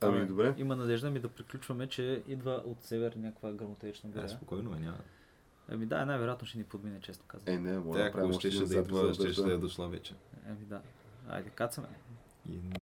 [0.00, 0.54] Ами, Абе, добре.
[0.58, 4.28] Има надежда ми да приключваме, че идва от север някаква грамотечна Е, гора.
[4.28, 4.98] спокойно е, няма.
[5.68, 7.54] Еми да, най-вероятно ще ни подмине, често казвам.
[7.54, 9.56] Е, не, може Тя, да правим ако ще един да идва, за ще да е
[9.56, 10.14] дошла вече.
[10.46, 10.80] Еми да.
[11.28, 11.88] Айде, кацаме.
[12.48, 12.56] И